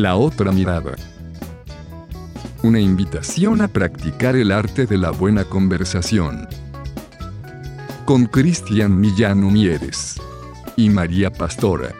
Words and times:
La 0.00 0.16
otra 0.16 0.50
mirada. 0.50 0.92
Una 2.62 2.80
invitación 2.80 3.60
a 3.60 3.68
practicar 3.68 4.34
el 4.34 4.50
arte 4.50 4.86
de 4.86 4.96
la 4.96 5.10
buena 5.10 5.44
conversación. 5.44 6.48
Con 8.06 8.24
Cristian 8.24 8.98
Millán 8.98 9.52
Mieres 9.52 10.18
y 10.74 10.88
María 10.88 11.30
Pastora. 11.30 11.92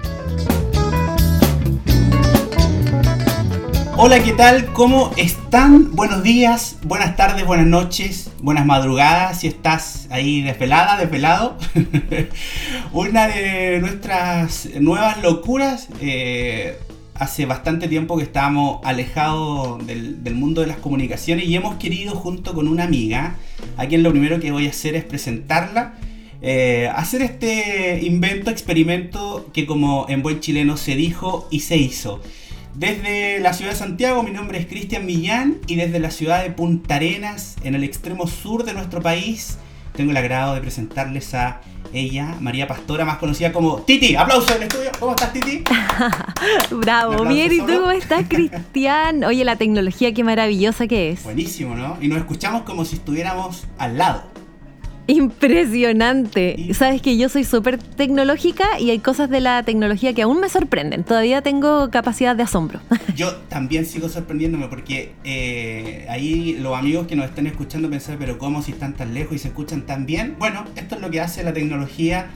Hola, 3.99 4.25
¿qué 4.25 4.33
tal? 4.33 4.73
¿Cómo 4.73 5.11
están? 5.19 5.95
Buenos 5.95 6.23
días, 6.23 6.79
buenas 6.85 7.17
tardes, 7.17 7.45
buenas 7.45 7.67
noches, 7.67 8.31
buenas 8.41 8.65
madrugadas, 8.65 9.41
si 9.41 9.47
estás 9.47 10.09
ahí 10.11 10.41
desvelada, 10.41 10.97
desvelado. 10.97 11.59
Una 12.95 13.29
de 13.29 13.79
nuestras 13.81 14.71
nuevas 14.81 15.23
locuras. 15.23 15.89
Eh, 16.01 16.79
hace 17.21 17.45
bastante 17.45 17.87
tiempo 17.87 18.17
que 18.17 18.23
estábamos 18.23 18.81
alejados 18.83 19.87
del, 19.87 20.35
mundo 20.35 20.63
de 20.63 20.67
las 20.67 20.79
comunicaciones 20.79 21.45
y 21.45 21.55
hemos 21.55 21.77
querido 21.77 22.15
junto 22.15 22.55
con 22.55 22.67
una 22.67 22.85
amiga, 22.85 23.37
a 23.77 23.87
quien 23.87 24.03
lo 24.03 24.11
primero 24.11 24.41
que 24.41 24.51
voy 24.51 24.67
a 24.67 24.71
hacer 24.71 24.97
es 24.97 25.05
presentarla, 25.05 25.97
eh, 26.41 26.91
hacer 26.95 27.21
este 27.21 28.01
invento, 28.03 28.51
experimento 28.51 29.51
que 29.53 29.67
como 29.67 30.07
en 30.09 30.23
buen 30.23 30.41
chileno 30.41 30.79
se 30.79 30.97
dijo 30.97 31.47
y 31.51 31.61
se 31.61 31.77
hizo. 31.77 32.23
Desde 32.75 33.39
la 33.41 33.53
ciudad 33.53 33.73
de 33.73 33.77
Santiago, 33.77 34.23
mi 34.23 34.31
nombre 34.31 34.59
es 34.59 34.65
Cristian 34.65 35.05
Millán 35.05 35.59
y 35.67 35.77
desde 35.77 35.99
la 35.99 36.11
ciudad 36.11 36.43
de 36.43 36.51
Punta 36.51 36.95
Arenas, 36.95 37.57
en 37.65 37.75
el 37.75 37.85
extremo 37.85 38.29
sur 38.29 38.65
de 38.65 38.73
nuestro 38.73 39.03
país, 39.03 39.59
tengo 39.95 40.13
el 40.13 40.17
agrado 40.17 40.55
de 40.55 40.63
presentarles 40.63 41.35
a 41.35 41.61
ella, 41.93 42.37
María 42.41 42.67
Pastora, 42.67 43.05
más 43.05 43.19
conocida 43.19 43.53
como 43.53 43.79
Titi. 43.83 44.17
Aplauso 44.17 44.51
en 44.55 44.57
el 44.59 44.63
estudio. 44.65 44.91
¿Cómo 44.99 45.13
estás, 45.13 45.33
Titi? 45.33 45.63
Bravo. 46.71 47.25
Bien, 47.25 47.53
¿y 47.53 47.59
tú 47.59 47.67
cómo 47.67 47.91
estás, 47.91 48.25
Cristian? 48.29 49.25
Oye, 49.25 49.45
la 49.45 49.57
tecnología, 49.57 50.13
qué 50.15 50.25
maravillosa 50.25 50.87
que 50.87 51.11
es. 51.11 51.23
Buenísimo, 51.25 51.75
¿no? 51.75 51.99
Y 52.01 52.09
nos 52.09 52.19
escuchamos 52.19 52.63
como 52.63 52.85
si 52.85 52.97
estuviéramos 52.97 53.65
al 53.79 53.99
lado. 53.99 54.30
Impresionante. 55.11 56.73
Sabes 56.75 57.03
que 57.03 57.17
yo 57.17 57.29
soy 57.29 57.45
súper 57.45 57.79
tecnológica 57.79 58.79
y 58.79 58.91
hay 58.91 59.01
cosas 59.01 59.29
de 59.29 59.41
la 59.41 59.63
tecnología 59.63 60.15
que 60.15 60.23
aún 60.23 60.41
me 60.41 60.49
sorprenden. 60.49 61.05
Todavía 61.05 61.43
tengo 61.43 61.91
capacidad 61.91 62.37
de 62.37 62.45
asombro. 62.45 62.81
Yo 63.17 63.35
también 63.49 63.87
sigo 63.87 64.09
sorprendiéndome 64.09 64.69
porque 64.69 65.13
eh, 65.25 66.07
ahí 66.09 66.57
los 66.61 66.79
amigos 66.79 67.07
que 67.07 67.17
nos 67.17 67.27
están 67.27 67.47
escuchando 67.47 67.91
pensar, 67.91 68.17
pero 68.19 68.39
¿cómo 68.39 68.63
si 68.63 68.73
están 68.73 68.95
tan 68.95 69.13
lejos 69.13 69.35
y 69.35 69.39
se 69.39 69.49
escuchan 69.49 69.83
tan 69.83 70.07
bien? 70.07 70.37
Bueno, 70.39 70.65
esto 70.77 70.95
es 70.95 71.01
lo 71.01 71.11
que 71.11 71.21
hace 71.21 71.43
la 71.43 71.53
tecnología. 71.53 72.29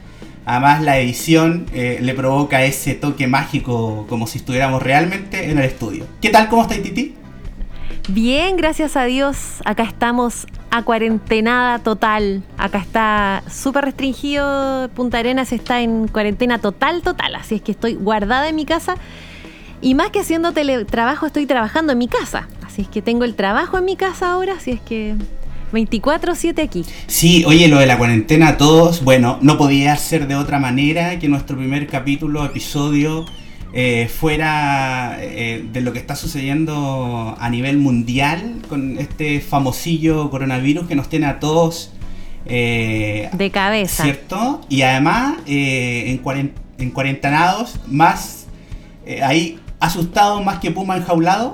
Además 0.45 0.83
la 0.83 0.99
edición 0.99 1.65
eh, 1.73 1.97
le 2.01 2.13
provoca 2.13 2.63
ese 2.63 2.93
toque 2.93 3.25
mágico 3.25 4.05
como 4.07 4.27
si 4.27 4.37
estuviéramos 4.37 4.83
realmente 4.83 5.49
en 5.49 5.57
el 5.57 5.65
estudio. 5.65 6.05
¿Qué 6.21 6.29
tal? 6.29 6.49
¿Cómo 6.49 6.63
está 6.63 6.75
Titi? 6.75 7.15
Bien, 8.07 8.55
gracias 8.55 8.95
a 8.97 9.05
Dios. 9.05 9.35
Acá 9.65 9.81
estamos 9.81 10.45
a 10.69 10.83
cuarentenada 10.83 11.79
total. 11.79 12.43
Acá 12.55 12.77
está 12.77 13.43
súper 13.49 13.85
restringido. 13.85 14.89
Punta 14.89 15.17
Arenas 15.17 15.51
está 15.51 15.81
en 15.81 16.07
cuarentena 16.07 16.59
total, 16.59 17.01
total. 17.01 17.33
Así 17.33 17.55
es 17.55 17.61
que 17.63 17.71
estoy 17.71 17.95
guardada 17.95 18.47
en 18.47 18.55
mi 18.55 18.65
casa. 18.65 18.95
Y 19.81 19.95
más 19.95 20.11
que 20.11 20.19
haciendo 20.19 20.51
teletrabajo, 20.51 21.25
estoy 21.25 21.47
trabajando 21.47 21.93
en 21.93 21.97
mi 21.97 22.07
casa. 22.07 22.47
Así 22.63 22.83
es 22.83 22.87
que 22.87 23.01
tengo 23.01 23.23
el 23.23 23.33
trabajo 23.33 23.79
en 23.79 23.85
mi 23.85 23.95
casa 23.95 24.33
ahora. 24.33 24.53
Así 24.53 24.71
es 24.71 24.81
que 24.81 25.15
24-7 25.73 26.63
aquí. 26.63 26.85
Sí, 27.07 27.43
oye, 27.47 27.67
lo 27.67 27.79
de 27.79 27.87
la 27.87 27.97
cuarentena, 27.97 28.57
todos, 28.57 29.03
bueno, 29.03 29.39
no 29.41 29.57
podía 29.57 29.97
ser 29.97 30.27
de 30.27 30.35
otra 30.35 30.59
manera 30.59 31.17
que 31.17 31.27
nuestro 31.27 31.57
primer 31.57 31.87
capítulo, 31.87 32.45
episodio 32.45 33.25
eh, 33.77 34.07
fuera 34.07 35.17
eh, 35.19 35.67
de 35.69 35.81
lo 35.81 35.91
que 35.91 35.99
está 35.99 36.15
sucediendo 36.15 37.35
a 37.37 37.49
nivel 37.49 37.77
mundial 37.77 38.61
con 38.69 38.97
este 38.97 39.41
famosillo 39.41 40.29
coronavirus 40.29 40.87
que 40.87 40.95
nos 40.95 41.09
tiene 41.09 41.25
a 41.25 41.41
todos 41.41 41.91
eh, 42.45 43.29
de 43.33 43.51
cabeza. 43.51 44.03
¿Cierto? 44.03 44.61
Y 44.69 44.83
además 44.83 45.39
en, 45.45 46.21
en 46.77 46.91
cuarentenados, 46.91 47.75
más 47.87 48.47
ahí 49.21 49.59
asustado 49.81 50.41
más 50.41 50.59
que 50.59 50.71
puma 50.71 50.95
enjaulado. 50.95 51.51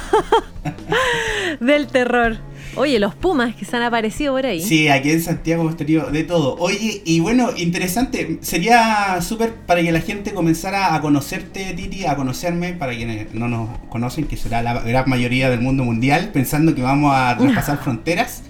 Del 1.60 1.86
terror. 1.86 2.47
Oye, 2.76 2.98
los 2.98 3.14
Pumas 3.14 3.54
que 3.54 3.64
se 3.64 3.76
han 3.76 3.82
aparecido 3.82 4.34
por 4.34 4.46
ahí. 4.46 4.62
Sí, 4.62 4.88
aquí 4.88 5.10
en 5.10 5.22
Santiago 5.22 5.62
hemos 5.62 5.76
tenido 5.76 6.10
de 6.10 6.24
todo. 6.24 6.56
Oye, 6.58 7.02
y 7.04 7.20
bueno, 7.20 7.50
interesante. 7.56 8.38
Sería 8.40 9.20
súper 9.20 9.52
para 9.54 9.82
que 9.82 9.90
la 9.90 10.00
gente 10.00 10.32
comenzara 10.32 10.94
a 10.94 11.00
conocerte, 11.00 11.72
Titi, 11.74 12.06
a 12.06 12.16
conocerme, 12.16 12.74
para 12.74 12.94
quienes 12.94 13.34
no 13.34 13.48
nos 13.48 13.78
conocen, 13.88 14.26
que 14.26 14.36
será 14.36 14.62
la 14.62 14.80
gran 14.80 15.08
mayoría 15.08 15.50
del 15.50 15.60
mundo 15.60 15.84
mundial, 15.84 16.30
pensando 16.32 16.74
que 16.74 16.82
vamos 16.82 17.12
a 17.14 17.36
traspasar 17.36 17.78
fronteras. 17.82 18.42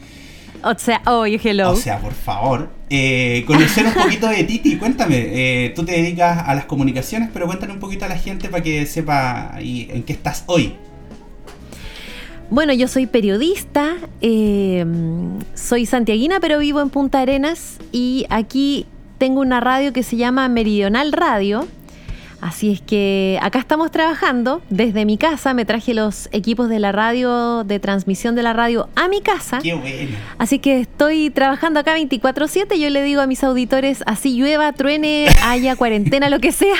O 0.62 0.76
sea, 0.76 1.00
oye, 1.06 1.40
hello. 1.42 1.70
O 1.70 1.76
sea, 1.76 1.98
por 1.98 2.12
favor. 2.12 2.70
Eh, 2.90 3.44
conocer 3.46 3.86
un 3.86 3.94
poquito 3.94 4.28
de 4.28 4.44
Titi, 4.44 4.76
cuéntame. 4.76 5.16
Eh, 5.16 5.72
tú 5.74 5.84
te 5.84 5.92
dedicas 5.92 6.42
a 6.46 6.54
las 6.54 6.64
comunicaciones, 6.64 7.30
pero 7.32 7.46
cuéntale 7.46 7.72
un 7.72 7.78
poquito 7.78 8.04
a 8.04 8.08
la 8.08 8.18
gente 8.18 8.48
para 8.48 8.62
que 8.62 8.84
sepa 8.86 9.52
en 9.58 10.02
qué 10.02 10.12
estás 10.12 10.44
hoy. 10.46 10.74
Bueno, 12.50 12.72
yo 12.72 12.88
soy 12.88 13.06
periodista, 13.06 13.96
eh, 14.22 14.84
soy 15.54 15.84
santiaguina, 15.84 16.40
pero 16.40 16.58
vivo 16.58 16.80
en 16.80 16.88
Punta 16.88 17.20
Arenas 17.20 17.78
y 17.92 18.24
aquí 18.30 18.86
tengo 19.18 19.40
una 19.40 19.60
radio 19.60 19.92
que 19.92 20.02
se 20.02 20.16
llama 20.16 20.48
Meridional 20.48 21.12
Radio. 21.12 21.68
Así 22.40 22.72
es 22.72 22.80
que 22.80 23.38
acá 23.42 23.58
estamos 23.58 23.90
trabajando 23.90 24.62
desde 24.70 25.04
mi 25.04 25.18
casa. 25.18 25.52
Me 25.52 25.66
traje 25.66 25.92
los 25.92 26.28
equipos 26.32 26.70
de 26.70 26.78
la 26.78 26.92
radio, 26.92 27.64
de 27.64 27.80
transmisión 27.80 28.34
de 28.34 28.44
la 28.44 28.54
radio 28.54 28.88
a 28.94 29.08
mi 29.08 29.20
casa. 29.20 29.58
Qué 29.62 29.74
bueno. 29.74 30.16
Así 30.38 30.58
que 30.58 30.80
estoy 30.80 31.28
trabajando 31.30 31.80
acá 31.80 31.98
24-7. 31.98 32.78
Yo 32.78 32.88
le 32.88 33.02
digo 33.02 33.20
a 33.20 33.26
mis 33.26 33.44
auditores, 33.44 34.02
así 34.06 34.36
llueva, 34.36 34.72
truene, 34.72 35.28
haya 35.42 35.76
cuarentena, 35.76 36.30
lo 36.30 36.38
que 36.38 36.52
sea. 36.52 36.76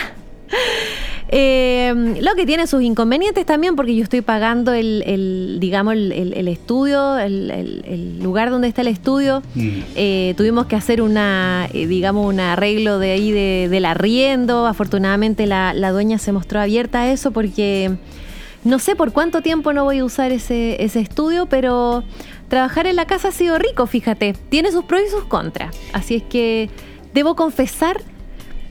Eh, 1.30 2.16
lo 2.22 2.34
que 2.34 2.46
tiene 2.46 2.66
sus 2.66 2.82
inconvenientes 2.82 3.44
también, 3.44 3.76
porque 3.76 3.94
yo 3.94 4.02
estoy 4.02 4.22
pagando 4.22 4.72
el, 4.72 5.58
digamos, 5.60 5.94
el, 5.94 6.48
estudio, 6.48 7.18
el, 7.18 8.18
lugar 8.22 8.50
donde 8.50 8.68
está 8.68 8.80
el 8.80 8.88
estudio. 8.88 9.42
Mm. 9.54 9.68
Eh, 9.94 10.34
tuvimos 10.36 10.66
que 10.66 10.76
hacer 10.76 11.02
una, 11.02 11.68
eh, 11.72 11.86
digamos, 11.86 12.26
un 12.26 12.40
arreglo 12.40 12.98
de 12.98 13.12
ahí 13.12 13.30
de, 13.30 13.68
del 13.70 13.84
arriendo. 13.84 14.66
Afortunadamente 14.66 15.46
la, 15.46 15.92
dueña 15.92 16.18
se 16.18 16.32
mostró 16.32 16.60
abierta 16.60 17.02
a 17.02 17.12
eso 17.12 17.30
porque 17.30 17.96
no 18.64 18.78
sé 18.78 18.96
por 18.96 19.12
cuánto 19.12 19.42
tiempo 19.42 19.72
no 19.72 19.84
voy 19.84 19.98
a 19.98 20.04
usar 20.04 20.32
ese, 20.32 20.82
ese 20.82 21.00
estudio, 21.00 21.46
pero 21.46 22.04
trabajar 22.48 22.86
en 22.86 22.96
la 22.96 23.06
casa 23.06 23.28
ha 23.28 23.32
sido 23.32 23.58
rico, 23.58 23.86
fíjate. 23.86 24.34
Tiene 24.48 24.72
sus 24.72 24.84
pros 24.84 25.02
y 25.06 25.10
sus 25.10 25.24
contras. 25.24 25.76
Así 25.92 26.16
es 26.16 26.22
que 26.22 26.70
debo 27.12 27.36
confesar 27.36 28.00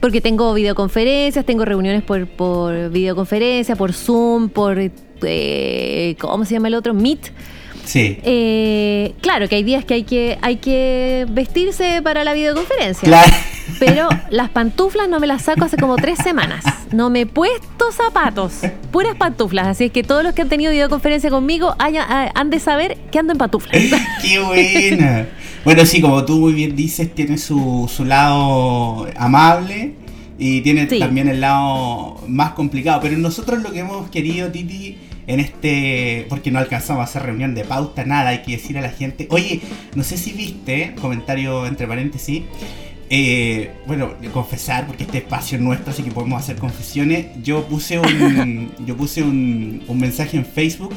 porque 0.00 0.20
tengo 0.20 0.54
videoconferencias, 0.54 1.44
tengo 1.44 1.64
reuniones 1.64 2.02
por, 2.02 2.26
por 2.26 2.90
videoconferencia, 2.90 3.76
por 3.76 3.92
Zoom, 3.92 4.48
por. 4.48 4.78
Eh, 5.22 6.16
¿Cómo 6.20 6.44
se 6.44 6.54
llama 6.54 6.68
el 6.68 6.74
otro? 6.74 6.94
Meet. 6.94 7.32
Sí. 7.88 8.18
Eh, 8.22 9.14
claro 9.22 9.48
que 9.48 9.56
hay 9.56 9.62
días 9.62 9.82
que 9.82 9.94
hay 9.94 10.02
que 10.02 10.38
hay 10.42 10.56
que 10.56 11.26
vestirse 11.30 12.02
para 12.02 12.22
la 12.22 12.34
videoconferencia. 12.34 13.08
Claro. 13.08 13.32
Pero 13.78 14.10
las 14.28 14.50
pantuflas 14.50 15.08
no 15.08 15.20
me 15.20 15.26
las 15.26 15.42
saco 15.42 15.64
hace 15.64 15.78
como 15.78 15.96
tres 15.96 16.18
semanas. 16.18 16.62
No 16.92 17.08
me 17.08 17.22
he 17.22 17.26
puesto 17.26 17.90
zapatos, 17.90 18.56
puras 18.92 19.16
pantuflas. 19.16 19.68
Así 19.68 19.84
es 19.84 19.90
que 19.90 20.02
todos 20.02 20.22
los 20.22 20.34
que 20.34 20.42
han 20.42 20.50
tenido 20.50 20.70
videoconferencia 20.70 21.30
conmigo 21.30 21.74
han 21.78 22.50
de 22.50 22.60
saber 22.60 22.98
que 23.10 23.20
ando 23.20 23.32
en 23.32 23.38
pantuflas. 23.38 23.82
¡Qué 24.22 24.38
buena! 24.38 25.26
Bueno, 25.64 25.86
sí, 25.86 26.02
como 26.02 26.26
tú 26.26 26.40
muy 26.40 26.52
bien 26.52 26.76
dices, 26.76 27.14
tiene 27.14 27.38
su, 27.38 27.90
su 27.90 28.04
lado 28.04 29.06
amable 29.16 29.94
y 30.38 30.60
tiene 30.60 30.84
también 30.86 31.28
el 31.28 31.40
lado 31.40 32.22
más 32.28 32.52
complicado. 32.52 33.00
Pero 33.00 33.16
nosotros 33.16 33.62
lo 33.62 33.72
que 33.72 33.78
hemos 33.78 34.10
querido, 34.10 34.50
Titi, 34.50 34.98
en 35.28 35.38
este. 35.38 36.26
Porque 36.28 36.50
no 36.50 36.58
alcanzamos 36.58 37.02
a 37.02 37.04
hacer 37.04 37.22
reunión 37.22 37.54
de 37.54 37.62
pauta, 37.64 38.04
nada, 38.04 38.30
hay 38.30 38.42
que 38.42 38.52
decir 38.52 38.76
a 38.76 38.80
la 38.80 38.90
gente. 38.90 39.28
Oye, 39.30 39.60
no 39.94 40.02
sé 40.02 40.16
si 40.16 40.32
viste, 40.32 40.94
comentario 41.00 41.66
entre 41.66 41.86
paréntesis. 41.86 42.42
Eh, 43.10 43.70
bueno, 43.86 44.14
confesar, 44.32 44.86
porque 44.86 45.04
este 45.04 45.18
espacio 45.18 45.56
es 45.56 45.62
nuestro, 45.62 45.92
así 45.92 46.02
que 46.02 46.10
podemos 46.10 46.42
hacer 46.42 46.56
confesiones. 46.56 47.26
Yo 47.42 47.64
puse 47.66 48.00
un, 48.00 48.72
yo 48.86 48.96
puse 48.96 49.22
un, 49.22 49.84
un 49.86 50.00
mensaje 50.00 50.36
en 50.36 50.44
Facebook 50.44 50.94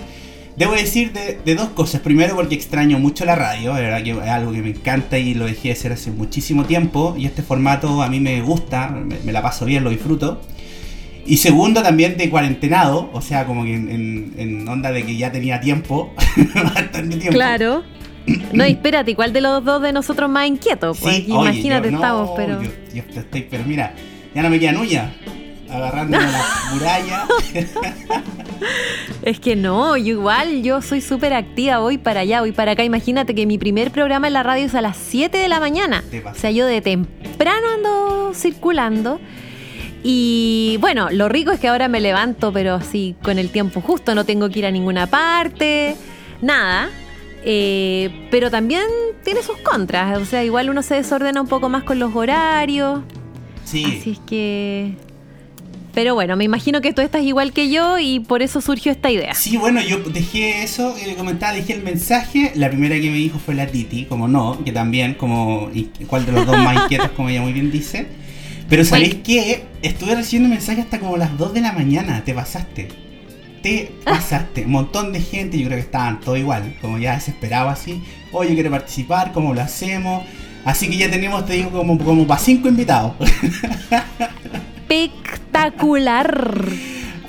Debo 0.57 0.73
decir 0.73 1.11
de, 1.13 1.55
dos 1.55 1.69
cosas. 1.69 2.01
Primero 2.01 2.35
porque 2.35 2.55
extraño 2.55 2.99
mucho 2.99 3.25
la 3.25 3.35
radio, 3.35 3.73
de 3.73 3.81
verdad 3.81 4.03
que 4.03 4.11
es 4.11 4.17
algo 4.17 4.51
que 4.51 4.61
me 4.61 4.69
encanta 4.69 5.17
y 5.17 5.33
lo 5.33 5.45
dejé 5.45 5.69
de 5.69 5.73
hacer 5.73 5.93
hace 5.93 6.11
muchísimo 6.11 6.65
tiempo. 6.65 7.15
Y 7.17 7.25
este 7.25 7.41
formato 7.41 8.01
a 8.01 8.09
mí 8.09 8.19
me 8.19 8.41
gusta, 8.41 8.89
me, 8.89 9.31
la 9.31 9.41
paso 9.41 9.65
bien, 9.65 9.83
lo 9.83 9.89
disfruto. 9.89 10.41
Y 11.25 11.37
segundo 11.37 11.83
también 11.83 12.17
de 12.17 12.29
cuarentenado, 12.29 13.09
o 13.13 13.21
sea, 13.21 13.45
como 13.45 13.63
que 13.63 13.75
en, 13.75 14.67
onda 14.67 14.91
de 14.91 15.05
que 15.05 15.15
ya 15.15 15.31
tenía 15.31 15.59
tiempo, 15.59 16.13
bastante 16.55 17.17
tiempo. 17.17 17.31
Claro. 17.31 17.83
No, 18.53 18.63
espérate, 18.63 19.15
¿cuál 19.15 19.33
de 19.33 19.41
los 19.41 19.63
dos 19.63 19.81
de 19.81 19.91
nosotros 19.93 20.29
más 20.29 20.47
inquieto? 20.47 20.93
Pues 20.93 21.27
imagínate, 21.27 21.89
estamos, 21.89 22.31
pero. 22.35 22.61
Yo, 22.93 23.03
estoy, 23.15 23.47
pero 23.49 23.63
mira, 23.65 23.93
ya 24.33 24.41
no 24.41 24.49
me 24.49 24.59
quedan 24.59 24.77
uñas. 24.77 25.11
agarrando 25.69 26.19
la 26.19 26.43
muralla. 26.73 27.25
es 29.23 29.39
que 29.39 29.55
no, 29.55 29.97
yo 29.97 30.13
igual, 30.13 30.61
yo 30.61 30.81
soy 30.81 31.01
súper 31.01 31.33
activa, 31.33 31.79
voy 31.79 31.97
para 31.97 32.21
allá, 32.21 32.41
voy 32.41 32.51
para 32.51 32.73
acá. 32.73 32.83
Imagínate 32.83 33.33
que 33.33 33.45
mi 33.45 33.57
primer 33.57 33.91
programa 33.91 34.27
en 34.27 34.33
la 34.33 34.43
radio 34.43 34.65
es 34.65 34.75
a 34.75 34.81
las 34.81 34.97
7 34.97 35.37
de 35.37 35.47
la 35.47 35.59
mañana. 35.59 36.03
O 36.31 36.35
sea, 36.35 36.51
yo 36.51 36.65
de 36.65 36.81
temprano 36.81 37.67
ando 37.75 38.33
circulando. 38.33 39.19
Y 40.03 40.77
bueno, 40.81 41.09
lo 41.11 41.29
rico 41.29 41.51
es 41.51 41.59
que 41.59 41.67
ahora 41.67 41.87
me 41.87 41.99
levanto, 41.99 42.51
pero 42.51 42.75
así 42.75 43.15
con 43.21 43.37
el 43.37 43.49
tiempo 43.49 43.81
justo, 43.81 44.15
no 44.15 44.25
tengo 44.25 44.49
que 44.49 44.59
ir 44.59 44.65
a 44.65 44.71
ninguna 44.71 45.07
parte, 45.07 45.95
nada. 46.41 46.89
Eh, 47.43 48.27
pero 48.29 48.51
también 48.51 48.83
tiene 49.23 49.41
sus 49.41 49.57
contras, 49.57 50.19
o 50.19 50.25
sea, 50.25 50.43
igual 50.43 50.69
uno 50.69 50.83
se 50.83 50.95
desordena 50.95 51.41
un 51.41 51.47
poco 51.47 51.69
más 51.69 51.83
con 51.83 51.99
los 51.99 52.15
horarios. 52.15 53.01
Sí. 53.65 53.85
Así 53.85 54.11
es 54.11 54.19
que 54.19 54.95
pero 55.93 56.15
bueno, 56.15 56.37
me 56.37 56.45
imagino 56.45 56.81
que 56.81 56.93
tú 56.93 57.01
estás 57.01 57.23
igual 57.23 57.51
que 57.51 57.69
yo 57.69 57.99
y 57.99 58.21
por 58.21 58.41
eso 58.41 58.61
surgió 58.61 58.91
esta 58.91 59.11
idea. 59.11 59.33
Sí, 59.33 59.57
bueno, 59.57 59.81
yo 59.81 59.99
dejé 59.99 60.63
eso, 60.63 60.95
le 61.05 61.15
comentaba, 61.15 61.53
dejé 61.53 61.73
el 61.73 61.83
mensaje. 61.83 62.51
La 62.55 62.69
primera 62.69 62.95
que 62.95 63.09
me 63.09 63.17
dijo 63.17 63.39
fue 63.39 63.55
la 63.55 63.67
Titi, 63.67 64.05
como 64.05 64.27
no, 64.27 64.63
que 64.63 64.71
también, 64.71 65.15
como, 65.15 65.69
¿cuál 66.07 66.25
de 66.25 66.31
los 66.31 66.45
dos 66.45 66.57
más 66.57 66.83
inquietos, 66.83 67.11
como 67.11 67.29
ella 67.29 67.41
muy 67.41 67.53
bien 67.53 67.71
dice? 67.71 68.07
Pero 68.71 68.85
¿sabéis 68.85 69.15
qué? 69.15 69.65
Estuve 69.81 70.15
recibiendo 70.15 70.47
mensajes 70.47 70.85
hasta 70.85 70.97
como 70.97 71.17
las 71.17 71.37
2 71.37 71.53
de 71.53 71.59
la 71.59 71.73
mañana, 71.73 72.23
te 72.23 72.33
pasaste. 72.33 72.87
Te 73.61 73.91
pasaste. 74.05 74.63
Un 74.63 74.71
montón 74.71 75.11
de 75.11 75.19
gente, 75.19 75.59
yo 75.59 75.65
creo 75.65 75.77
que 75.77 75.83
estaban 75.83 76.21
todo 76.21 76.37
igual, 76.37 76.77
como 76.79 76.97
ya 76.97 77.15
desesperado 77.15 77.67
así. 77.67 78.01
Oye, 78.31 78.53
quiero 78.53 78.71
participar, 78.71 79.33
¿cómo 79.33 79.53
lo 79.53 79.59
hacemos? 79.59 80.23
Así 80.63 80.89
que 80.89 80.95
ya 80.95 81.11
tenemos, 81.11 81.45
te 81.45 81.55
digo, 81.55 81.69
como, 81.69 81.97
como 81.97 82.25
para 82.25 82.39
cinco 82.39 82.69
invitados. 82.69 83.11
espectacular. 84.89 86.69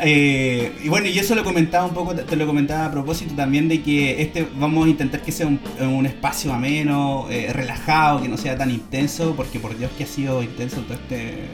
Eh, 0.05 0.73
y 0.83 0.89
bueno, 0.89 1.07
yo 1.07 1.21
eso 1.21 1.35
lo 1.35 1.45
comentaba 1.45 1.87
un 1.87 1.95
poco, 1.95 2.15
te 2.15 2.37
lo 2.37 2.47
comentaba 2.47 2.87
a 2.87 2.91
propósito 2.91 3.35
también 3.35 3.69
de 3.69 3.83
que 3.83 4.21
este 4.21 4.47
vamos 4.57 4.87
a 4.87 4.91
intentar 4.91 5.23
que 5.23 5.31
sea 5.31 5.47
un, 5.47 6.07
espacio 6.07 6.53
ameno, 6.53 7.27
eh, 7.31 7.53
relajado, 7.53 8.21
que 8.21 8.29
no 8.29 8.37
sea 8.37 8.57
tan 8.59 8.71
intenso, 8.71 9.35
porque 9.37 9.61
por 9.61 9.79
Dios 9.79 9.91
que 9.97 10.05
ha 10.05 10.07
sido 10.07 10.43
intenso 10.43 10.81
todo 10.81 10.95
este 10.95 11.49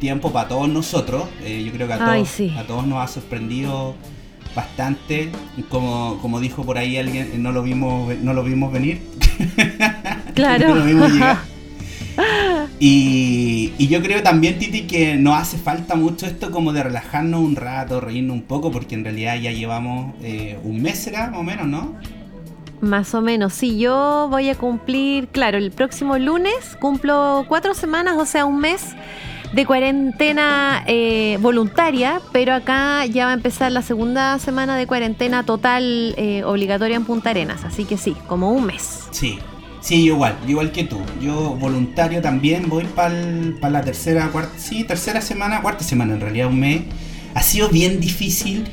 tiempo 0.00 0.32
para 0.32 0.48
todos 0.48 0.68
nosotros. 0.68 1.24
Eh, 1.44 1.62
yo 1.64 1.72
creo 1.72 1.86
que 1.86 1.94
a 1.94 1.98
todos, 1.98 2.40
a 2.58 2.64
todos 2.64 2.86
nos 2.86 3.04
ha 3.04 3.06
sorprendido 3.06 3.94
bastante. 4.54 5.30
Como, 5.68 6.18
como 6.20 6.40
dijo 6.40 6.64
por 6.64 6.78
ahí 6.78 6.96
alguien, 6.96 7.42
no 7.42 7.52
lo 7.52 7.62
vimos, 7.62 8.16
no 8.18 8.32
lo 8.32 8.42
vimos 8.42 8.72
venir. 8.72 9.02
Claro. 10.34 10.68
no 10.68 10.74
lo 10.74 10.84
vimos 10.84 11.10
llegar. 11.10 11.38
Y, 12.78 13.72
yo 13.88 14.02
creo 14.02 14.22
también, 14.22 14.58
Titi, 14.58 14.82
que 14.82 15.16
nos 15.16 15.34
hace 15.40 15.56
falta 15.56 15.94
mucho 15.94 16.26
esto 16.26 16.50
como 16.50 16.72
de 16.72 16.82
relajarnos 16.82 17.40
un 17.40 17.56
rato, 17.56 18.00
reírnos 18.00 18.34
un 18.36 18.42
poco, 18.42 18.70
porque 18.70 18.94
en 18.94 19.04
realidad 19.04 19.36
ya 19.40 19.50
llevamos 19.52 20.14
eh, 20.22 20.58
un 20.62 20.82
mes, 20.82 20.98
¿será? 20.98 21.30
Más 21.30 21.40
o 21.40 21.42
menos, 21.42 21.66
¿no? 21.66 21.94
Más 22.80 23.14
o 23.14 23.22
menos, 23.22 23.54
sí, 23.54 23.78
yo 23.78 24.28
voy 24.30 24.50
a 24.50 24.54
cumplir, 24.54 25.28
claro, 25.28 25.56
el 25.56 25.70
próximo 25.70 26.18
lunes 26.18 26.76
cumplo 26.78 27.46
cuatro 27.48 27.72
semanas, 27.72 28.16
o 28.18 28.26
sea, 28.26 28.44
un 28.44 28.60
mes 28.60 28.94
de 29.52 29.64
cuarentena 29.64 30.84
eh, 30.86 31.38
voluntaria, 31.40 32.20
pero 32.32 32.52
acá 32.52 33.06
ya 33.06 33.24
va 33.24 33.30
a 33.30 33.34
empezar 33.34 33.72
la 33.72 33.80
segunda 33.80 34.38
semana 34.38 34.76
de 34.76 34.86
cuarentena 34.86 35.44
total 35.44 36.14
eh, 36.18 36.44
obligatoria 36.44 36.96
en 36.96 37.04
Punta 37.04 37.30
Arenas, 37.30 37.64
así 37.64 37.86
que 37.86 37.96
sí, 37.96 38.14
como 38.26 38.52
un 38.52 38.66
mes. 38.66 39.08
Sí, 39.10 39.38
Sí, 39.86 40.06
igual, 40.06 40.36
igual 40.48 40.72
que 40.72 40.82
tú. 40.82 41.00
Yo 41.22 41.54
voluntario 41.54 42.20
también 42.20 42.68
voy 42.68 42.86
para 42.86 43.70
la 43.70 43.82
tercera, 43.82 44.26
cuarta, 44.32 44.58
sí, 44.58 44.82
tercera 44.82 45.20
semana, 45.20 45.62
cuarta 45.62 45.84
semana 45.84 46.14
en 46.14 46.20
realidad, 46.20 46.48
un 46.48 46.58
mes. 46.58 46.80
Ha 47.34 47.42
sido 47.44 47.68
bien 47.68 48.00
difícil. 48.00 48.64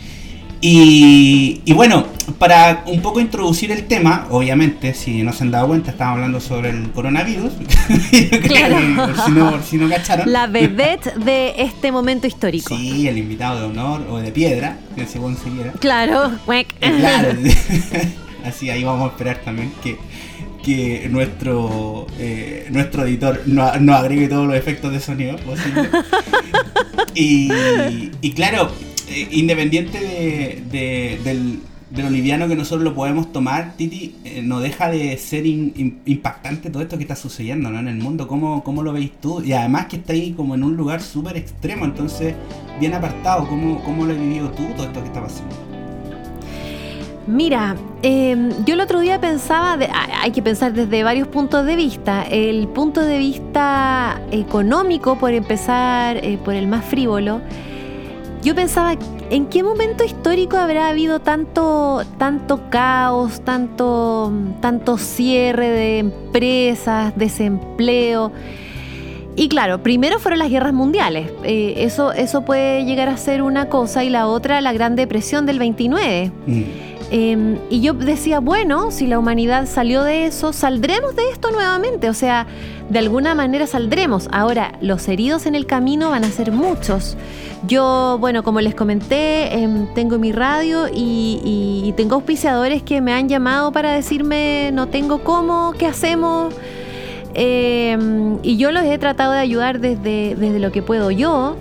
Y, 0.60 1.62
bueno, 1.75 2.07
para 2.39 2.83
un 2.88 3.04
poco 3.04 3.19
introducir 3.19 3.71
el 3.71 3.86
tema, 3.86 4.25
obviamente, 4.31 4.95
si 4.95 5.21
no 5.21 5.33
se 5.33 5.44
han 5.44 5.51
dado 5.51 5.68
cuenta, 5.68 5.92
estamos 5.92 6.15
hablando 6.15 6.42
sobre 6.42 6.71
el 6.71 6.89
coronavirus. 6.89 7.51
claro. 8.48 9.13
si, 9.24 9.31
no, 9.33 9.62
si 9.62 9.77
no 9.77 9.89
cacharon. 9.89 10.31
La 10.31 10.48
vedette 10.48 11.13
de 11.18 11.54
este 11.60 11.92
momento 11.92 12.25
histórico. 12.25 12.75
Sí, 12.75 13.07
el 13.07 13.19
invitado 13.19 13.60
de 13.60 13.65
honor 13.68 14.07
o 14.10 14.18
de 14.18 14.31
piedra, 14.31 14.80
según 15.07 15.38
se 15.38 15.51
quiera. 15.51 15.74
Claro, 15.74 16.31
claro. 16.80 17.38
Así 18.44 18.69
ahí 18.69 18.83
vamos 18.83 19.10
a 19.10 19.12
esperar 19.12 19.42
también 19.45 19.71
que 19.83 19.98
que 20.63 21.07
nuestro 21.12 22.07
eh, 22.18 22.68
nuestro 22.71 23.06
editor 23.06 23.42
nos 23.45 23.80
no 23.81 23.94
agregue 23.94 24.27
todos 24.27 24.48
los 24.48 24.56
efectos 24.56 24.92
de 24.92 25.00
sonido 25.00 25.38
posible. 25.38 25.89
y, 27.15 28.31
claro, 28.31 28.71
eh, 29.10 29.27
independiente 29.31 30.00
de, 30.00 31.19
del, 31.24 31.60
de, 31.92 32.04
lo 32.04 32.10
liviano 32.10 32.48
que 32.48 32.56
nosotros 32.56 32.83
lo 32.83 32.95
podemos 32.95 33.31
tomar, 33.31 33.75
Titi, 33.77 34.15
eh, 34.24 34.42
no 34.42 34.60
deja 34.60 34.89
de 34.89 35.18
ser 35.18 35.45
impactante 35.45 36.69
todo 36.69 36.81
esto 36.81 36.98
que 36.98 37.04
está 37.04 37.15
sucediendo 37.15 37.69
¿no? 37.69 37.80
en 37.80 37.89
el 37.89 37.98
mundo. 37.98 38.27
¿Cómo, 38.27 38.63
¿Cómo, 38.63 38.81
lo 38.81 38.94
veis 38.94 39.12
tú? 39.21 39.44
Y 39.44 39.54
además 39.54 39.88
que 39.88 39.98
está 39.98 40.13
ahí 40.13 40.31
como 40.31 40.56
en 40.56 40.63
un 40.63 40.75
lugar 40.75 41.01
súper 41.01 41.38
extremo, 41.38 41.86
entonces 41.86 42.33
bien 42.80 42.94
apartado. 42.94 43.48
¿Cómo, 43.48 43.83
¿Cómo 43.83 44.06
lo 44.06 44.13
has 44.13 44.19
vivido 44.19 44.50
tú 44.51 44.65
todo 44.75 44.88
esto 44.88 45.01
que 45.01 45.07
está 45.07 45.21
pasando? 45.21 45.73
Mira, 47.25 47.78
em, 48.02 48.52
yo 48.66 48.74
el 48.74 48.81
otro 48.81 49.00
día 49.00 49.20
pensaba, 49.20 49.78
hay 50.22 50.31
que 50.31 50.42
pensar 50.42 50.74
desde 50.74 51.04
varios 51.04 51.28
puntos 51.30 51.66
de 51.66 51.78
vista. 51.78 52.24
El 52.24 52.68
punto 52.68 53.00
de 53.00 53.18
vista 53.18 54.20
económico, 54.31 55.18
por 55.18 55.31
empezar, 55.31 56.18
eh, 56.18 56.38
por 56.44 56.54
el 56.54 56.68
más 56.68 56.84
frívolo, 56.84 57.40
yo 58.44 58.54
pensaba, 58.56 58.98
¿en 59.30 59.46
qué 59.46 59.64
momento 59.64 60.04
histórico 60.04 60.58
habrá 60.58 60.90
habido 60.90 61.22
tanto, 61.22 62.04
tanto 62.18 62.70
caos, 62.70 63.40
tanto, 63.46 64.34
tanto 64.60 64.98
cierre 64.98 65.70
de 65.70 66.00
empresas, 66.00 67.14
desempleo? 67.16 68.34
Y 69.36 69.48
claro, 69.48 69.81
primero 69.81 70.20
fueron 70.20 70.40
las 70.40 70.50
guerras 70.50 70.74
mundiales. 70.74 71.31
Eh, 71.44 71.75
eso, 71.78 72.12
eso 72.12 72.44
puede 72.44 72.86
llegar 72.86 73.08
a 73.08 73.18
ser 73.18 73.42
una 73.42 73.70
cosa 73.70 74.04
y 74.04 74.10
la 74.10 74.28
otra 74.28 74.62
la 74.62 74.74
Gran 74.74 74.96
Depresión 74.96 75.46
del 75.46 75.58
29. 75.58 76.31
Em, 77.15 77.60
y 77.69 77.80
yo 77.81 77.94
decía, 77.94 78.39
bueno, 78.39 78.89
si 78.89 79.06
la 79.06 79.19
humanidad 79.19 79.68
salió 79.68 80.01
de 80.01 80.25
eso, 80.25 80.51
saldremos 80.51 81.15
de 81.15 81.30
esto 81.30 81.51
nuevamente. 81.51 82.10
O 82.10 82.13
sea, 82.15 82.48
de 82.89 82.98
alguna 82.98 83.36
manera 83.36 83.68
saldremos. 83.68 84.27
Ahora, 84.31 84.71
los 84.81 85.07
heridos 85.07 85.45
en 85.45 85.54
el 85.54 85.68
camino 85.68 86.10
van 86.10 86.24
a 86.24 86.29
ser 86.29 86.51
muchos. 86.51 87.15
Yo, 87.67 88.17
bueno, 88.20 88.41
como 88.41 88.62
les 88.62 88.74
comenté, 88.74 89.60
em, 89.60 89.93
tengo 89.93 90.17
mi 90.17 90.32
radio 90.32 90.88
y, 90.91 91.93
tengo 91.96 92.15
auspiciadores 92.15 92.82
que 92.82 93.00
me 93.00 93.13
han 93.13 93.29
llamado 93.29 93.72
para 93.72 93.93
decirme, 93.93 94.72
no 94.74 94.88
tengo 94.88 95.24
cómo, 95.24 95.75
¿qué 95.77 95.86
hacemos? 95.86 96.55
Em, 97.36 98.39
y 98.41 98.58
yo 98.58 98.72
los 98.72 98.84
he 98.86 98.98
tratado 98.98 99.34
de 99.34 99.39
ayudar 99.39 99.79
desde, 99.79 100.34
desde 100.34 100.58
lo 100.58 100.72
que 100.72 100.82
puedo 100.82 101.12
yo 101.12 101.55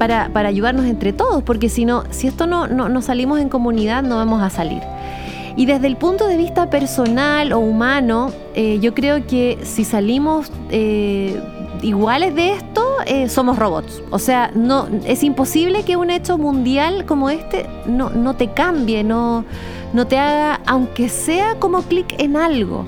para, 0.00 0.48
ayudarnos 0.48 0.86
entre 0.86 1.12
todos, 1.12 1.42
porque 1.42 1.68
si 1.68 1.84
no, 1.84 2.04
si 2.08 2.26
esto 2.26 2.46
no, 2.46 2.66
no, 2.66 3.02
salimos 3.02 3.38
en 3.38 3.50
comunidad, 3.50 4.02
no 4.02 4.16
vamos 4.16 4.42
a 4.42 4.48
salir. 4.48 4.80
Y 5.56 5.66
desde 5.66 5.88
el 5.88 5.98
punto 5.98 6.26
de 6.26 6.38
vista 6.38 6.70
personal 6.70 7.52
o 7.52 7.58
humano, 7.58 8.32
eh, 8.54 8.78
yo 8.80 8.94
creo 8.94 9.26
que 9.26 9.58
si 9.62 9.84
salimos 9.84 10.50
eh, 10.70 11.38
iguales 11.82 12.34
de 12.34 12.54
esto, 12.54 12.82
eh, 13.04 13.28
somos 13.28 13.58
robots. 13.58 14.02
O 14.10 14.18
sea, 14.18 14.50
no, 14.54 14.88
es 15.04 15.22
imposible 15.22 15.82
que 15.82 15.98
un 15.98 16.08
hecho 16.08 16.38
mundial 16.38 17.04
como 17.04 17.28
este 17.28 17.66
no, 17.84 18.08
no 18.08 18.36
te 18.36 18.48
cambie, 18.48 19.04
no, 19.04 19.44
no 19.92 20.06
te 20.06 20.16
haga, 20.16 20.60
aunque 20.64 21.10
sea 21.10 21.56
como 21.56 21.82
clic 21.82 22.14
en 22.16 22.38
algo. 22.38 22.86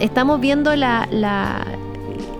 estamos 0.00 0.40
viendo 0.40 0.74
la, 0.74 1.06
la, 1.10 1.66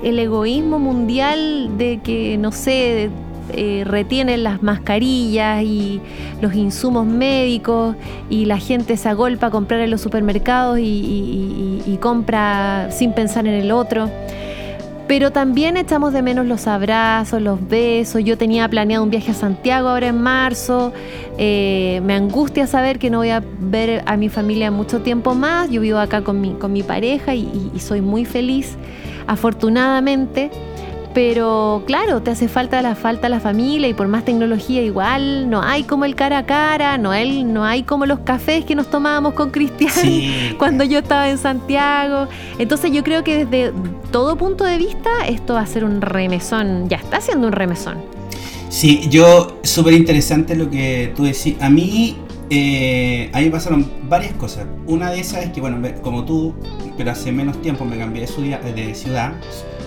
el 0.02 0.18
egoísmo 0.18 0.78
mundial 0.78 1.76
de 1.76 2.00
que, 2.02 2.38
no 2.38 2.50
sé, 2.50 3.10
eh, 3.50 3.84
retienen 3.86 4.44
las 4.44 4.62
mascarillas 4.62 5.62
y 5.62 6.00
los 6.40 6.54
insumos 6.54 7.06
médicos 7.06 7.96
y 8.30 8.46
la 8.46 8.58
gente 8.58 8.96
se 8.96 9.08
agolpa 9.08 9.48
a 9.48 9.50
comprar 9.50 9.80
en 9.80 9.90
los 9.90 10.00
supermercados 10.00 10.78
y, 10.80 11.98
compra 12.00 12.88
sin 12.90 13.12
pensar 13.12 13.46
en 13.46 13.54
el 13.54 13.70
otro. 13.70 14.10
Pero 15.06 15.30
también 15.30 15.76
echamos 15.76 16.12
de 16.12 16.22
menos 16.22 16.46
los 16.46 16.66
abrazos, 16.66 17.40
los 17.40 17.68
besos. 17.68 18.24
Yo 18.24 18.36
tenía 18.36 18.68
planeado 18.68 19.04
un 19.04 19.10
viaje 19.10 19.30
a 19.30 19.34
Santiago 19.34 19.88
ahora 19.88 20.08
en 20.08 20.20
marzo. 20.20 20.92
Eh, 21.38 22.00
me 22.04 22.14
angustia 22.14 22.66
saber 22.66 22.98
que 22.98 23.10
no 23.10 23.18
voy 23.18 23.30
a 23.30 23.42
ver 23.60 24.02
a 24.06 24.16
mi 24.16 24.28
familia 24.28 24.70
mucho 24.70 25.02
tiempo 25.02 25.34
más. 25.34 25.70
Yo 25.70 25.80
vivo 25.80 25.98
acá 25.98 26.22
con 26.22 26.40
mi, 26.40 26.54
con 26.54 26.72
mi 26.72 26.82
pareja 26.82 27.34
y 27.34 27.72
soy 27.78 28.00
muy 28.00 28.24
feliz, 28.24 28.76
afortunadamente 29.26 30.50
pero 31.14 31.82
claro, 31.86 32.22
te 32.22 32.30
hace 32.30 32.48
falta 32.48 32.80
la 32.82 32.94
falta 32.94 33.28
la 33.28 33.40
familia 33.40 33.88
y 33.88 33.94
por 33.94 34.08
más 34.08 34.24
tecnología 34.24 34.82
igual, 34.82 35.50
no 35.50 35.62
hay 35.62 35.84
como 35.84 36.04
el 36.04 36.14
cara 36.14 36.38
a 36.38 36.46
cara, 36.46 36.98
no 36.98 37.10
hay, 37.10 37.44
no 37.44 37.64
hay 37.64 37.82
como 37.82 38.06
los 38.06 38.20
cafés 38.20 38.64
que 38.64 38.74
nos 38.74 38.90
tomábamos 38.90 39.34
con 39.34 39.50
Cristian 39.50 39.92
cuando 40.58 40.84
yo 40.84 41.00
estaba 41.00 41.28
en 41.28 41.38
Santiago. 41.38 42.28
Entonces 42.58 42.92
yo 42.92 43.02
creo 43.04 43.24
que 43.24 43.44
desde 43.44 43.72
todo 44.10 44.36
punto 44.36 44.64
de 44.64 44.78
vista 44.78 45.10
esto 45.28 45.54
va 45.54 45.60
a 45.60 45.66
ser 45.66 45.84
un 45.84 46.00
remesón, 46.00 46.88
ya 46.88 46.96
está 46.96 47.20
siendo 47.20 47.46
un 47.46 47.52
remesón. 47.52 47.98
Sí, 48.68 49.06
yo, 49.10 49.58
súper 49.62 49.92
interesante 49.92 50.56
lo 50.56 50.70
que 50.70 51.12
tú 51.14 51.24
decís. 51.24 51.56
A 51.60 51.68
mí, 51.68 52.16
eh, 52.48 53.30
a 53.34 53.38
mí 53.40 53.44
me 53.44 53.50
pasaron 53.50 53.86
varias 54.08 54.32
cosas. 54.32 54.66
Una 54.86 55.10
de 55.10 55.20
esas 55.20 55.44
es 55.44 55.52
que, 55.52 55.60
bueno, 55.60 55.86
como 56.00 56.24
tú, 56.24 56.54
pero 56.96 57.10
hace 57.10 57.32
menos 57.32 57.60
tiempo 57.60 57.84
me 57.84 57.98
cambié 57.98 58.26
de, 58.26 58.72
de 58.72 58.94
ciudad 58.94 59.34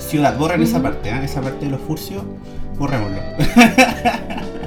ciudad, 0.06 0.38
borren 0.38 0.62
esa 0.62 0.82
parte, 0.82 1.10
¿eh? 1.10 1.20
esa 1.24 1.42
parte 1.42 1.66
de 1.66 1.72
los 1.72 1.82
furcios, 1.82 2.24
borrémoslo. 2.78 3.20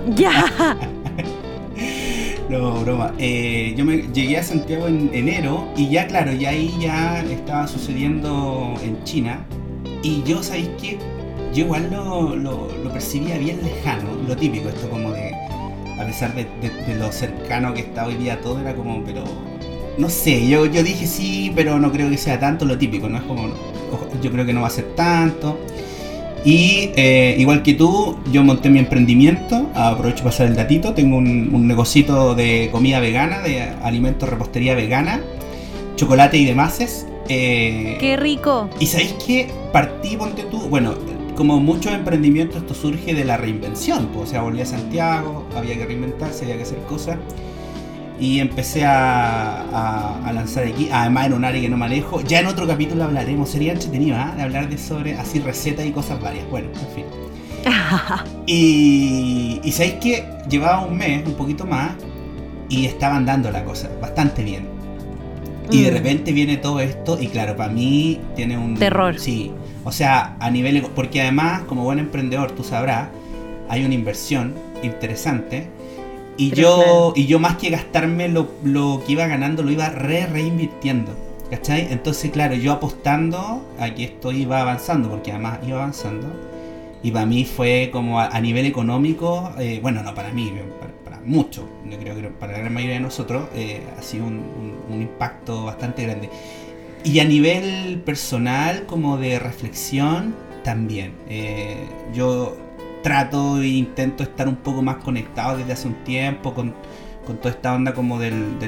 ya. 0.17 0.45
no, 2.49 2.81
broma. 2.81 3.13
Eh, 3.19 3.75
yo 3.77 3.85
me 3.85 3.99
llegué 4.13 4.39
a 4.39 4.43
Santiago 4.43 4.89
en 4.89 5.11
enero 5.13 5.69
y 5.77 5.89
ya, 5.89 6.07
claro, 6.07 6.33
ya 6.33 6.51
ahí 6.51 6.75
ya 6.81 7.23
estaba 7.23 7.69
sucediendo 7.69 8.75
en 8.83 9.03
China. 9.05 9.45
Y 10.03 10.23
yo, 10.25 10.43
¿sabéis 10.43 10.71
qué? 10.81 10.99
Yo 11.55 11.65
igual 11.65 11.89
lo, 11.91 12.37
lo, 12.37 12.93
percibía 12.93 13.39
bien 13.39 13.63
lejano, 13.63 14.11
lo 14.27 14.37
típico, 14.37 14.69
esto 14.69 14.89
como 14.91 15.13
de, 15.13 15.33
a 15.99 16.05
pesar 16.05 16.35
de, 16.35 16.47
de, 16.61 16.95
lo 16.95 17.11
cercano 17.11 17.73
que 17.75 17.81
está 17.81 18.07
hoy 18.07 18.15
día 18.15 18.41
todo, 18.41 18.61
era 18.61 18.75
como, 18.75 19.03
pero, 19.05 19.25
no 19.97 20.09
sé, 20.09 20.47
yo, 20.47 20.67
yo 20.67 20.83
dije 20.83 21.07
sí, 21.07 21.53
pero 21.55 21.79
no 21.79 21.91
creo 21.91 22.11
que 22.11 22.19
sea 22.19 22.39
tanto 22.39 22.65
lo 22.65 22.77
típico, 22.77 23.09
¿no? 23.09 23.19
Es 23.19 23.25
como, 23.25 23.49
yo 24.23 24.31
creo 24.31 24.47
que 24.47 24.53
no 24.53 24.63
va 24.63 24.69
a 24.69 24.71
ser 24.71 24.95
tanto. 24.95 25.59
Y 26.45 26.91
eh, 26.97 27.37
igual 27.39 27.63
que 27.63 27.75
tú, 27.75 28.17
yo 28.31 28.45
monté 28.45 28.71
mi 28.71 28.79
emprendimiento, 28.79 29.69
aprovecho 29.75 30.19
para 30.19 30.31
pasar 30.31 30.47
el 30.47 30.57
datito, 30.57 30.95
tengo 30.95 31.17
un, 31.17 31.51
un 31.53 31.67
negocito 31.67 32.35
de 32.35 32.69
comida 32.71 33.01
vegana, 33.01 33.41
de 33.41 33.63
alimentos, 33.83 34.29
repostería 34.29 34.75
vegana, 34.75 35.21
chocolate 35.97 36.39
y 36.39 36.45
demás. 36.45 37.07
Eh, 37.29 37.97
¡Qué 38.01 38.17
rico! 38.17 38.71
Y 38.79 38.87
sabéis 38.87 39.15
que 39.15 39.51
partí, 39.73 40.17
ponte 40.17 40.45
tú, 40.45 40.61
bueno, 40.69 40.95
como 41.35 41.61
muchos 41.61 41.93
emprendimientos, 41.93 42.63
esto 42.63 42.75
surge 42.75 43.15
de 43.15 43.25
la 43.25 43.37
reinvención, 43.37 44.07
pues, 44.07 44.29
o 44.29 44.31
sea, 44.31 44.43
volví 44.43 44.61
a 44.61 44.67
Santiago, 44.67 45.45
había 45.57 45.77
que 45.77 45.87
reinventarse, 45.87 46.45
había 46.45 46.57
que 46.57 46.63
hacer 46.63 46.79
cosas 46.89 47.17
y 48.21 48.41
empecé 48.41 48.85
a, 48.85 50.21
lanzar 50.33 50.67
aquí. 50.67 50.89
Además, 50.93 51.27
en 51.27 51.33
un 51.35 51.45
área 51.45 51.61
que 51.61 51.69
no 51.69 51.77
manejo. 51.77 52.21
Ya 52.23 52.41
en 52.41 52.47
otro 52.47 52.67
capítulo 52.67 53.05
hablaremos. 53.05 53.49
Sería 53.49 53.73
entretenido, 53.73 54.17
¿eh? 54.17 54.37
De 54.37 54.43
hablar 54.43 54.69
de 54.69 54.79
sobre 54.79 55.15
así 55.15 55.41
recetas 55.41 55.87
y 55.87 55.93
cosas 55.93 56.21
varias. 56.21 56.49
Bueno, 56.51 56.69
en 56.69 56.95
fin. 56.95 57.05
y, 58.47 59.61
y 59.63 59.73
sabéis 59.73 59.95
que 59.95 60.25
llevaba 60.49 60.81
un 60.81 60.97
mes, 60.97 61.27
un 61.27 61.35
poquito 61.35 61.65
más, 61.65 61.93
y 62.69 62.87
estaban 62.87 63.25
dando 63.25 63.51
la 63.51 63.65
cosa 63.65 63.91
bastante 64.01 64.43
bien. 64.43 64.69
Y 65.71 65.83
de 65.83 65.91
mm. 65.91 65.95
repente 65.95 66.33
viene 66.33 66.57
todo 66.57 66.81
esto, 66.81 67.19
y 67.21 67.29
claro, 67.29 67.57
para 67.57 67.73
mí 67.73 68.21
tiene 68.35 68.59
un. 68.59 68.75
Terror. 68.75 69.19
Sí. 69.19 69.53
O 69.85 69.93
sea, 69.93 70.37
a 70.41 70.51
nivel. 70.51 70.83
Porque 70.95 71.23
además, 71.23 71.63
como 71.63 71.85
buen 71.85 71.99
emprendedor, 71.99 72.53
tú 72.53 72.65
sabrás, 72.65 73.09
hay 73.69 73.85
una 73.85 73.95
inversión 73.95 74.55
interesante 74.83 75.69
y 76.39 76.53
yo, 76.53 77.13
y 77.17 77.27
yo 77.27 77.41
más 77.41 77.57
que 77.57 77.69
gastarme 77.69 78.29
lo, 78.29 78.49
que 79.05 79.13
iba 79.13 79.27
ganando, 79.27 79.65
lo 79.65 79.73
iba 79.73 79.91
re 79.91 80.27
reinvirtiendo. 80.27 81.13
¿Cachai? 81.51 81.89
Entonces, 81.91 82.31
claro, 82.31 82.55
yo 82.55 82.73
apostando 82.73 83.67
a 83.79 83.95
que 83.95 84.05
esto 84.05 84.31
iba 84.31 84.61
avanzando, 84.61 85.11
porque 85.11 85.33
además 85.33 85.59
iba 85.67 85.79
avanzando. 85.79 86.29
Y 87.03 87.11
para 87.11 87.27
mí 87.27 87.45
fue 87.45 87.91
como 87.93 88.21
a, 88.21 88.41
nivel 88.41 88.67
económico, 88.67 89.53
eh, 89.59 89.81
bueno, 89.83 90.03
no 90.03 90.15
para 90.15 90.31
mí, 90.31 90.53
para, 91.05 91.21
mucho, 91.25 91.69
yo 91.91 91.99
creo 91.99 92.15
que 92.15 92.29
para 92.29 92.53
la 92.53 92.59
gran 92.59 92.73
mayoría 92.73 92.95
de 92.95 93.01
nosotros 93.01 93.49
eh, 93.55 93.83
ha 93.99 94.03
sido 94.03 94.27
un, 94.27 94.79
impacto 94.91 95.65
bastante 95.65 96.05
grande. 96.05 96.31
Y 97.03 97.19
a 97.19 97.25
nivel 97.25 98.01
personal, 98.05 98.87
como 98.87 99.17
de 99.17 99.39
reflexión, 99.39 100.35
también. 100.63 101.15
Eh, 101.29 101.87
yo 102.15 102.57
trato 103.03 103.61
e 103.61 103.69
intento 103.69 104.23
estar 104.23 104.49
un 104.49 104.57
poco 104.57 104.83
más 104.83 104.97
conectado 104.97 105.57
desde 105.57 105.73
hace 105.73 105.89
un 105.89 105.95
tiempo 106.05 106.55
con, 106.55 106.75
toda 107.43 107.51
esta 107.51 107.75
onda 107.75 107.93
como 107.93 108.19
del, 108.19 108.59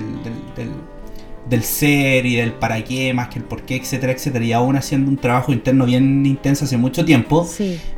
del, 1.48 1.62
ser 1.64 2.26
y 2.26 2.36
del 2.36 2.52
para 2.52 2.84
qué 2.84 3.14
más 3.14 3.28
que 3.28 3.38
el 3.38 3.44
por 3.46 3.62
qué, 3.62 3.76
etcétera, 3.76 4.12
etcétera. 4.12 4.44
Y 4.44 4.52
aún 4.52 4.76
haciendo 4.76 5.10
un 5.10 5.16
trabajo 5.16 5.52
interno 5.52 5.86
bien 5.86 6.26
intenso 6.26 6.66
hace 6.66 6.76
mucho 6.76 7.04
tiempo, 7.04 7.48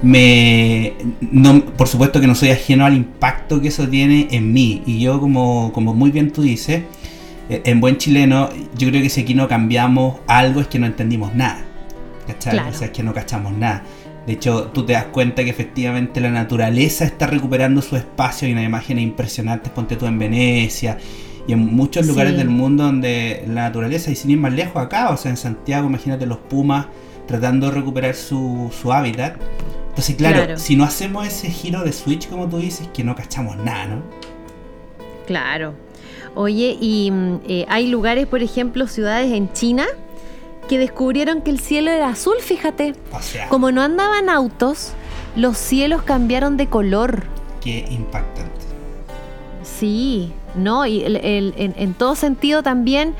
me 0.03 0.95
no, 1.21 1.65
por 1.65 1.89
supuesto 1.89 2.21
que 2.21 2.29
no 2.29 2.37
soy 2.37 2.51
ajeno 2.51 2.87
al 2.87 2.95
impacto 2.95 3.61
que 3.61 3.69
eso 3.69 3.89
tiene 3.89 4.29
en 4.31 4.53
mí. 4.53 4.83
Y 4.87 5.01
yo 5.01 5.21
como, 5.21 5.73
como 5.73 5.95
muy 5.95 6.13
bien 6.13 6.31
tú 6.31 6.43
dices, 6.43 6.83
eh, 7.49 7.63
en 7.65 7.81
buen 7.81 7.97
chileno, 7.99 8.51
yo 8.79 8.89
creo 8.89 9.03
que 9.03 9.11
si 9.11 9.23
aquí 9.23 9.35
no 9.35 9.49
cambiamos 9.49 10.21
algo 10.27 10.61
es 10.61 10.69
que 10.69 10.79
no 10.79 10.87
entendimos 10.87 11.35
nada. 11.35 11.65
¿Cachai? 12.27 12.59
O 12.69 12.73
sea, 12.73 12.87
es 12.87 12.93
que 12.93 13.03
no 13.03 13.13
cachamos 13.13 13.53
nada. 13.53 13.83
De 14.27 14.35
hecho, 14.35 14.71
tú 14.73 14.85
te 14.85 14.93
das 14.93 15.07
cuenta 15.07 15.43
que 15.43 15.51
efectivamente 15.51 16.21
la 16.21 16.31
naturaleza 16.31 17.05
está 17.05 17.27
recuperando 17.27 17.83
su 17.83 17.97
espacio. 17.97 18.47
Hay 18.47 18.53
una 18.53 18.63
imagen 18.63 18.99
impresionante, 18.99 19.71
ponte 19.71 19.97
tú 19.97 20.07
en 20.07 20.19
Venecia 20.19 20.99
y 21.47 21.53
en 21.53 21.75
muchos 21.75 22.07
lugares 22.07 22.37
del 22.37 22.49
mundo 22.49 22.85
donde 22.85 23.45
la 23.49 23.63
naturaleza, 23.63 24.11
y 24.11 24.17
sin 24.17 24.31
ir 24.31 24.39
más 24.39 24.53
lejos 24.53 24.81
acá, 24.81 25.11
o 25.11 25.17
sea, 25.17 25.31
en 25.31 25.37
Santiago, 25.37 25.89
imagínate 25.89 26.25
los 26.25 26.39
pumas 26.39 26.87
tratando 27.27 27.67
de 27.67 27.73
recuperar 27.73 28.15
su, 28.15 28.71
hábitat. 28.93 29.37
Entonces, 29.89 30.17
claro, 30.17 30.57
si 30.57 30.77
no 30.77 30.85
hacemos 30.85 31.27
ese 31.27 31.51
giro 31.51 31.83
de 31.83 31.93
switch, 31.93 32.29
como 32.29 32.49
tú 32.49 32.59
dices, 32.59 32.89
que 32.95 33.03
no 33.05 33.15
cachamos 33.15 33.57
nada, 33.57 33.87
¿no? 33.87 34.03
Claro. 35.27 35.75
Oye, 36.35 36.79
y 36.81 37.11
mm, 37.11 37.41
eh, 37.47 37.67
hay 37.69 37.89
lugares, 37.89 38.27
por 38.27 38.43
ejemplo, 38.43 38.87
ciudades 38.87 39.33
en 39.33 39.53
China 39.53 39.87
que 40.69 40.79
descubrieron 40.79 41.43
que 41.43 41.51
el 41.51 41.61
cielo 41.61 41.91
era 41.91 42.09
azul, 42.09 42.37
fíjate. 42.41 42.95
Como 43.49 43.71
no 43.71 43.83
andaban 43.83 44.29
autos, 44.29 44.93
los 45.37 45.57
cielos 45.57 46.03
cambiaron 46.03 46.57
de 46.57 46.69
color. 46.69 47.25
Qué 47.61 47.87
impactante. 47.91 48.53
Sí, 49.63 50.33
no, 50.55 50.87
y 50.87 51.03
en, 51.05 51.95
todo 51.95 52.15
sentido 52.15 52.63
también 52.63 53.15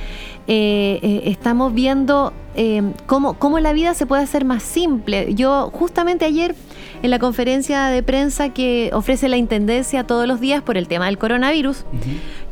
eh, 0.47 0.99
eh, 1.03 1.23
estamos 1.27 1.73
viendo 1.73 2.33
eh, 2.55 2.83
cómo, 3.07 3.35
cómo, 3.35 3.59
la 3.59 3.73
vida 3.73 3.95
se 3.95 4.07
puede 4.07 4.23
hacer 4.23 4.45
más 4.45 4.63
simple. 4.63 5.35
Yo 5.35 5.71
justamente 5.73 6.25
ayer 6.25 6.55
en 7.03 7.11
la 7.11 7.19
conferencia 7.19 7.87
de 7.87 8.03
prensa 8.03 8.51
que 8.51 8.91
ofrece 8.93 9.29
la 9.29 9.37
Intendencia 9.37 10.05
todos 10.05 10.29
los 10.29 10.41
días 10.41 10.63
por 10.63 10.77
el 10.77 10.87
tema 10.89 11.07
del 11.07 11.19
coronavirus, 11.19 11.85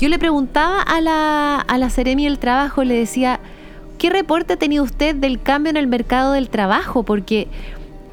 yo 0.00 0.08
le 0.08 0.18
preguntaba 0.18 0.82
a 0.82 1.00
la, 1.00 1.60
a 1.60 1.78
la 1.78 1.90
Ceremi 1.90 2.24
del 2.24 2.38
Trabajo, 2.38 2.82
le 2.82 2.94
decía, 2.94 3.38
¿Qué 4.00 4.08
reporte 4.08 4.54
ha 4.54 4.56
tenido 4.56 4.82
usted 4.82 5.14
del 5.14 5.42
cambio 5.42 5.68
en 5.68 5.76
el 5.76 5.86
mercado 5.86 6.32
del 6.32 6.48
trabajo? 6.48 7.02
Porque 7.02 7.48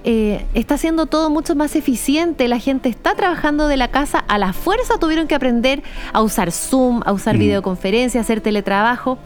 eh, 0.04 0.46
está 0.54 0.76
haciendo 0.76 1.06
todo 1.06 1.30
mucho 1.30 1.56
más 1.56 1.78
eficiente, 1.78 2.50
la 2.50 2.60
gente 2.60 2.90
está 2.90 3.16
trabajando 3.16 3.70
de 3.70 3.78
la 3.78 3.88
casa, 3.88 4.20
a 4.20 4.38
la 4.38 4.52
fuerza 4.52 5.00
tuvieron 5.00 5.28
que 5.28 5.36
aprender 5.36 5.84
a 6.12 6.22
usar 6.22 6.52
Zoom, 6.52 7.04
a 7.06 7.14
usar 7.14 7.38
videoconferencia, 7.38 8.20
a 8.20 8.24
hacer 8.24 8.42
teletrabajo. 8.42 9.18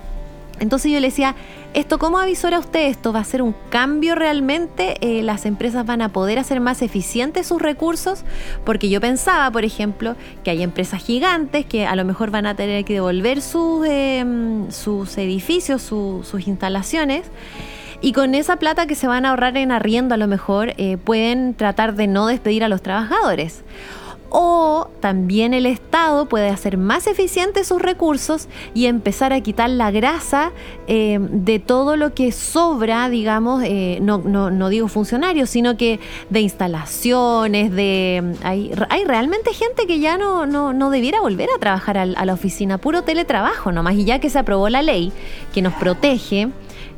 Entonces 0.62 0.92
yo 0.92 1.00
le 1.00 1.08
decía, 1.08 1.36
¿esto 1.74 1.98
cómo 1.98 2.20
avisora 2.20 2.60
usted? 2.60 2.86
¿Esto 2.88 3.12
va 3.12 3.20
a 3.20 3.24
ser 3.24 3.42
un 3.42 3.56
cambio 3.72 4.14
realmente? 4.14 4.96
Eh, 5.02 5.24
¿Las 5.24 5.48
empresas 5.48 5.88
van 5.88 6.04
a 6.04 6.10
poder 6.10 6.38
hacer 6.38 6.60
más 6.60 6.84
eficientes 6.84 7.48
sus 7.48 7.60
recursos? 7.60 8.24
Porque 8.64 8.88
yo 8.88 9.02
pensaba, 9.02 9.50
por 9.50 9.66
ejemplo, 9.66 10.16
que 10.44 10.52
hay 10.52 10.62
empresas 10.62 11.04
gigantes 11.04 11.66
que 11.66 11.88
a 11.88 11.96
lo 11.96 12.06
mejor 12.06 12.30
van 12.30 12.46
a 12.46 12.56
tener 12.56 12.86
que 12.86 12.94
devolver 12.94 13.42
sus, 13.42 13.88
em, 13.88 14.70
sus 14.70 15.18
edificios, 15.18 15.82
sus 15.82 16.48
instalaciones. 16.48 17.24
Y 18.00 18.14
con 18.14 18.36
esa 18.36 18.58
plata 18.58 18.86
que 18.86 18.94
se 18.94 19.08
van 19.08 19.26
a 19.26 19.32
ahorrar 19.32 19.58
en 19.58 19.72
arriendo 19.72 20.14
a 20.14 20.18
lo 20.18 20.28
mejor 20.28 20.76
eh, 20.78 20.98
pueden 20.98 21.56
tratar 21.56 21.96
de 21.96 22.06
no 22.06 22.28
despedir 22.28 22.64
a 22.64 22.70
los 22.70 22.84
trabajadores 22.84 23.64
o 24.32 24.88
también 25.02 25.54
el 25.54 25.66
Estado 25.66 26.26
puede 26.26 26.50
hacer 26.50 26.78
más 26.78 27.06
eficientes 27.06 27.68
sus 27.68 27.82
recursos 27.82 28.48
y 28.74 28.86
empezar 28.86 29.34
a 29.34 29.42
quitar 29.42 29.70
la 29.70 29.92
grasa 29.92 30.54
eh, 30.88 31.20
de 31.20 31.60
todo 31.60 31.98
lo 31.98 32.14
que 32.14 32.32
sobra, 32.32 33.10
digamos, 33.10 33.62
eh, 33.64 34.00
no, 34.02 34.20
no, 34.20 34.70
digo 34.70 34.88
funcionarios, 34.88 35.50
sino 35.50 35.76
que 35.76 36.00
de 36.30 36.40
instalaciones, 36.40 37.72
de... 37.72 38.36
Hay, 38.44 38.72
hay 38.90 39.04
realmente 39.04 39.54
gente 39.54 39.86
que 39.86 40.00
ya 40.00 40.18
no, 40.18 40.46
no, 40.46 40.90
debiera 40.90 41.20
volver 41.20 41.50
a 41.54 41.60
trabajar 41.60 41.98
a, 41.98 42.06
la 42.06 42.34
oficina, 42.34 42.78
puro 42.78 43.04
teletrabajo 43.04 43.72
nomás, 43.72 43.96
y 43.96 44.06
ya 44.06 44.20
que 44.20 44.30
se 44.30 44.40
aprobó 44.40 44.70
la 44.70 44.82
ley 44.82 45.12
que 45.54 45.62
nos 45.62 45.74
protege, 45.74 46.50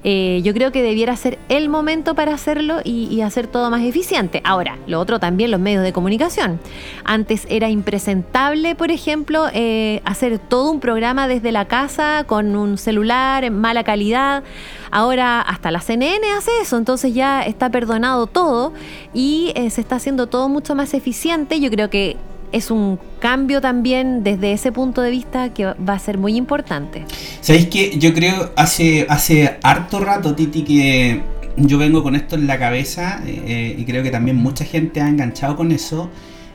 eh, 0.03 0.41
yo 0.43 0.53
creo 0.53 0.71
que 0.71 0.83
debiera 0.83 1.15
ser 1.15 1.39
el 1.49 1.69
momento 1.69 2.15
para 2.15 2.33
hacerlo 2.33 2.81
y, 2.83 3.21
hacer 3.23 3.47
todo 3.47 3.69
más 3.69 3.83
eficiente. 3.83 4.41
Ahora, 4.43 4.77
lo 4.85 4.99
otro 4.99 5.17
también 5.17 5.49
los 5.49 5.59
medios 5.59 5.81
de 5.81 5.93
comunicación. 5.93 6.59
Antes 7.05 7.47
era 7.49 7.69
impresentable, 7.69 8.75
por 8.75 8.91
ejemplo, 8.91 9.47
eh, 9.53 10.01
hacer 10.03 10.39
todo 10.39 10.71
un 10.71 10.81
programa 10.81 11.29
desde 11.29 11.53
la 11.53 11.65
casa 11.65 12.25
con 12.27 12.57
un 12.57 12.77
celular 12.77 13.45
en 13.45 13.57
mala 13.57 13.85
calidad. 13.85 14.43
Ahora 14.91 15.39
hasta 15.39 15.71
la 15.71 15.79
CNN 15.79 16.31
hace 16.33 16.51
eso, 16.61 16.77
entonces 16.77 17.13
ya 17.13 17.43
está 17.43 17.69
perdonado 17.69 18.27
todo 18.27 18.73
y 19.13 19.53
eh, 19.55 19.69
se 19.69 19.79
está 19.79 19.95
haciendo 19.95 20.27
todo 20.27 20.49
mucho 20.49 20.75
más 20.75 20.93
eficiente. 20.93 21.61
Yo 21.61 21.69
creo 21.69 21.89
que 21.89 22.17
es 22.53 22.71
un 22.71 22.99
cambio 23.19 23.59
también 23.59 24.23
desde 24.23 24.53
ese 24.53 24.71
punto 24.71 25.01
de 25.01 25.09
vista 25.09 25.53
que 25.53 25.65
va 25.65 25.93
a 25.93 25.99
ser 25.99 26.17
muy 26.17 26.37
importante. 26.37 27.03
¿Sabéis 27.41 27.67
que 27.67 27.97
yo 27.97 28.13
creo 28.13 28.51
hace, 28.55 29.05
hace 29.09 29.57
harto 29.63 29.99
rato, 29.99 30.35
Titi, 30.35 30.61
que 30.63 31.21
yo 31.57 31.77
vengo 31.79 32.03
con 32.03 32.15
esto 32.15 32.35
en 32.35 32.45
la 32.47 32.59
cabeza 32.59 33.21
eh, 33.25 33.75
y 33.77 33.83
creo 33.85 34.03
que 34.03 34.11
también 34.11 34.37
mucha 34.37 34.65
gente 34.65 35.01
ha 35.01 35.09
enganchado 35.09 35.55
con 35.55 35.71
eso 35.71 36.09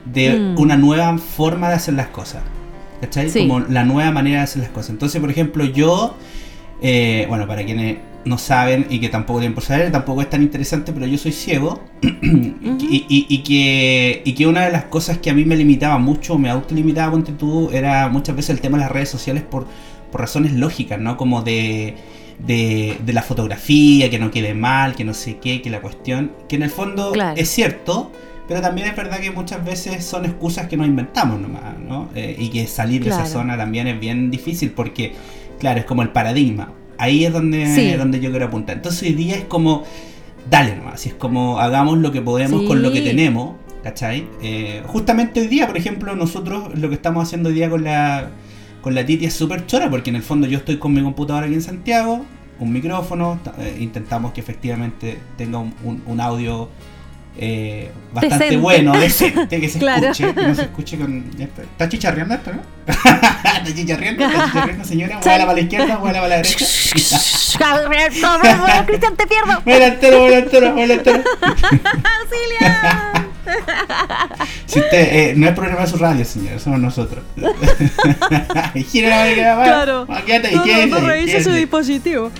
de 0.04 0.38
mm. 0.38 0.60
una 0.60 0.76
nueva 0.76 1.18
forma 1.18 1.68
de 1.68 1.74
hacer 1.74 1.94
las 1.94 2.08
cosas. 2.08 2.42
¿Cachai? 3.00 3.30
Como 3.30 3.60
la 3.60 3.84
nueva 3.84 4.10
manera 4.10 4.38
de 4.38 4.44
hacer 4.44 4.62
las 4.62 4.70
cosas. 4.70 4.90
Entonces, 4.90 5.20
por 5.20 5.30
ejemplo, 5.30 5.64
yo, 5.64 6.16
eh, 6.80 7.26
bueno, 7.28 7.46
para 7.46 7.64
quienes 7.64 7.98
no 8.24 8.38
saben 8.38 8.86
y 8.90 9.00
que 9.00 9.08
tampoco 9.08 9.40
tienen 9.40 9.54
por 9.54 9.64
saber, 9.64 9.90
tampoco 9.90 10.22
es 10.22 10.30
tan 10.30 10.42
interesante, 10.42 10.92
pero 10.92 11.06
yo 11.06 11.18
soy 11.18 11.32
ciego. 11.32 11.80
Y, 12.90 13.42
que, 13.42 14.22
y 14.24 14.32
que 14.32 14.46
una 14.46 14.64
de 14.64 14.72
las 14.72 14.84
cosas 14.84 15.18
que 15.18 15.30
a 15.30 15.34
mí 15.34 15.44
me 15.44 15.56
limitaba 15.56 15.98
mucho, 15.98 16.38
me 16.38 16.48
autolimitaba 16.48 17.18
tú, 17.38 17.70
era 17.72 18.08
muchas 18.08 18.34
veces 18.34 18.50
el 18.50 18.60
tema 18.60 18.78
de 18.78 18.84
las 18.84 18.92
redes 18.92 19.08
sociales 19.08 19.42
por, 19.42 19.66
por 20.10 20.20
razones 20.20 20.52
lógicas, 20.52 20.98
¿no? 20.98 21.16
Como 21.16 21.42
de, 21.42 21.94
de, 22.38 22.96
la 23.06 23.22
fotografía, 23.22 24.10
que 24.10 24.18
no 24.18 24.30
quede 24.30 24.54
mal, 24.54 24.94
que 24.94 25.04
no 25.04 25.14
sé 25.14 25.36
qué, 25.36 25.60
que 25.60 25.70
la 25.70 25.80
cuestión, 25.80 26.32
que 26.48 26.56
en 26.56 26.62
el 26.62 26.70
fondo 26.70 27.12
es 27.36 27.48
cierto, 27.48 28.10
pero 28.48 28.60
también 28.60 28.88
es 28.88 28.96
verdad 28.96 29.20
que 29.20 29.30
muchas 29.30 29.64
veces 29.64 30.04
son 30.04 30.24
excusas 30.24 30.66
que 30.66 30.76
nos 30.76 30.86
inventamos 30.86 31.38
nomás, 31.40 31.78
¿no? 31.78 32.08
Eh, 32.14 32.36
y 32.38 32.48
que 32.48 32.66
salir 32.66 33.04
de 33.04 33.10
esa 33.10 33.26
zona 33.26 33.56
también 33.56 33.86
es 33.86 34.00
bien 34.00 34.30
difícil 34.30 34.70
porque, 34.70 35.12
claro, 35.58 35.80
es 35.80 35.84
como 35.84 36.02
el 36.02 36.10
paradigma 36.10 36.72
Ahí 36.98 37.24
es 37.24 37.32
donde, 37.32 37.96
donde 37.96 38.20
yo 38.20 38.30
quiero 38.30 38.46
apuntar. 38.46 38.76
Entonces 38.76 39.02
hoy 39.02 39.14
día 39.14 39.36
es 39.36 39.44
como, 39.44 39.84
dale 40.50 40.76
nomás, 40.76 41.06
es 41.06 41.14
como 41.14 41.58
hagamos 41.58 41.98
lo 41.98 42.12
que 42.12 42.20
podemos 42.20 42.62
con 42.64 42.82
lo 42.82 42.92
que 42.92 43.00
tenemos, 43.00 43.54
¿cachai? 43.82 44.26
Eh, 44.42 44.82
justamente 44.86 45.40
hoy 45.40 45.46
día, 45.46 45.66
por 45.66 45.76
ejemplo, 45.76 46.16
nosotros 46.16 46.76
lo 46.76 46.88
que 46.88 46.96
estamos 46.96 47.26
haciendo 47.26 47.50
hoy 47.50 47.54
día 47.54 47.70
con 47.70 47.84
la, 47.84 48.30
con 48.82 48.94
la 48.94 49.06
Titi 49.06 49.26
es 49.26 49.34
súper 49.34 49.66
chora, 49.66 49.88
porque 49.88 50.10
en 50.10 50.16
el 50.16 50.22
fondo 50.22 50.46
yo 50.46 50.58
estoy 50.58 50.78
con 50.78 50.92
mi 50.92 51.02
computadora 51.02 51.46
aquí 51.46 51.54
en 51.54 51.62
Santiago, 51.62 52.24
un 52.58 52.72
micrófono, 52.72 53.38
eh, 53.58 53.76
intentamos 53.78 54.32
que 54.32 54.40
efectivamente 54.40 55.18
tenga 55.36 55.58
un 55.58 56.20
audio 56.20 56.68
eh, 57.40 57.92
bastante 58.12 58.56
bueno, 58.56 58.98
decente, 58.98 59.46
que 59.60 59.68
se 59.68 59.78
escuche, 59.78 60.34
que 60.34 60.42
no 60.42 60.54
se 60.56 60.62
escuche 60.62 60.98
con. 60.98 61.24
Está 61.38 61.88
chicharreando 61.88 62.34
esto, 62.34 62.52
¿no? 62.52 62.62
está 62.86 63.74
chicharreando, 63.74 64.26
está 64.26 64.46
chicharreando, 64.46 64.84
señora. 64.84 65.20
Vuela 65.22 65.46
para 65.46 65.52
la 65.52 65.60
izquierda, 65.60 65.96
vuela 65.98 66.20
para 66.20 66.28
la 66.28 66.36
derecha. 66.36 66.58
Cristian, 68.86 69.16
te 69.16 69.26
pierdo. 69.26 69.62
Vuela 69.64 69.86
entero, 69.86 70.20
vuela 70.20 70.38
entero, 70.38 70.72
vuela 70.72 70.94
entero. 70.94 71.22
Si 74.66 74.80
usted, 74.80 75.08
eh, 75.12 75.34
no 75.36 75.48
es 75.48 75.54
programa 75.54 75.82
de 75.82 75.86
su 75.86 75.96
radio, 75.96 76.24
señor, 76.24 76.58
somos 76.58 76.80
nosotros. 76.80 77.24
Gira 78.90 79.26
la 79.26 79.64
Claro. 79.64 80.08
Quédate, 80.26 80.52
no, 80.52 80.66
no, 80.66 80.86
no 80.86 81.00
revise 81.06 81.42
su 81.42 81.52
dispositivo. 81.52 82.32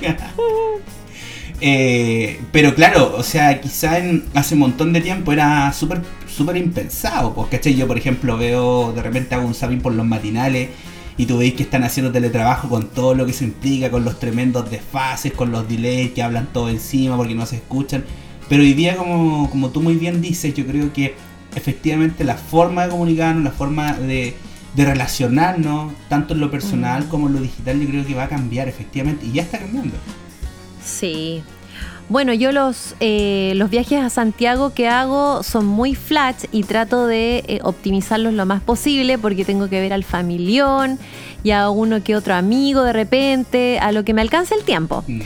Eh, 1.60 2.40
pero 2.52 2.74
claro, 2.74 3.14
o 3.16 3.22
sea, 3.22 3.60
quizá 3.60 3.98
en, 3.98 4.24
hace 4.34 4.54
un 4.54 4.60
montón 4.60 4.92
de 4.92 5.00
tiempo 5.00 5.32
era 5.32 5.72
súper 5.72 6.02
súper 6.38 6.56
impensado. 6.56 7.34
Pues, 7.34 7.48
¿cachai? 7.48 7.74
Yo, 7.74 7.86
por 7.86 7.98
ejemplo, 7.98 8.36
veo, 8.38 8.92
de 8.92 9.02
repente 9.02 9.34
hago 9.34 9.46
un 9.46 9.54
zapping 9.54 9.80
por 9.80 9.92
los 9.92 10.06
matinales 10.06 10.68
y 11.16 11.26
tú 11.26 11.38
veis 11.38 11.54
que 11.54 11.64
están 11.64 11.82
haciendo 11.82 12.12
teletrabajo 12.12 12.68
con 12.68 12.88
todo 12.88 13.14
lo 13.14 13.26
que 13.26 13.32
se 13.32 13.44
implica, 13.44 13.90
con 13.90 14.04
los 14.04 14.20
tremendos 14.20 14.70
desfases, 14.70 15.32
con 15.32 15.50
los 15.50 15.68
delays 15.68 16.12
que 16.12 16.22
hablan 16.22 16.46
todo 16.52 16.68
encima 16.68 17.16
porque 17.16 17.34
no 17.34 17.44
se 17.44 17.56
escuchan. 17.56 18.04
Pero 18.48 18.62
hoy 18.62 18.72
día, 18.72 18.96
como, 18.96 19.50
como 19.50 19.70
tú 19.70 19.82
muy 19.82 19.96
bien 19.96 20.22
dices, 20.22 20.54
yo 20.54 20.64
creo 20.64 20.92
que 20.92 21.16
efectivamente 21.56 22.22
la 22.24 22.36
forma 22.36 22.84
de 22.84 22.90
comunicarnos, 22.90 23.42
la 23.42 23.50
forma 23.50 23.94
de, 23.94 24.34
de 24.76 24.84
relacionarnos, 24.84 25.92
tanto 26.08 26.34
en 26.34 26.40
lo 26.40 26.50
personal 26.50 27.08
como 27.08 27.26
en 27.26 27.34
lo 27.34 27.40
digital, 27.40 27.80
yo 27.80 27.88
creo 27.88 28.06
que 28.06 28.14
va 28.14 28.24
a 28.24 28.28
cambiar 28.28 28.68
efectivamente 28.68 29.26
y 29.26 29.32
ya 29.32 29.42
está 29.42 29.58
cambiando. 29.58 29.96
Sí. 30.82 31.42
Bueno, 32.08 32.32
yo 32.32 32.52
los, 32.52 32.94
eh, 33.00 33.52
los 33.56 33.68
viajes 33.68 34.02
a 34.02 34.08
Santiago 34.08 34.73
que 34.73 34.88
hago 34.88 35.42
son 35.42 35.66
muy 35.66 35.94
flash 35.94 36.44
y 36.52 36.62
trato 36.62 37.06
de 37.06 37.44
eh, 37.47 37.58
optimizarlos 37.62 38.33
lo 38.33 38.46
más 38.46 38.62
posible 38.62 39.18
porque 39.18 39.44
tengo 39.44 39.68
que 39.68 39.79
ver 39.79 39.92
al 39.92 40.05
familión 40.05 40.98
y 41.44 41.50
a 41.50 41.68
uno 41.68 42.02
que 42.02 42.16
otro 42.16 42.35
amigo 42.35 42.83
de 42.83 42.94
repente, 42.94 43.79
a 43.79 43.92
lo 43.92 44.05
que 44.05 44.14
me 44.14 44.22
alcance 44.22 44.55
el 44.55 44.64
tiempo. 44.64 45.05
Mm. 45.07 45.20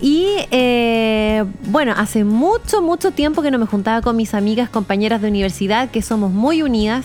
Y 0.00 0.26
eh, 0.52 1.44
bueno, 1.64 1.92
hace 1.96 2.22
mucho, 2.22 2.82
mucho 2.82 3.10
tiempo 3.10 3.42
que 3.42 3.50
no 3.50 3.58
me 3.58 3.66
juntaba 3.66 4.00
con 4.00 4.14
mis 4.14 4.32
amigas, 4.32 4.70
compañeras 4.70 5.20
de 5.20 5.26
universidad, 5.26 5.90
que 5.90 6.02
somos 6.02 6.30
muy 6.30 6.62
unidas 6.62 7.04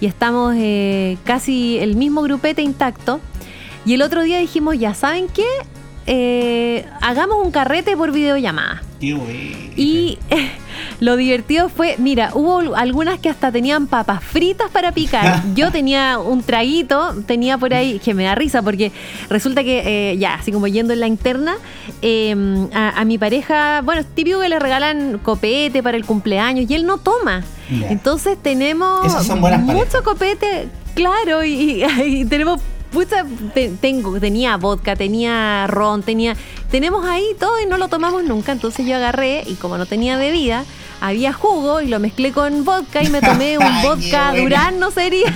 y 0.00 0.06
estamos 0.06 0.54
casi 1.24 1.78
el 1.80 1.96
mismo 1.96 2.22
grupete 2.22 2.62
intacto. 2.62 3.20
Y 3.84 3.92
el 3.92 4.00
otro 4.00 4.22
día 4.22 4.38
dijimos, 4.38 4.78
ya 4.78 4.94
saben 4.94 5.26
qué, 5.28 5.44
eh, 6.12 6.86
hagamos 7.00 7.36
un 7.46 7.52
carrete 7.52 7.96
por 7.96 8.10
videollamada. 8.10 8.82
Y 9.00 10.18
lo 11.00 11.16
divertido 11.16 11.68
fue, 11.68 11.94
mira, 11.98 12.32
hubo 12.34 12.74
algunas 12.74 13.20
que 13.20 13.28
hasta 13.28 13.52
tenían 13.52 13.86
papas 13.86 14.24
fritas 14.24 14.72
para 14.72 14.90
picar. 14.90 15.40
Yo 15.54 15.70
tenía 15.70 16.18
un 16.18 16.42
traguito, 16.42 17.14
tenía 17.28 17.58
por 17.58 17.74
ahí, 17.74 18.00
que 18.00 18.12
me 18.12 18.24
da 18.24 18.34
risa 18.34 18.60
porque 18.60 18.90
resulta 19.28 19.62
que, 19.62 20.10
eh, 20.10 20.18
ya, 20.18 20.34
así 20.34 20.50
como 20.50 20.66
yendo 20.66 20.92
en 20.92 20.98
la 20.98 21.06
interna, 21.06 21.54
em, 22.02 22.68
a, 22.74 23.04
mi 23.04 23.16
pareja, 23.16 23.80
bueno, 23.82 24.00
es 24.00 24.08
típico 24.08 24.40
que 24.40 24.48
le 24.48 24.58
regalan 24.58 25.20
copete 25.22 25.80
para 25.80 25.96
el 25.96 26.04
cumpleaños 26.04 26.68
y 26.68 26.74
él 26.74 26.86
no 26.86 26.98
toma. 26.98 27.44
Entonces 27.88 28.36
tenemos 28.42 29.06
mucho 29.60 30.02
copete, 30.02 30.66
claro, 30.96 31.44
y 31.44 31.84
tenemos 32.28 32.60
Pucha, 32.92 33.24
tengo, 33.80 34.18
tenía 34.18 34.56
vodka, 34.56 34.96
tenía 34.96 35.66
ron, 35.68 36.02
tenía. 36.02 36.36
Tenemos 36.70 37.04
ahí 37.04 37.24
todo 37.38 37.60
y 37.60 37.66
no 37.66 37.78
lo 37.78 37.88
tomamos 37.88 38.24
nunca. 38.24 38.52
Entonces 38.52 38.86
yo 38.86 38.96
agarré 38.96 39.44
y 39.46 39.54
como 39.54 39.78
no 39.78 39.86
tenía 39.86 40.16
bebida, 40.16 40.64
había 41.00 41.32
jugo 41.32 41.80
y 41.80 41.86
lo 41.86 42.00
mezclé 42.00 42.32
con 42.32 42.64
vodka 42.64 43.02
y 43.02 43.08
me 43.08 43.20
tomé 43.20 43.58
un 43.58 43.82
vodka 43.82 44.34
Durán, 44.34 44.80
no 44.80 44.90
sería. 44.90 45.32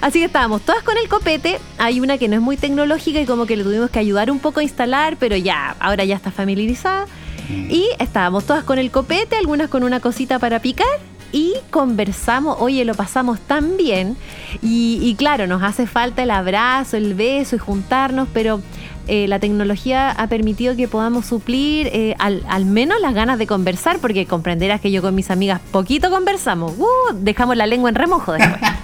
Así 0.00 0.18
que 0.18 0.24
estábamos 0.26 0.62
todas 0.62 0.82
con 0.82 0.98
el 0.98 1.08
copete. 1.08 1.60
Hay 1.78 2.00
una 2.00 2.18
que 2.18 2.28
no 2.28 2.34
es 2.34 2.42
muy 2.42 2.56
tecnológica 2.56 3.20
y 3.20 3.26
como 3.26 3.46
que 3.46 3.56
le 3.56 3.62
tuvimos 3.62 3.90
que 3.90 4.00
ayudar 4.00 4.30
un 4.30 4.40
poco 4.40 4.60
a 4.60 4.62
instalar, 4.64 5.16
pero 5.16 5.36
ya, 5.36 5.76
ahora 5.78 6.04
ya 6.04 6.16
está 6.16 6.32
familiarizada. 6.32 7.06
Mm. 7.48 7.70
Y 7.70 7.88
estábamos 8.00 8.44
todas 8.44 8.64
con 8.64 8.78
el 8.78 8.90
copete, 8.90 9.36
algunas 9.36 9.68
con 9.70 9.84
una 9.84 10.00
cosita 10.00 10.40
para 10.40 10.60
picar 10.60 11.13
y 11.34 11.54
conversamos, 11.70 12.58
oye, 12.60 12.84
lo 12.84 12.94
pasamos 12.94 13.40
tan 13.40 13.76
bien 13.76 14.16
y, 14.62 15.16
claro, 15.18 15.48
nos 15.48 15.64
hace 15.64 15.84
falta 15.84 16.22
el 16.22 16.30
abrazo, 16.30 16.96
el 16.96 17.14
beso 17.14 17.56
y 17.56 17.58
juntarnos, 17.58 18.28
pero 18.32 18.60
eh, 19.08 19.26
la 19.26 19.40
tecnología 19.40 20.12
ha 20.12 20.28
permitido 20.28 20.76
que 20.76 20.86
podamos 20.86 21.26
suplir 21.26 21.88
eh, 21.88 22.14
al, 22.20 22.64
menos 22.66 23.00
las 23.00 23.14
ganas 23.14 23.40
de 23.40 23.48
conversar, 23.48 23.98
porque 23.98 24.26
comprenderás 24.26 24.80
que 24.80 24.92
yo 24.92 25.02
con 25.02 25.16
mis 25.16 25.28
amigas 25.32 25.60
poquito 25.72 26.08
conversamos, 26.08 26.72
uh, 26.78 27.14
dejamos 27.14 27.56
la 27.56 27.66
lengua 27.66 27.88
en 27.88 27.96
remojo 27.96 28.32
después. 28.32 28.62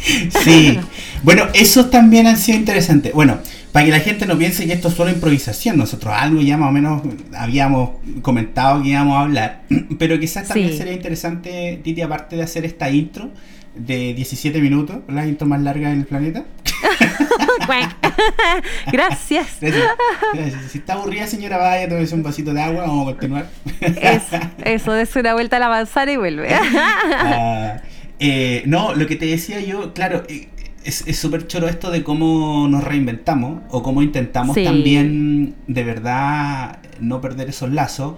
sí, 0.00 0.78
bueno, 1.22 1.44
eso 1.54 1.86
también 1.86 2.26
ha 2.26 2.36
sido 2.36 2.58
interesante. 2.58 3.12
Bueno, 3.12 3.38
para 3.72 3.86
que 3.86 3.92
la 3.92 4.00
gente 4.00 4.26
no 4.26 4.36
piense 4.36 4.66
que 4.66 4.72
esto 4.72 4.88
es 4.88 4.94
solo 4.94 5.10
improvisación, 5.10 5.76
nosotros 5.76 6.12
algo 6.16 6.40
ya 6.40 6.56
más 6.56 6.70
o 6.70 6.72
menos 6.72 7.02
habíamos 7.36 7.90
comentado 8.22 8.82
que 8.82 8.90
íbamos 8.90 9.16
a 9.16 9.20
hablar, 9.20 9.62
pero 9.98 10.18
quizás 10.18 10.48
también 10.48 10.76
sería 10.76 10.92
interesante, 10.92 11.80
Titi, 11.82 12.00
aparte 12.02 12.36
de 12.36 12.42
hacer 12.42 12.64
esta 12.64 12.90
intro 12.90 13.30
de 13.74 14.14
17 14.14 14.60
minutos, 14.60 14.98
la 15.08 15.26
intro 15.26 15.46
más 15.46 15.60
larga 15.60 15.90
del 15.90 16.04
planeta. 16.04 16.44
Gracias. 18.92 19.46
Si 20.70 20.78
está 20.78 20.94
aburrida, 20.94 21.26
señora, 21.26 21.56
vaya, 21.56 21.88
tómese 21.88 22.14
un 22.14 22.22
vasito 22.22 22.52
de 22.52 22.60
agua, 22.60 22.82
vamos 22.82 23.08
a 23.08 23.10
continuar. 23.12 23.48
eso, 23.80 24.36
eso, 24.64 24.96
es 24.96 25.16
una 25.16 25.34
vuelta 25.34 25.56
a 25.56 25.60
la 25.60 25.68
manzana 25.68 26.12
y 26.12 26.16
vuelve. 26.16 26.48
Ah, 26.52 27.80
eh, 28.20 28.62
no, 28.66 28.94
lo 28.94 29.06
que 29.06 29.16
te 29.16 29.26
decía 29.26 29.60
yo, 29.60 29.92
claro, 29.92 30.22
eh, 30.28 30.48
es 30.84 31.18
súper 31.18 31.46
choro 31.46 31.68
esto 31.68 31.90
de 31.90 32.02
cómo 32.02 32.66
nos 32.68 32.82
reinventamos 32.84 33.62
o 33.70 33.82
cómo 33.82 34.02
intentamos 34.02 34.56
también 34.62 35.54
de 35.66 35.84
verdad 35.84 36.78
no 37.00 37.20
perder 37.20 37.48
esos 37.48 37.70
lazos. 37.70 38.14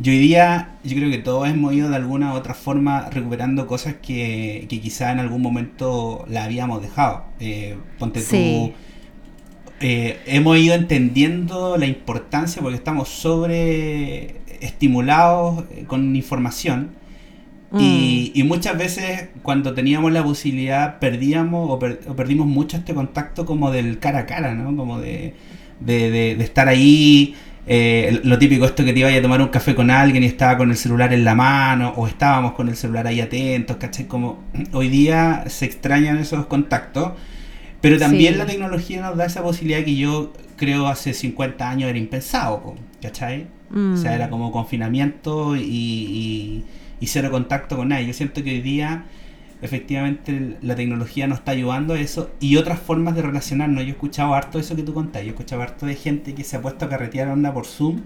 Yo 0.00 0.12
hoy 0.12 0.18
día, 0.18 0.76
yo 0.84 0.96
creo 0.96 1.10
que 1.10 1.18
todos 1.18 1.48
hemos 1.48 1.74
ido 1.74 1.90
de 1.90 1.96
alguna 1.96 2.32
u 2.32 2.36
otra 2.36 2.54
forma 2.54 3.10
recuperando 3.10 3.66
cosas 3.66 3.96
que, 4.00 4.66
que 4.68 4.80
quizá 4.80 5.10
en 5.10 5.18
algún 5.18 5.42
momento 5.42 6.24
la 6.28 6.44
habíamos 6.44 6.82
dejado. 6.82 7.24
Eh, 7.40 7.76
ponte 7.98 8.20
tú. 8.20 8.72
eh, 9.80 10.20
hemos 10.26 10.56
ido 10.58 10.74
entendiendo 10.74 11.76
la 11.76 11.86
importancia 11.86 12.62
porque 12.62 12.76
estamos 12.76 13.08
sobre 13.08 14.36
estimulados 14.60 15.64
eh, 15.72 15.84
con 15.86 16.14
información 16.14 16.90
mm. 17.70 17.78
y, 17.80 18.42
muchas 18.44 18.78
veces 18.78 19.28
cuando 19.42 19.74
teníamos 19.74 20.12
la 20.12 20.22
posibilidad 20.22 20.98
perdíamos 20.98 21.70
o, 21.70 21.78
perdimos 21.78 22.46
mucho 22.46 22.76
este 22.76 22.94
contacto 22.94 23.44
como 23.44 23.70
del 23.70 23.98
cara 23.98 24.20
a 24.20 24.26
cara, 24.26 24.54
¿no? 24.54 24.76
Como 24.76 25.00
de, 25.00 25.34
de, 25.80 26.32
estar 26.40 26.68
ahí, 26.68 27.34
eh, 27.66 28.20
lo 28.24 28.38
típico 28.38 28.64
esto 28.64 28.84
que 28.84 28.92
te 28.92 29.00
iba 29.00 29.10
a 29.10 29.22
tomar 29.22 29.42
un 29.42 29.48
café 29.48 29.74
con 29.74 29.90
alguien 29.90 30.22
y 30.22 30.26
estaba 30.26 30.56
con 30.56 30.70
el 30.70 30.76
celular 30.76 31.12
en 31.12 31.24
la 31.24 31.34
mano 31.34 31.92
o 31.96 32.06
estábamos 32.06 32.52
con 32.52 32.68
el 32.68 32.76
celular 32.76 33.06
ahí 33.06 33.20
atentos, 33.20 33.76
¿cachai? 33.76 34.06
Como 34.06 34.44
hoy 34.72 34.88
día 34.88 35.44
se 35.48 35.64
extrañan 35.66 36.18
esos 36.18 36.46
contactos. 36.46 37.12
Pero 37.80 37.96
también 37.96 38.38
la 38.38 38.46
tecnología 38.46 39.00
nos 39.00 39.16
da 39.16 39.26
esa 39.26 39.42
posibilidad 39.42 39.84
que 39.84 39.94
yo 39.94 40.32
creo 40.56 40.88
hace 40.88 41.14
50 41.14 41.70
años 41.70 41.88
era 41.88 41.98
impensado, 41.98 42.74
¿cachai? 43.00 43.46
O 43.70 43.96
sea, 43.96 44.14
era 44.14 44.26
mm. 44.26 44.30
como 44.30 44.50
confinamiento 44.50 45.54
y, 45.56 46.64
cero 47.06 47.30
contacto 47.30 47.76
con 47.76 47.88
nadie. 47.88 48.06
Yo 48.06 48.12
siento 48.12 48.42
que 48.42 48.50
hoy 48.50 48.60
día 48.60 49.04
efectivamente 49.60 50.56
la 50.62 50.76
tecnología 50.76 51.26
nos 51.26 51.38
está 51.38 51.50
ayudando 51.52 51.94
a 51.94 52.00
eso 52.00 52.30
y 52.40 52.56
otras 52.56 52.78
formas 52.78 53.14
de 53.16 53.22
relacionarnos. 53.22 53.82
Yo 53.82 53.88
he 53.88 53.92
escuchado 53.92 54.34
harto 54.34 54.58
eso 54.58 54.76
que 54.76 54.82
tú 54.82 54.94
contás, 54.94 55.22
yo 55.22 55.28
he 55.28 55.30
escuchado 55.30 55.62
harto 55.62 55.86
de 55.86 55.94
gente 55.94 56.34
que 56.34 56.44
se 56.44 56.56
ha 56.56 56.62
puesto 56.62 56.84
a 56.84 56.88
carretear 56.88 57.28
onda 57.28 57.52
por 57.52 57.66
Zoom. 57.66 58.02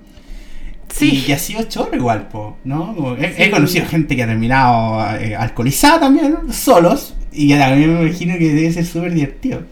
Sí. 0.89 1.11
Y 1.11 1.23
que 1.23 1.33
ha 1.33 1.39
sido 1.39 1.63
chorro 1.63 1.97
igual, 1.97 2.29
¿no? 2.65 3.17
he, 3.19 3.51
conocido 3.51 3.87
gente 3.87 4.15
que 4.15 4.25
ha 4.25 4.27
terminado 4.27 5.17
eh, 5.17 5.35
alcoholizada 5.35 6.01
también, 6.01 6.53
solos, 6.53 7.15
y 7.33 7.51
a 7.55 7.75
mí 7.75 7.87
me 7.87 8.03
imagino 8.03 8.37
que 8.37 8.53
debe 8.53 8.71
ser 8.73 8.85
súper 8.85 9.15
divertido. 9.15 9.63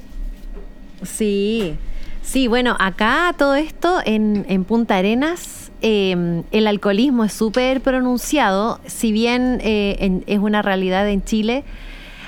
Sí, 1.03 1.75
sí, 2.23 2.47
bueno, 2.47 2.75
acá 2.79 3.35
todo 3.37 3.55
esto 3.55 4.01
en, 4.03 4.47
en 4.49 4.65
Punta 4.65 4.97
Arenas 4.97 5.70
Em, 5.83 6.43
el 6.51 6.67
alcoholismo 6.67 7.25
es 7.25 7.33
súper 7.33 7.81
pronunciado, 7.81 8.81
si 8.87 9.13
bien 9.13 9.61
eh, 9.63 10.23
es 10.27 10.39
una 10.39 10.61
realidad 10.63 11.09
en 11.09 11.25
Chile. 11.25 11.65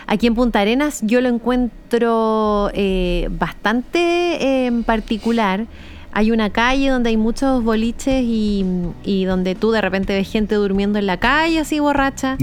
Aquí 0.07 0.27
en 0.27 0.35
Punta 0.35 0.61
Arenas 0.61 1.01
yo 1.03 1.21
lo 1.21 1.29
encuentro 1.29 2.71
eh, 2.73 3.29
bastante 3.33 4.67
em, 4.67 4.85
particular. 4.85 5.67
Hay 6.15 6.31
una 6.31 6.51
calle 6.51 6.89
donde 6.89 7.11
hay 7.11 7.17
muchos 7.17 7.63
boliches 7.63 8.23
y, 8.23 9.25
donde 9.27 9.55
tú 9.55 9.71
de 9.71 9.81
repente 9.81 10.15
ves 10.15 10.31
gente 10.31 10.55
durmiendo 10.55 10.99
en 10.99 11.07
la 11.07 11.19
calle 11.19 11.61
así 11.61 11.79
borracha. 11.79 12.37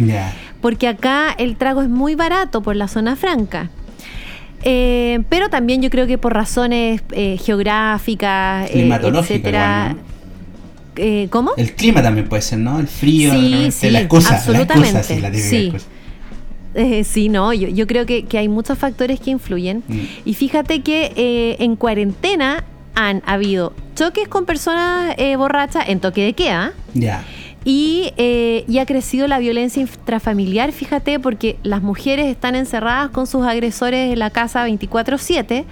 Porque 0.61 0.87
acá 0.87 1.35
el 1.37 1.55
trago 1.55 1.83
es 1.83 1.89
muy 1.89 2.15
barato 2.15 2.61
por 2.61 2.75
la 2.75 2.87
zona 2.87 3.15
franca. 3.15 3.69
Eh, 4.63 5.21
pero 5.29 5.49
también 5.49 5.81
yo 5.83 5.89
creo 5.89 6.07
que 6.07 6.17
por 6.17 6.33
razones 6.33 7.01
geográficas, 7.11 8.69
etcétera. 8.73 9.95
Eh, 10.99 11.27
¿Cómo? 11.29 11.53
El 11.57 11.73
clima 11.73 12.01
también 12.03 12.27
puede 12.27 12.41
ser, 12.41 12.59
¿no? 12.59 12.79
El 12.79 12.87
frío, 12.87 13.31
sí, 13.31 13.71
sí, 13.71 13.89
la 13.89 14.01
excusa, 14.01 14.35
absolutamente. 14.35 14.93
La 14.93 15.03
sí, 15.03 15.19
la 15.19 15.33
sí. 15.33 15.73
Eh, 16.75 17.03
sí, 17.03 17.29
no, 17.29 17.53
yo, 17.53 17.67
yo 17.69 17.87
creo 17.87 18.05
que, 18.05 18.25
hay 18.33 18.47
muchos 18.47 18.77
factores 18.77 19.19
que 19.19 19.31
influyen. 19.31 19.83
Mm. 19.87 19.99
Y 20.25 20.33
fíjate 20.33 20.81
que 20.81 21.13
eh, 21.15 21.55
en 21.59 21.75
cuarentena 21.75 22.63
han 22.95 23.23
habido 23.25 23.73
choques 23.95 24.27
con 24.27 24.45
personas 24.45 25.15
borrachas 25.37 25.87
en 25.87 25.99
toque 25.99 26.23
de 26.23 26.33
queda. 26.33 26.73
Ya. 26.93 27.23
Y, 27.65 28.13
y, 28.17 28.79
ha 28.79 28.85
crecido 28.85 29.27
la 29.27 29.39
violencia 29.39 29.81
intrafamiliar, 29.81 30.71
fíjate, 30.71 31.19
porque 31.19 31.57
las 31.63 31.81
mujeres 31.81 32.27
están 32.27 32.55
encerradas 32.55 33.09
con 33.09 33.25
sus 33.25 33.45
agresores 33.45 34.11
en 34.11 34.19
la 34.19 34.29
casa 34.29 34.67
24/7 34.67 35.65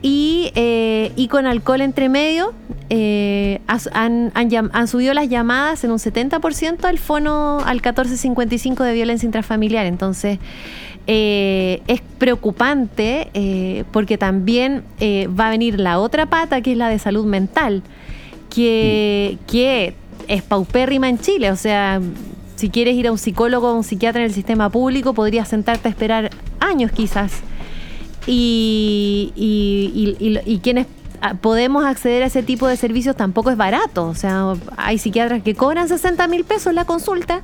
y, 0.00 0.52
eh, 0.54 1.12
y 1.16 1.28
con 1.28 1.46
alcohol 1.46 1.80
entre 1.80 2.08
medio 2.08 2.52
eh, 2.88 3.60
han, 3.66 4.32
subido 4.86 5.12
las 5.12 5.28
llamadas 5.28 5.82
en 5.82 5.90
un 5.90 5.98
70% 5.98 6.84
al 6.84 6.98
fono 6.98 7.58
al 7.64 7.76
1455 7.76 8.84
de 8.84 8.92
violencia 8.92 9.26
intrafamiliar. 9.26 9.86
Entonces, 9.86 10.38
eh, 11.08 11.82
es 11.88 12.00
preocupante 12.18 13.84
porque 13.90 14.18
también 14.18 14.84
va 15.00 15.48
a 15.48 15.50
venir 15.50 15.80
la 15.80 15.98
otra 15.98 16.26
pata, 16.26 16.60
que 16.60 16.72
es 16.72 16.78
la 16.78 16.88
de 16.88 16.98
salud 16.98 17.26
mental, 17.26 17.82
que, 18.50 19.38
que 19.48 19.94
es 20.28 20.42
paupérrima 20.42 21.08
en 21.08 21.18
Chile. 21.18 21.50
O 21.50 21.56
sea, 21.56 22.00
si 22.54 22.70
quieres 22.70 22.94
ir 22.94 23.08
a 23.08 23.12
un 23.12 23.18
psicólogo 23.18 23.70
o 23.70 23.74
un 23.74 23.84
psiquiatra 23.84 24.20
en 24.20 24.28
el 24.28 24.34
sistema 24.34 24.70
público, 24.70 25.12
podrías 25.12 25.48
sentarte 25.48 25.88
a 25.88 25.90
esperar 25.90 26.30
años 26.60 26.92
quizás 26.92 27.42
y, 28.30 29.32
y, 30.46 30.58
quienes 30.58 30.86
ah, 31.22 31.34
podemos 31.34 31.84
acceder 31.86 32.22
a 32.22 32.26
ese 32.26 32.42
tipo 32.42 32.68
de 32.68 32.76
servicios 32.76 33.16
tampoco 33.16 33.50
es 33.50 33.56
barato. 33.56 34.06
O 34.06 34.14
sea, 34.14 34.54
hay 34.76 34.98
psiquiatras 34.98 35.42
que 35.42 35.54
cobran 35.54 35.88
60 35.88 36.28
mil 36.28 36.44
pesos 36.44 36.74
la 36.74 36.84
consulta 36.84 37.42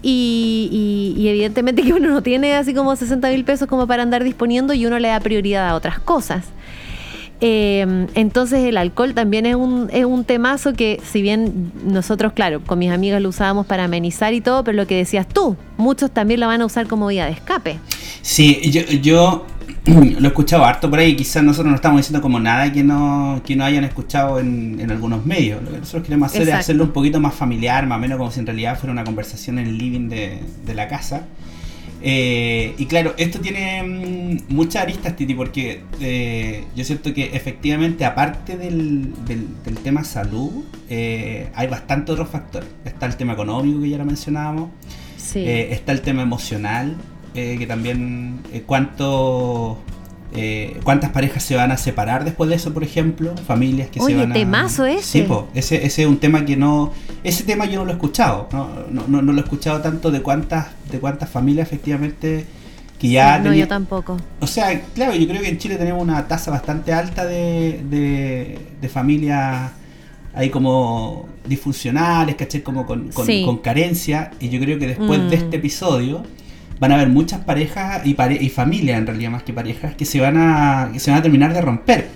y, 0.00 1.24
evidentemente 1.26 1.82
que 1.82 1.92
uno 1.92 2.08
no 2.08 2.22
tiene 2.22 2.54
así 2.54 2.72
como 2.72 2.94
60 2.94 3.28
mil 3.30 3.44
pesos 3.44 3.68
como 3.68 3.86
para 3.86 4.04
andar 4.04 4.22
disponiendo 4.22 4.74
y 4.74 4.86
uno 4.86 4.98
le 4.98 5.08
da 5.08 5.18
prioridad 5.20 5.68
a 5.68 5.74
otras 5.74 5.98
cosas. 5.98 6.44
Eh, 7.44 8.06
entonces 8.14 8.60
el 8.60 8.76
alcohol 8.76 9.14
también 9.14 9.46
es 9.46 9.56
un, 9.56 9.90
es 9.92 10.04
un 10.04 10.22
temazo 10.22 10.74
que 10.74 11.00
si 11.02 11.22
bien 11.22 11.72
nosotros, 11.84 12.32
claro, 12.34 12.60
con 12.64 12.78
mis 12.78 12.92
amigas 12.92 13.20
lo 13.20 13.30
usábamos 13.30 13.66
para 13.66 13.82
amenizar 13.82 14.32
y 14.32 14.40
todo, 14.40 14.62
pero 14.62 14.76
lo 14.76 14.86
que 14.86 14.94
decías 14.94 15.26
tú, 15.26 15.56
muchos 15.76 16.12
también 16.12 16.38
lo 16.38 16.46
van 16.46 16.62
a 16.62 16.66
usar 16.66 16.86
como 16.86 17.08
vía 17.08 17.26
de 17.26 17.32
escape. 17.32 17.80
Sí, 18.22 18.70
yo, 18.70 18.82
yo 18.82 19.46
lo 19.86 20.24
he 20.24 20.28
escuchado 20.28 20.64
harto 20.64 20.88
por 20.88 20.98
ahí, 20.98 21.16
quizás 21.16 21.42
nosotros 21.42 21.70
no 21.70 21.76
estamos 21.76 21.98
diciendo 22.00 22.22
como 22.22 22.38
nada 22.40 22.72
que 22.72 22.82
no, 22.84 23.40
que 23.44 23.56
no 23.56 23.64
hayan 23.64 23.84
escuchado 23.84 24.38
en, 24.38 24.78
en 24.80 24.90
algunos 24.90 25.24
medios. 25.26 25.62
Lo 25.62 25.70
que 25.70 25.78
nosotros 25.78 26.04
queremos 26.04 26.30
hacer 26.30 26.48
es 26.48 26.54
hacerlo 26.54 26.84
un 26.84 26.92
poquito 26.92 27.20
más 27.20 27.34
familiar, 27.34 27.86
más 27.86 27.98
o 27.98 28.00
menos 28.00 28.18
como 28.18 28.30
si 28.30 28.40
en 28.40 28.46
realidad 28.46 28.78
fuera 28.78 28.92
una 28.92 29.04
conversación 29.04 29.58
en 29.58 29.66
el 29.66 29.78
living 29.78 30.08
de, 30.08 30.40
de 30.64 30.74
la 30.74 30.88
casa. 30.88 31.26
Eh, 32.04 32.74
y 32.78 32.86
claro, 32.86 33.14
esto 33.16 33.38
tiene 33.40 33.82
mm, 33.82 34.54
muchas 34.54 34.82
aristas, 34.82 35.14
Titi, 35.14 35.34
porque 35.34 35.82
eh, 36.00 36.64
yo 36.74 36.84
siento 36.84 37.14
que 37.14 37.30
efectivamente, 37.32 38.04
aparte 38.04 38.56
del, 38.56 39.12
del, 39.24 39.46
tema 39.84 40.02
salud, 40.02 40.64
eh, 40.88 41.48
hay 41.54 41.68
bastantes 41.68 42.12
otros 42.12 42.28
factores. 42.28 42.68
Está 42.84 43.06
el 43.06 43.16
tema 43.16 43.34
económico 43.34 43.80
que 43.80 43.88
ya 43.88 43.98
lo 43.98 44.04
mencionábamos, 44.04 44.70
está 45.34 45.92
el 45.92 46.00
tema 46.00 46.22
emocional, 46.22 46.96
eh, 47.34 47.56
que 47.58 47.66
también 47.66 48.40
eh, 48.52 48.62
cuánto 48.66 49.78
eh, 50.34 50.80
cuántas 50.82 51.10
parejas 51.10 51.42
se 51.42 51.56
van 51.56 51.72
a 51.72 51.76
separar 51.76 52.24
después 52.24 52.48
de 52.48 52.56
eso, 52.56 52.72
por 52.72 52.82
ejemplo, 52.82 53.34
familias 53.46 53.90
que 53.90 54.00
se 54.00 54.14
van 54.14 54.32
a... 54.32 54.34
temazo 54.34 54.86
ese. 54.86 55.02
Sí, 55.02 55.26
ese, 55.54 55.84
ese 55.84 56.02
es 56.02 56.08
un 56.08 56.18
tema 56.18 56.44
que 56.46 56.56
no... 56.56 56.92
Ese 57.22 57.44
tema 57.44 57.66
yo 57.66 57.80
no 57.80 57.84
lo 57.84 57.90
he 57.90 57.94
escuchado, 57.94 58.48
no, 58.50 58.68
no, 58.90 59.20
no, 59.22 59.32
lo 59.32 59.38
he 59.38 59.42
escuchado 59.44 59.80
tanto 59.82 60.10
de 60.10 60.22
cuántas, 60.22 60.68
de 60.90 60.98
cuántas 61.00 61.28
familias 61.28 61.68
efectivamente 61.68 62.46
que 62.98 63.10
ya... 63.10 63.38
no, 63.40 63.52
yo 63.52 63.68
tampoco. 63.68 64.16
O 64.40 64.46
sea, 64.46 64.80
claro, 64.94 65.14
yo 65.14 65.28
creo 65.28 65.42
que 65.42 65.48
en 65.48 65.58
Chile 65.58 65.76
tenemos 65.76 66.02
una 66.02 66.26
tasa 66.26 66.50
bastante 66.50 66.94
alta 66.94 67.26
de, 67.26 67.82
de, 67.90 68.58
de 68.80 68.88
familias 68.88 69.72
ahí 70.34 70.48
como 70.48 71.28
disfuncionales, 71.46 72.36
¿caché? 72.36 72.62
Como 72.62 72.86
con, 72.86 73.10
con, 73.10 73.58
carencia, 73.58 74.30
y 74.40 74.48
yo 74.48 74.60
creo 74.60 74.78
que 74.78 74.86
después 74.86 75.20
de 75.30 75.36
mm. 75.36 75.40
este 75.40 75.56
episodio 75.56 76.22
van 76.82 76.90
a 76.90 76.96
haber 76.96 77.10
muchas 77.10 77.38
parejas 77.44 78.04
y, 78.04 78.16
y 78.40 78.48
familias 78.48 78.98
en 78.98 79.06
realidad 79.06 79.30
más 79.30 79.44
que 79.44 79.52
parejas 79.52 79.94
que 79.94 80.04
se 80.04 80.20
van 80.20 80.36
a 80.36 80.90
que 80.92 80.98
se 80.98 81.12
van 81.12 81.20
a 81.20 81.22
terminar 81.22 81.54
de 81.54 81.60
romper. 81.60 82.08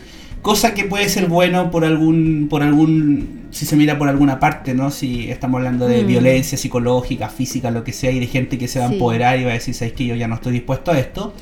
Cosa 0.42 0.74
que 0.74 0.83
puede 0.83 1.09
ser 1.09 1.29
bueno 1.29 1.70
por 1.70 1.85
algún 1.85 2.48
por 2.50 2.64
algún 2.64 3.46
si 3.52 3.64
se 3.64 3.76
mira 3.76 3.96
por 3.96 4.09
alguna 4.09 4.40
parte 4.40 4.74
no 4.74 4.90
si 4.90 5.31
estamos 5.31 5.59
hablando 5.59 5.87
de 5.87 6.02
mm. 6.02 6.07
violencia 6.09 6.59
psicológica 6.59 7.29
física 7.29 7.70
lo 7.70 7.85
que 7.85 7.92
sea 7.92 8.11
y 8.11 8.18
de 8.18 8.26
gente 8.26 8.59
que 8.59 8.66
se 8.66 8.81
va 8.81 8.87
a 8.87 8.92
empoderar 8.92 9.38
y 9.38 9.44
va 9.44 9.52
a 9.52 9.55
decir 9.55 9.72
sabes 9.72 9.94
que 9.94 10.05
yo 10.05 10.16
ya 10.16 10.26
no 10.26 10.35
estoy 10.35 10.55
dispuesto 10.55 10.90
a 10.90 10.98
esto 10.98 11.33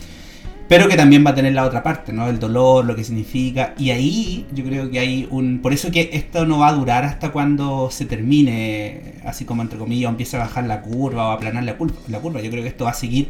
pero 0.68 0.88
que 0.88 0.96
también 0.96 1.24
va 1.24 1.30
a 1.30 1.34
tener 1.34 1.52
la 1.52 1.64
otra 1.64 1.82
parte, 1.82 2.12
¿no? 2.12 2.28
El 2.28 2.38
dolor, 2.38 2.84
lo 2.84 2.96
que 2.96 3.04
significa. 3.04 3.74
Y 3.78 3.90
ahí 3.90 4.46
yo 4.52 4.64
creo 4.64 4.90
que 4.90 4.98
hay 4.98 5.28
un... 5.30 5.60
Por 5.60 5.74
eso 5.74 5.90
que 5.90 6.10
esto 6.12 6.46
no 6.46 6.58
va 6.58 6.68
a 6.68 6.72
durar 6.72 7.04
hasta 7.04 7.32
cuando 7.32 7.90
se 7.90 8.06
termine, 8.06 9.16
así 9.24 9.44
como 9.44 9.62
entre 9.62 9.78
comillas, 9.78 10.10
empiece 10.10 10.36
a 10.36 10.40
bajar 10.40 10.64
la 10.64 10.80
curva 10.80 11.28
o 11.28 11.30
a 11.32 11.34
aplanar 11.34 11.64
la 11.64 11.76
curva. 11.76 11.96
La 12.08 12.18
curva. 12.20 12.40
Yo 12.40 12.50
creo 12.50 12.62
que 12.62 12.70
esto 12.70 12.84
va 12.84 12.90
a 12.90 12.94
seguir 12.94 13.28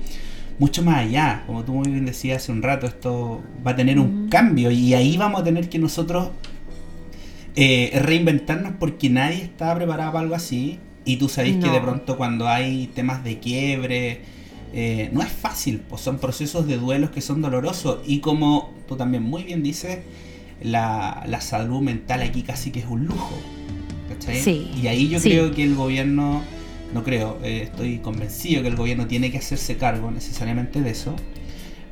mucho 0.60 0.84
más 0.84 0.98
allá. 0.98 1.42
Como 1.46 1.64
tú 1.64 1.74
muy 1.74 1.90
bien 1.90 2.06
decías 2.06 2.42
hace 2.42 2.52
un 2.52 2.62
rato, 2.62 2.86
esto 2.86 3.42
va 3.66 3.72
a 3.72 3.76
tener 3.76 3.98
un 3.98 4.28
cambio 4.28 4.70
y 4.70 4.94
ahí 4.94 5.16
vamos 5.16 5.40
a 5.40 5.44
tener 5.44 5.68
que 5.68 5.80
nosotros 5.80 6.30
eh, 7.56 7.98
reinventarnos 8.00 8.74
porque 8.78 9.10
nadie 9.10 9.42
está 9.42 9.74
preparado 9.74 10.12
para 10.12 10.22
algo 10.22 10.36
así. 10.36 10.78
Y 11.04 11.16
tú 11.16 11.28
sabes 11.28 11.56
que 11.56 11.68
de 11.68 11.80
pronto 11.80 12.16
cuando 12.16 12.48
hay 12.48 12.86
temas 12.94 13.22
de 13.24 13.38
quiebre 13.38 14.22
eh, 14.76 15.08
no 15.12 15.22
es 15.22 15.28
fácil, 15.28 15.80
pues 15.88 16.02
son 16.02 16.18
procesos 16.18 16.66
de 16.66 16.78
duelos 16.78 17.10
que 17.10 17.20
son 17.20 17.40
dolorosos 17.40 18.00
y 18.04 18.18
como 18.18 18.74
tú 18.88 18.96
también 18.96 19.22
muy 19.22 19.44
bien 19.44 19.62
dices, 19.62 20.00
la, 20.60 21.24
salud 21.40 21.80
mental 21.80 22.22
aquí 22.22 22.42
casi 22.42 22.72
que 22.72 22.80
es 22.80 22.86
un 22.86 23.06
lujo. 23.06 23.38
¿cachai? 24.08 24.68
y 24.82 24.88
ahí 24.88 25.08
yo 25.08 25.20
creo 25.20 25.54
que 25.54 25.62
el 25.62 25.76
gobierno, 25.76 26.42
no 26.92 27.04
creo, 27.04 27.38
eh, 27.44 27.62
estoy 27.70 27.98
convencido 27.98 28.62
que 28.62 28.68
el 28.68 28.76
gobierno 28.76 29.06
tiene 29.06 29.30
que 29.30 29.38
hacerse 29.38 29.76
cargo 29.76 30.10
necesariamente 30.10 30.80
de 30.80 30.90
eso, 30.90 31.14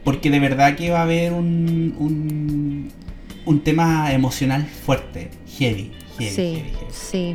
porque 0.02 0.30
de 0.30 0.40
verdad 0.40 0.74
que 0.74 0.90
va 0.90 0.98
a 0.98 1.02
haber 1.02 1.32
un, 1.32 2.90
un 3.46 3.60
tema 3.60 4.12
emocional 4.12 4.66
fuerte, 4.66 5.30
heavy. 5.56 5.92
heavy 6.18 6.30
sí, 6.30 6.62
sí. 6.90 7.32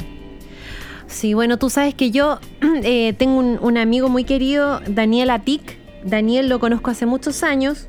Sí, 1.08 1.34
bueno, 1.34 1.58
tú 1.58 1.70
sabes 1.70 1.96
que 1.96 2.12
yo 2.12 2.40
eh, 2.84 3.14
tengo 3.18 3.40
un, 3.40 3.78
amigo 3.78 4.10
muy 4.10 4.24
querido, 4.24 4.82
Daniel 4.88 5.30
Atik. 5.30 5.78
Daniel 6.04 6.50
lo 6.50 6.60
conozco 6.60 6.92
hace 6.92 7.06
muchos 7.06 7.44
años. 7.44 7.88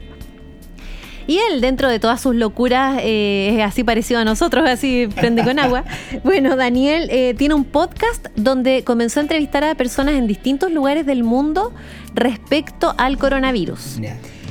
Y 1.26 1.38
él, 1.38 1.60
dentro 1.60 1.90
de 1.90 1.98
todas 1.98 2.22
sus 2.22 2.34
locuras, 2.34 3.00
eh, 3.02 3.54
es 3.54 3.62
así 3.62 3.84
parecido 3.84 4.20
a 4.20 4.24
nosotros, 4.24 4.66
así 4.66 5.08
prende 5.14 5.44
con 5.44 5.58
agua. 5.58 5.84
Bueno, 6.24 6.56
Daniel 6.56 7.08
eh, 7.10 7.34
tiene 7.36 7.54
un 7.54 7.64
podcast 7.64 8.28
donde 8.34 8.82
comenzó 8.82 9.20
a 9.20 9.24
entrevistar 9.24 9.62
a 9.62 9.74
personas 9.74 10.14
en 10.14 10.26
distintos 10.26 10.72
lugares 10.72 11.04
del 11.04 11.24
mundo 11.24 11.74
respecto 12.14 12.94
al 12.96 13.18
coronavirus. 13.18 13.98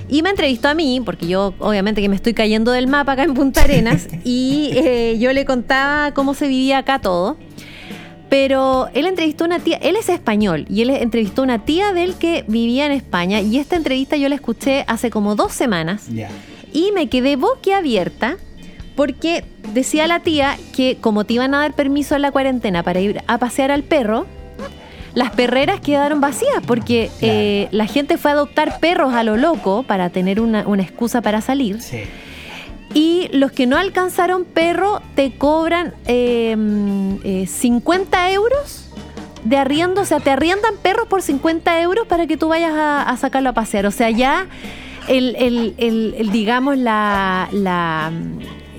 Y 0.08 0.21
me 0.21 0.30
entrevistó 0.30 0.69
a 0.69 0.75
mí, 0.75 1.01
porque 1.03 1.27
yo 1.27 1.56
obviamente 1.58 1.99
que 2.01 2.10
me 2.10 2.15
estoy 2.15 2.36
cayendo 2.36 2.71
del 2.71 2.86
mapa 2.86 3.13
acá 3.13 3.23
en 3.23 3.34
Punta 3.34 3.63
Arenas, 3.63 4.08
y 4.23 5.17
yo 5.17 5.34
le 5.34 5.45
contaba 5.45 6.13
cómo 6.13 6.36
se 6.36 6.47
vivía 6.47 6.77
acá 6.77 6.99
todo. 6.99 7.38
Pero 8.29 8.89
él 8.93 9.05
entrevistó 9.05 9.45
a 9.45 9.47
una 9.47 9.59
tía, 9.59 9.77
él 9.77 9.95
es 9.95 10.09
español 10.09 10.65
y 10.69 10.81
él 10.81 10.89
entrevistó 10.89 11.41
a 11.41 11.45
una 11.45 11.65
tía 11.65 11.93
de 11.93 12.03
él 12.03 12.15
que 12.15 12.43
vivía 12.47 12.85
en 12.85 12.91
España 12.91 13.39
y 13.39 13.57
esta 13.57 13.75
entrevista 13.75 14.17
yo 14.17 14.27
la 14.27 14.35
escuché 14.35 14.83
hace 14.87 15.09
como 15.09 15.35
dos 15.35 15.53
semanas 15.53 16.07
y 16.73 16.91
me 16.91 17.07
quedé 17.07 17.37
boquiabierta 17.37 18.37
porque 18.95 19.45
decía 19.73 20.07
la 20.07 20.19
tía 20.19 20.57
que 20.75 20.97
como 20.99 21.23
te 21.23 21.35
iban 21.35 21.53
a 21.53 21.59
dar 21.59 21.73
permiso 21.73 22.15
en 22.15 22.23
la 22.23 22.31
cuarentena 22.31 22.83
para 22.83 22.99
ir 22.99 23.21
a 23.27 23.37
pasear 23.37 23.71
al 23.71 23.83
perro, 23.83 24.25
las 25.13 25.31
perreras 25.31 25.79
quedaron 25.79 26.19
vacías 26.19 26.61
porque 26.65 27.09
eh, 27.21 27.69
la 27.71 27.85
gente 27.85 28.17
fue 28.17 28.31
a 28.31 28.33
adoptar 28.33 28.79
perros 28.79 29.13
a 29.13 29.23
lo 29.23 29.37
loco 29.37 29.83
para 29.83 30.09
tener 30.09 30.41
una, 30.41 30.67
una 30.67 30.83
excusa 30.83 31.21
para 31.21 31.41
salir. 31.41 31.81
Sí. 31.81 32.03
Y 32.97 33.29
los 33.31 33.51
que 33.51 33.67
no 33.67 33.77
alcanzaron 33.77 34.43
perro 34.43 35.03
te 35.13 35.31
cobran 35.38 35.93
50 36.07 36.07
em, 36.07 37.19
eh, 37.23 38.33
euros 38.33 38.89
de 39.43 39.55
arriendo. 39.55 40.01
O 40.01 40.05
sea, 40.05 40.19
te 40.19 40.31
arriendan 40.31 40.73
perros 40.81 41.07
por 41.07 41.21
50 41.21 41.79
euros 41.79 42.07
para 42.07 42.25
que 42.25 42.38
tú 42.38 42.47
vayas 42.47 42.73
a, 42.75 43.15
sacarlo 43.17 43.49
a 43.49 43.53
pasear. 43.53 43.86
O 43.86 43.91
sea, 43.91 44.10
ya 44.10 44.47
el, 45.07 45.75
digamos, 46.31 46.75
la, 46.79 47.49
la 47.51 48.12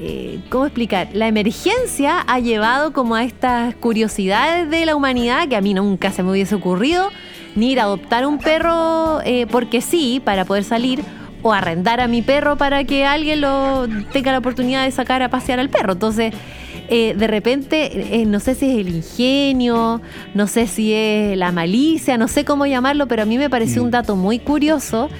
eh, 0.00 0.40
¿cómo 0.50 0.66
explicar? 0.66 1.10
La 1.12 1.28
emergencia 1.28 2.18
ha 2.26 2.40
llevado 2.40 2.92
como 2.92 3.14
a 3.14 3.22
estas 3.22 3.76
curiosidades 3.76 4.68
de 4.68 4.84
la 4.84 4.96
humanidad 4.96 5.46
que 5.46 5.54
a 5.54 5.60
mí 5.60 5.74
nunca 5.74 6.10
se 6.10 6.24
me 6.24 6.32
hubiese 6.32 6.56
ocurrido 6.56 7.12
ni 7.54 7.70
ir 7.70 7.78
a 7.78 7.84
adoptar 7.84 8.26
un 8.26 8.38
perro 8.38 9.20
eh, 9.24 9.46
porque 9.48 9.80
sí, 9.80 10.20
para 10.24 10.44
poder 10.44 10.64
salir, 10.64 11.04
o 11.42 11.52
arrendar 11.52 12.00
a 12.00 12.08
mi 12.08 12.22
perro 12.22 12.56
para 12.56 12.84
que 12.84 13.04
alguien 13.04 13.40
lo 13.40 13.86
tenga 14.12 14.32
la 14.32 14.38
oportunidad 14.38 14.84
de 14.84 14.90
sacar 14.90 15.22
a 15.22 15.28
pasear 15.28 15.60
al 15.60 15.68
perro. 15.68 15.92
Entonces, 15.92 16.34
eh, 16.88 17.14
de 17.16 17.26
repente, 17.26 18.20
eh, 18.20 18.24
no 18.24 18.40
sé 18.40 18.54
si 18.54 18.70
es 18.70 18.78
el 18.78 18.88
ingenio, 18.88 20.00
no 20.34 20.46
sé 20.46 20.66
si 20.66 20.92
es 20.94 21.36
la 21.36 21.52
malicia, 21.52 22.16
no 22.16 22.28
sé 22.28 22.44
cómo 22.44 22.66
llamarlo, 22.66 23.06
pero 23.06 23.22
a 23.22 23.26
mí 23.26 23.36
me 23.36 23.50
pareció 23.50 23.82
un 23.82 23.88
mm. 23.88 23.92
dato 23.92 24.16
muy 24.16 24.38
curioso. 24.38 25.10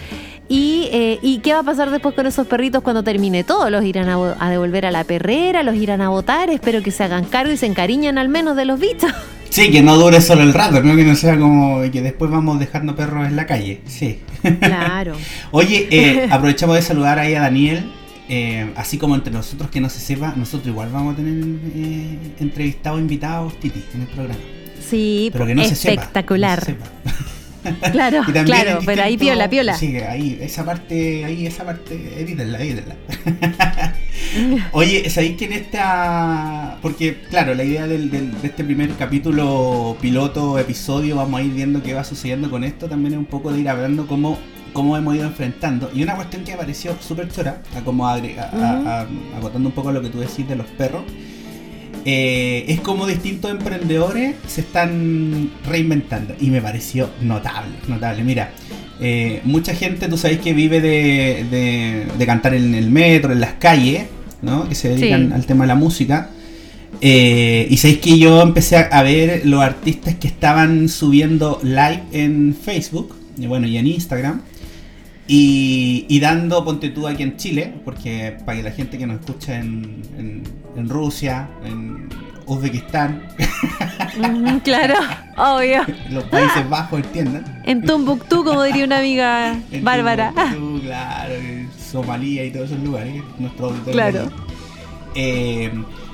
Y, 0.51 0.89
eh, 0.93 1.19
y, 1.21 1.41
qué 1.41 1.53
va 1.53 1.59
a 1.59 1.63
pasar 1.63 1.91
después 1.91 2.15
con 2.15 2.27
esos 2.27 2.47
perritos 2.47 2.83
cuando 2.83 3.03
termine 3.03 3.45
todo? 3.45 3.69
¿Los 3.69 3.85
irán 3.85 4.09
a, 4.09 4.35
a 4.41 4.49
devolver 4.49 4.87
a 4.87 4.91
la 4.91 5.05
perrera? 5.05 5.63
¿Los 5.63 5.77
irán 5.77 6.01
a 6.01 6.09
botar? 6.09 6.49
Espero 6.49 6.83
que 6.83 6.91
se 6.91 7.05
hagan 7.05 7.27
cargo 7.27 7.53
y 7.53 7.59
se 7.59 7.67
encariñen 7.67 8.17
al 8.17 8.31
menos 8.31 8.57
de 8.57 8.65
los 8.65 8.81
bichos. 8.81 9.13
Sí, 9.51 9.71
que 9.71 9.83
no 9.83 9.97
dure 9.97 10.21
solo 10.21 10.43
el 10.43 10.53
rato, 10.53 10.83
¿no? 10.83 10.95
que 10.95 11.05
no 11.05 11.15
sea 11.15 11.39
como 11.39 11.81
que 11.91 12.03
después 12.03 12.31
vamos 12.31 12.59
dejando 12.59 12.95
perros 12.95 13.27
en 13.27 13.37
la 13.37 13.47
calle. 13.47 13.81
Sí. 13.87 14.19
Claro. 14.61 15.17
Oye, 15.51 15.89
eh, 15.91 16.29
aprovechamos 16.31 16.77
de 16.77 16.83
saludar 16.83 17.19
ahí 17.19 17.35
a 17.35 17.41
Daniel. 17.41 17.93
Eh, 18.31 18.71
así 18.77 18.99
como 18.99 19.15
entre 19.15 19.33
nosotros 19.33 19.71
que 19.71 19.81
no 19.81 19.89
se 19.89 20.01
sepa, 20.01 20.35
nosotros 20.37 20.69
igual 20.69 20.91
vamos 20.93 21.15
a 21.15 21.17
tener 21.17 21.43
eh, 21.75 22.19
entrevistados, 22.39 23.01
invitados, 23.01 23.59
Titi, 23.59 23.83
en 23.95 24.03
el 24.03 24.07
programa. 24.09 24.41
Sí, 24.87 25.31
Pero 25.33 25.47
que 25.47 25.55
no 25.55 25.63
espectacular. 25.63 26.61
Se 26.61 26.73
sepa, 26.73 26.91
Claro, 27.93 28.23
claro, 28.45 28.81
pero 28.85 29.03
ahí 29.03 29.17
piola, 29.17 29.49
piola. 29.49 29.75
Sí, 29.77 29.97
ahí, 29.97 30.39
esa 30.41 30.65
parte, 30.65 31.25
ahí, 31.25 31.47
esa 31.47 31.65
parte, 31.65 32.21
evítenla, 32.21 32.61
evítenla. 32.61 32.97
Oye, 34.73 35.09
¿sabéis 35.11 35.37
que 35.37 35.47
en 35.47 35.53
esta. 35.53 36.79
Porque, 36.83 37.21
claro, 37.31 37.55
la 37.55 37.65
idea 37.65 37.87
del, 37.87 38.11
de 38.11 38.31
este 38.43 38.65
primer 38.65 38.91
capítulo, 38.95 39.97
piloto, 40.01 40.59
episodio, 40.59 41.17
vamos 41.17 41.41
a 41.41 41.43
ir 41.43 41.53
viendo 41.53 41.83
qué 41.83 41.95
va 41.95 42.05
sucediendo 42.05 42.51
con 42.51 42.65
esto. 42.65 42.89
También 42.89 43.15
es 43.15 43.19
un 43.19 43.27
poco 43.27 43.53
de 43.53 43.61
ir 43.61 43.69
hablando 43.69 44.07
cómo, 44.07 44.39
cómo 44.73 44.97
hemos 44.97 45.15
ido 45.15 45.25
enfrentando. 45.25 45.91
Y 45.95 46.03
una 46.03 46.15
cuestión 46.17 46.45
que 46.45 46.53
me 46.53 46.59
pareció 46.59 46.97
súper 47.01 47.31
chora, 47.31 47.63
como 47.85 48.07
agotando 48.09 49.69
un 49.69 49.75
poco 49.75 49.93
lo 49.93 50.03
que 50.03 50.11
tú 50.11 50.21
decís 50.21 50.49
de 50.49 50.57
los 50.57 50.67
perros. 50.67 51.03
Eh, 52.05 52.65
es 52.69 52.81
como 52.81 53.07
distintos 53.07 53.51
emprendedores 53.51 54.37
se 54.47 54.63
están 54.63 55.51
reinventando 55.67 56.35
y 56.41 56.51
me 56.51 56.61
pareció 56.61 57.11
notable, 57.21 57.75
notable. 57.87 58.25
Mira, 58.25 58.53
eh, 59.01 59.41
mucha 59.45 59.75
gente, 59.75 60.09
tú 60.09 60.17
sabes 60.17 60.39
que 60.39 60.53
vive 60.53 60.81
de, 60.81 62.07
de, 62.17 62.27
cantar 62.27 62.55
en 62.55 62.75
el 62.75 62.91
metro, 62.91 63.33
en 63.33 63.41
las 63.41 63.55
calles, 63.55 64.07
¿no? 64.43 64.69
Que 64.69 64.75
se 64.75 64.89
dedican 64.91 65.33
al 65.33 65.47
tema 65.47 65.65
de 65.65 65.69
la 65.69 65.75
música. 65.75 66.31
Eh, 67.01 67.67
y 67.71 67.77
sabéis 67.77 67.99
que 67.99 68.19
yo 68.19 68.43
empecé 68.43 68.77
a, 68.77 69.03
ver 69.03 69.43
los 69.45 69.63
artistas 69.63 70.15
que 70.17 70.27
estaban 70.27 70.89
subiendo 70.89 71.61
live 71.63 72.03
en 72.13 72.57
Facebook, 72.61 73.15
y 73.39 73.47
bueno, 73.47 73.67
y 73.67 73.79
en 73.79 73.87
Instagram. 73.87 74.43
Y, 75.31 76.21
dando, 76.21 76.65
ponte 76.65 76.89
tú 76.89 77.07
aquí 77.07 77.23
en 77.23 77.37
Chile, 77.37 77.75
porque 77.85 78.39
para 78.47 78.57
que 78.57 78.63
la 78.65 78.71
gente 78.71 78.97
que 78.97 79.07
nos 79.07 79.21
escucha 79.21 79.59
en, 79.59 80.03
en, 80.75 80.89
Rusia, 80.89 81.51
en 81.65 82.09
Uzbekistán. 82.47 83.29
claro, 84.65 84.95
obvio. 85.37 85.83
Los 86.11 86.25
Países 86.25 86.69
Bajos 86.71 87.01
entiendan. 87.01 87.63
En 87.67 87.83
Tumbuctú, 87.83 88.43
como 88.43 88.63
diría 88.63 88.87
una 88.87 89.01
amiga 89.01 89.61
Bárbara. 89.83 90.33
Tumbuctú, 90.35 90.87
claro, 90.87 91.35
Somalia 91.79 92.45
y 92.47 92.51
todos 92.51 92.71
esos 92.71 92.83
lugares, 92.83 93.23
nuestro 93.39 93.71
Claro. 93.93 94.31
Eh, 95.15 95.71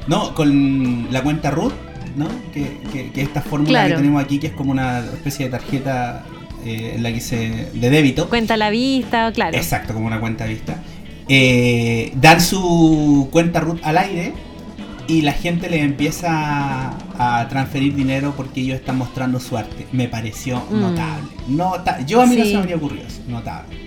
no, 0.08 0.34
con 0.34 1.06
la 1.12 1.22
cuenta 1.22 1.52
Ruth, 1.52 1.72
¿no? 2.16 2.26
Que, 2.52 2.80
que, 3.12 3.22
esta 3.22 3.40
fórmula 3.40 3.86
que 3.86 3.94
tenemos 3.94 4.24
aquí, 4.24 4.40
que 4.40 4.48
es 4.48 4.52
como 4.54 4.72
una 4.72 4.98
especie 4.98 5.46
de 5.46 5.52
tarjeta 5.52 6.24
eh, 6.64 6.94
en 6.96 7.02
la 7.02 7.12
que 7.12 7.20
se 7.20 7.68
de 7.72 7.90
débito. 7.90 8.28
Cuenta 8.28 8.56
la 8.56 8.70
vista, 8.70 9.32
claro. 9.32 9.56
Exacto, 9.56 9.94
como 9.94 10.06
una 10.06 10.20
cuenta 10.20 10.46
vista. 10.46 10.82
Eh, 11.28 12.12
dan 12.16 12.40
su 12.40 13.28
cuenta 13.32 13.60
root 13.60 13.80
al 13.82 13.96
aire 13.98 14.32
y 15.06 15.22
la 15.22 15.32
gente 15.32 15.68
le 15.68 15.80
empieza 15.80 16.92
a, 17.18 17.46
transferir 17.48 17.94
dinero 17.94 18.34
porque 18.36 18.60
ellos 18.60 18.76
están 18.76 18.98
mostrando 18.98 19.40
su 19.40 19.56
arte. 19.56 19.86
Me 19.92 20.08
pareció 20.08 20.62
mm. 20.70 20.80
notable. 20.80 21.28
Nota 21.48 22.00
yo 22.00 22.20
a 22.20 22.26
mí 22.26 22.36
no 22.36 22.44
se 22.44 22.52
me 22.52 22.58
habría 22.58 22.76
ocurrido 22.76 23.06
eso. 23.06 23.20
Notable. 23.28 23.84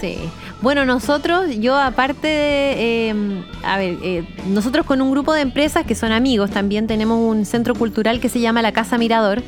Sí. 0.00 0.16
Bueno, 0.62 0.84
nosotros, 0.84 1.58
yo 1.58 1.76
aparte 1.76 2.26
de, 2.26 3.08
em, 3.08 3.44
a 3.62 3.76
ver, 3.76 3.98
eh, 4.02 4.24
nosotros 4.48 4.86
con 4.86 5.00
un 5.00 5.10
grupo 5.10 5.32
de 5.32 5.42
empresas 5.42 5.84
que 5.86 5.94
son 5.94 6.12
amigos, 6.12 6.50
también 6.50 6.86
tenemos 6.86 7.18
un 7.18 7.44
centro 7.44 7.74
cultural 7.74 8.20
que 8.20 8.28
se 8.28 8.40
llama 8.40 8.62
la 8.62 8.72
Casa 8.72 8.98
Mirador, 8.98 9.42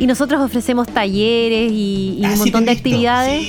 y 0.00 0.06
nosotros 0.06 0.40
ofrecemos 0.40 0.88
talleres 0.88 1.70
y, 1.70 2.22
ah, 2.24 2.30
un 2.32 2.38
montón 2.38 2.64
de 2.64 2.72
actividades. 2.72 3.44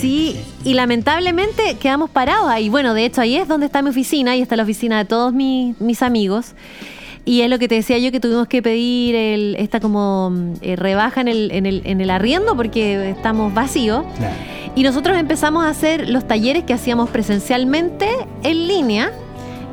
Sí, 0.00 0.36
y 0.64 0.74
lamentablemente 0.74 1.76
quedamos 1.78 2.10
parados 2.10 2.48
ahí. 2.50 2.68
Bueno, 2.68 2.92
de 2.92 3.04
hecho 3.04 3.20
ahí 3.20 3.36
es 3.36 3.46
donde 3.46 3.66
está 3.66 3.80
mi 3.80 3.90
oficina, 3.90 4.36
y 4.36 4.42
está 4.42 4.56
la 4.56 4.64
oficina 4.64 4.98
de 4.98 5.04
todos 5.04 5.32
mis, 5.32 6.02
amigos. 6.02 6.54
Y 7.24 7.42
es 7.42 7.50
lo 7.50 7.60
que 7.60 7.68
te 7.68 7.76
decía 7.76 7.98
yo 7.98 8.10
que 8.10 8.18
tuvimos 8.18 8.48
que 8.48 8.62
pedir 8.62 9.14
el, 9.14 9.54
esta 9.60 9.78
como 9.78 10.32
eh, 10.60 10.74
rebaja 10.74 11.20
en 11.20 11.28
el, 11.28 11.52
en, 11.52 11.66
el, 11.66 11.82
en 11.84 12.00
el 12.00 12.10
arriendo 12.10 12.56
porque 12.56 13.10
estamos 13.10 13.54
vacíos. 13.54 14.04
Y 14.74 14.82
nosotros 14.82 15.16
empezamos 15.18 15.64
a 15.64 15.68
hacer 15.68 16.10
los 16.10 16.26
talleres 16.26 16.64
que 16.64 16.72
hacíamos 16.72 17.10
presencialmente 17.10 18.08
en 18.42 18.66
línea 18.66 19.12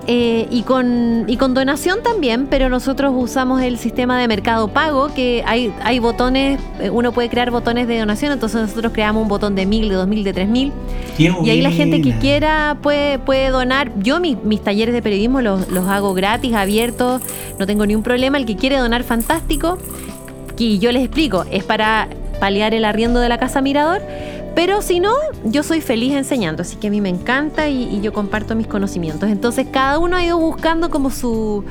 eh, 0.07 0.47
y, 0.49 0.63
con, 0.63 1.25
y 1.27 1.37
con 1.37 1.53
donación 1.53 2.01
también, 2.01 2.47
pero 2.47 2.69
nosotros 2.69 3.13
usamos 3.15 3.61
el 3.61 3.77
sistema 3.77 4.19
de 4.19 4.27
mercado 4.27 4.69
pago, 4.69 5.13
que 5.13 5.43
hay, 5.45 5.73
hay 5.83 5.99
botones, 5.99 6.59
eh, 6.79 6.89
uno 6.89 7.11
puede 7.11 7.29
crear 7.29 7.51
botones 7.51 7.87
de 7.87 7.99
donación, 7.99 8.31
entonces 8.31 8.61
nosotros 8.61 8.93
creamos 8.93 9.21
un 9.21 9.27
botón 9.27 9.55
de 9.55 9.65
mil, 9.65 9.89
de 9.89 9.95
dos 9.95 10.07
mil, 10.07 10.23
de 10.23 10.33
tres 10.33 10.47
mil. 10.47 10.71
Y 11.17 11.49
ahí 11.49 11.61
la 11.61 11.71
gente 11.71 12.01
que 12.01 12.17
quiera 12.19 12.77
puede, 12.81 13.19
puede 13.19 13.49
donar. 13.49 13.91
Yo 13.99 14.19
mis, 14.19 14.41
mis 14.43 14.61
talleres 14.61 14.93
de 14.93 15.01
periodismo 15.01 15.41
los, 15.41 15.69
los 15.69 15.87
hago 15.87 16.13
gratis, 16.13 16.53
abiertos, 16.53 17.21
no 17.59 17.65
tengo 17.65 17.85
ningún 17.85 18.03
problema. 18.03 18.37
El 18.37 18.45
que 18.45 18.55
quiere 18.55 18.77
donar, 18.77 19.03
fantástico. 19.03 19.77
Y 20.57 20.79
yo 20.79 20.91
les 20.91 21.03
explico, 21.03 21.45
es 21.51 21.63
para 21.63 22.07
paliar 22.39 22.73
el 22.73 22.85
arriendo 22.85 23.19
de 23.19 23.29
la 23.29 23.37
casa 23.37 23.61
Mirador 23.61 24.01
pero 24.57 24.81
si 24.81 24.99
no, 24.99 25.13
yo 25.43 25.61
soy 25.61 25.81
feliz 25.81 26.13
enseñando, 26.13 26.63
así 26.63 26.77
que 26.77 26.87
a 26.87 26.89
mí 26.89 26.99
me 26.99 27.09
encanta 27.09 27.69
y, 27.69 28.01
yo 28.01 28.11
comparto 28.11 28.55
mis 28.55 28.65
conocimientos. 28.65 29.29
Entonces 29.29 29.67
cada 29.71 29.99
uno 29.99 30.17
ha 30.17 30.25
ido 30.25 30.39
buscando 30.39 30.89
como 30.89 31.11
su, 31.11 31.63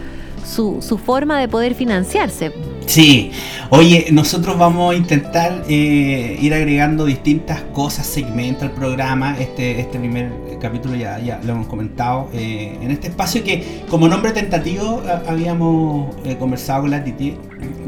su, 0.47 0.81
su 0.83 0.97
forma 0.97 1.41
de 1.41 1.49
poder 1.49 1.75
financiarse. 1.75 2.53
Sí, 2.87 3.33
oye, 3.71 4.07
nosotros 4.13 4.57
vamos 4.57 4.95
a 4.95 4.97
intentar 4.97 5.65
eh, 5.69 6.39
ir 6.41 6.55
agregando 6.55 7.07
distintas 7.07 7.61
cosas, 7.73 8.07
segmentos 8.07 8.63
al 8.63 8.71
programa. 8.71 9.37
Este, 9.37 9.81
este 9.81 9.99
primer 9.99 10.31
capítulo 10.61 10.95
ya, 10.97 11.19
ya 11.19 11.41
lo 11.45 11.53
hemos 11.53 11.67
comentado. 11.67 12.29
Eh, 12.33 12.79
en 12.81 12.91
este 12.91 13.09
espacio 13.09 13.43
que 13.45 13.83
como 13.89 14.09
nombre 14.09 14.33
tentativo 14.33 15.03
habíamos 15.27 16.15
eh, 16.25 16.37
conversado 16.37 16.83
con 16.83 16.91
la 16.91 17.05
Titi. 17.05 17.37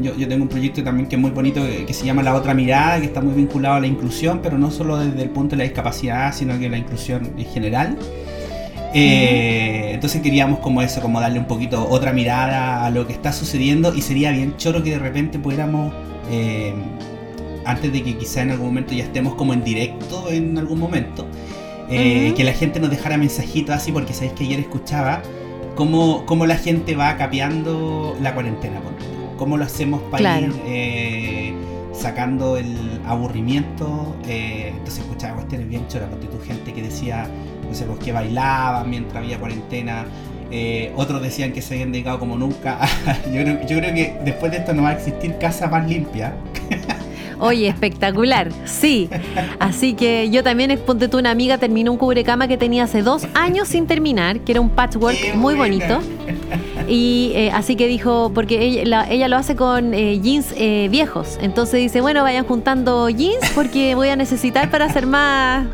Yo, 0.01 0.15
yo, 0.15 0.27
tengo 0.27 0.43
un 0.43 0.49
proyecto 0.49 0.83
también 0.83 1.07
que 1.07 1.15
es 1.15 1.21
muy 1.21 1.31
bonito 1.31 1.61
que, 1.85 1.93
se 1.93 2.05
llama 2.05 2.23
La 2.23 2.35
Otra 2.35 2.53
Mirada, 2.53 2.99
que 2.99 3.05
está 3.05 3.21
muy 3.21 3.33
vinculado 3.33 3.75
a 3.75 3.79
la 3.79 3.87
inclusión, 3.87 4.39
pero 4.41 4.57
no 4.57 4.71
solo 4.71 4.97
desde 4.97 5.21
el 5.21 5.29
punto 5.29 5.51
de 5.51 5.57
la 5.57 5.63
discapacidad, 5.63 6.33
sino 6.33 6.57
que 6.57 6.69
la 6.69 6.77
inclusión 6.77 7.33
en 7.37 7.45
general. 7.45 7.97
Eh, 8.93 9.91
entonces 9.93 10.21
queríamos 10.21 10.59
como 10.59 10.81
eso, 10.81 11.01
como 11.01 11.21
darle 11.21 11.39
un 11.39 11.45
poquito 11.45 11.87
otra 11.89 12.11
mirada 12.11 12.85
a 12.85 12.89
lo 12.89 13.05
que 13.05 13.13
está 13.13 13.31
sucediendo 13.31 13.93
y 13.93 14.01
sería 14.01 14.31
bien 14.31 14.57
choro 14.57 14.83
que 14.83 14.91
de 14.91 14.99
repente 14.99 15.37
pudiéramos, 15.37 15.93
eh, 16.31 16.73
antes 17.65 17.93
de 17.93 18.01
que 18.01 18.17
quizá 18.17 18.41
en 18.41 18.51
algún 18.51 18.67
momento 18.67 18.93
ya 18.93 19.03
estemos 19.03 19.35
como 19.35 19.53
en 19.53 19.63
directo 19.63 20.29
en 20.31 20.57
algún 20.57 20.79
momento, 20.79 21.27
eh, 21.89 22.33
que 22.35 22.43
la 22.43 22.53
gente 22.53 22.79
nos 22.79 22.89
dejara 22.89 23.17
mensajitos 23.17 23.75
así, 23.75 23.91
porque 23.91 24.13
sabéis 24.13 24.33
que 24.33 24.43
ayer 24.43 24.59
escuchaba 24.59 25.21
cómo, 25.75 26.25
cómo 26.25 26.45
la 26.45 26.55
gente 26.55 26.95
va 26.95 27.15
capeando 27.17 28.15
la 28.21 28.33
cuarentena, 28.33 28.79
cómo 29.37 29.57
lo 29.57 29.65
hacemos 29.65 30.01
para 30.11 30.39
ir 30.39 31.55
sacando 31.93 32.57
el 32.57 33.01
aburrimiento. 33.05 34.15
entonces 34.27 34.99
escuchaba 34.99 35.35
cuestiones 35.35 35.67
bien 35.67 35.87
choras, 35.87 36.09
porque 36.09 36.27
tu 36.27 36.39
gente 36.39 36.73
que 36.73 36.83
decía 36.83 37.29
no 37.69 37.75
sé, 37.75 37.85
pues 37.85 37.99
que 37.99 38.11
bailaban 38.11 38.89
mientras 38.89 39.23
había 39.23 39.39
cuarentena. 39.39 40.05
Eh, 40.51 40.91
otros 40.95 41.21
decían 41.21 41.53
que 41.53 41.61
se 41.61 41.75
habían 41.75 41.91
dedicado 41.91 42.19
como 42.19 42.35
nunca. 42.35 42.79
yo, 43.31 43.41
creo, 43.43 43.61
yo 43.67 43.77
creo 43.77 43.93
que 43.93 44.17
después 44.25 44.51
de 44.51 44.57
esto 44.57 44.73
no 44.73 44.83
va 44.83 44.89
a 44.89 44.93
existir 44.93 45.37
casa 45.37 45.67
más 45.67 45.87
limpia. 45.87 46.33
Oye, 47.39 47.67
espectacular, 47.69 48.51
sí. 48.65 49.09
Así 49.59 49.93
que 49.93 50.29
yo 50.29 50.43
también, 50.43 50.77
ponte 50.85 51.07
tú, 51.07 51.19
una 51.19 51.31
amiga 51.31 51.57
terminó 51.57 51.91
un 51.91 51.97
cubrecama 51.97 52.47
que 52.47 52.57
tenía 52.57 52.83
hace 52.83 53.01
dos 53.01 53.25
años 53.33 53.69
sin 53.69 53.87
terminar, 53.87 54.41
que 54.41 54.51
era 54.51 54.61
un 54.61 54.69
patchwork 54.69 55.35
muy 55.35 55.55
bonito. 55.55 55.99
Y 56.87 57.31
eh, 57.35 57.51
así 57.51 57.75
que 57.75 57.87
dijo, 57.87 58.31
porque 58.33 58.61
ella, 58.61 59.07
ella 59.09 59.27
lo 59.27 59.37
hace 59.37 59.55
con 59.55 59.93
eh, 59.93 60.19
jeans 60.19 60.53
viejos. 60.89 61.37
Entonces 61.41 61.79
dice, 61.79 62.01
bueno, 62.01 62.23
vayan 62.23 62.45
juntando 62.45 63.09
jeans 63.09 63.49
porque 63.55 63.95
voy 63.95 64.09
a 64.09 64.15
necesitar 64.15 64.69
para 64.69 64.85
hacer 64.85 65.07
más, 65.07 65.67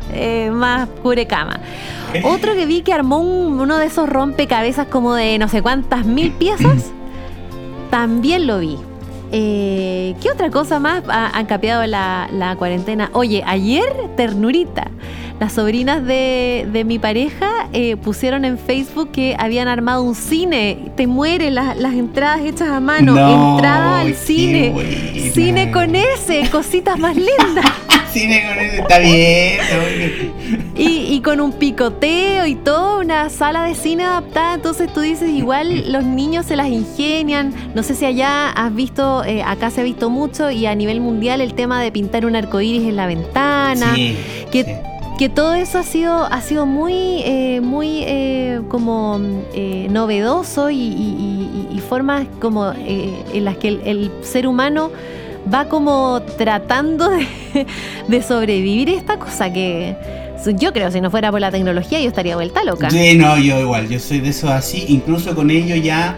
más 0.52 0.88
cubrecama. 1.02 1.60
Otro 2.22 2.54
que 2.54 2.66
vi 2.66 2.82
que 2.82 2.92
armó 2.92 3.18
uno 3.18 3.78
de 3.78 3.86
esos 3.86 4.08
rompecabezas 4.08 4.86
como 4.86 5.14
de 5.14 5.38
no 5.38 5.48
sé 5.48 5.62
cuántas 5.62 6.06
mil 6.06 6.30
piezas, 6.30 6.92
también 7.90 8.46
lo 8.46 8.60
vi. 8.60 8.78
Eh, 9.32 10.14
¿Qué 10.20 10.30
otra 10.30 10.50
cosa 10.50 10.78
más 10.78 11.02
han 11.08 11.46
capeado 11.46 11.86
la, 11.86 12.28
la, 12.32 12.56
cuarentena? 12.56 13.10
Oye, 13.12 13.42
ayer, 13.46 13.84
ternurita. 14.16 14.90
Las 15.38 15.52
sobrinas 15.52 16.02
de, 16.04 16.82
mi 16.86 16.98
pareja 16.98 17.68
eh, 17.74 17.96
pusieron 17.96 18.46
en 18.46 18.58
Facebook 18.58 19.10
que 19.12 19.36
habían 19.38 19.68
armado 19.68 20.02
un 20.02 20.14
cine. 20.14 20.92
Te 20.96 21.06
mueren 21.06 21.54
las, 21.54 21.76
entradas 21.92 22.40
hechas 22.40 22.70
a 22.70 22.80
mano. 22.80 23.12
Entrada 23.56 24.00
al 24.00 24.14
cine. 24.14 24.74
Cine 25.34 25.70
con 25.70 25.94
ese, 25.94 26.48
cositas 26.50 26.98
más 26.98 27.16
lindas. 27.16 27.66
cine 28.18 28.46
con 28.48 28.58
ese, 28.58 28.78
está 28.78 28.98
bien. 28.98 30.32
Y, 30.76 31.14
y, 31.14 31.20
con 31.20 31.40
un 31.40 31.52
picoteo 31.52 32.46
y 32.46 32.54
todo, 32.54 33.00
una 33.00 33.30
sala 33.30 33.64
de 33.64 33.74
cine 33.74 34.04
adaptada. 34.04 34.54
Entonces 34.54 34.92
tú 34.92 35.00
dices, 35.00 35.30
igual 35.30 35.90
los 35.92 36.04
niños 36.04 36.46
se 36.46 36.56
las 36.56 36.68
ingenian. 36.68 37.54
No 37.74 37.82
sé 37.82 37.94
si 37.94 38.04
allá 38.04 38.50
has 38.50 38.74
visto, 38.74 39.24
eh, 39.24 39.42
acá 39.42 39.70
se 39.70 39.80
ha 39.80 39.84
visto 39.84 40.10
mucho 40.10 40.50
y 40.50 40.66
a 40.66 40.74
nivel 40.74 41.00
mundial 41.00 41.40
el 41.40 41.54
tema 41.54 41.82
de 41.82 41.92
pintar 41.92 42.26
un 42.26 42.36
arco 42.36 42.60
iris 42.60 42.82
en 42.82 42.96
la 42.96 43.06
ventana. 43.06 43.94
Sí, 43.94 44.16
que, 44.50 44.82
que 45.18 45.28
todo 45.30 45.54
eso 45.54 45.78
ha 45.78 45.82
sido, 45.82 46.24
ha 46.24 46.40
sido 46.42 46.66
muy, 46.66 47.22
eh, 47.24 47.60
muy 47.62 48.02
eh, 48.04 48.60
como 48.68 49.18
eh, 49.54 49.88
novedoso 49.90 50.70
y, 50.70 51.02
formas 51.88 52.26
como 52.40 52.72
en 52.72 53.44
las 53.44 53.58
que 53.58 53.68
el, 53.68 54.10
ser 54.22 54.48
humano 54.48 54.90
va 55.52 55.68
como 55.68 56.22
tratando 56.36 57.10
de, 58.08 58.22
sobrevivir 58.22 58.88
esta 58.88 59.18
cosa 59.18 59.52
que 59.52 59.96
yo 60.58 60.72
creo 60.72 60.90
si 60.90 61.00
no 61.00 61.10
fuera 61.10 61.30
por 61.30 61.40
la 61.40 61.50
tecnología 61.50 62.00
yo 62.00 62.08
estaría 62.08 62.36
vuelta 62.36 62.62
loca. 62.62 62.90
Sí, 62.90 63.16
no, 63.16 63.36
yo 63.38 63.60
igual, 63.60 63.88
yo 63.88 63.98
soy 63.98 64.20
de 64.20 64.30
eso 64.30 64.48
así, 64.48 64.84
incluso 64.88 65.34
con 65.34 65.50
ello 65.50 65.74
ya 65.76 66.16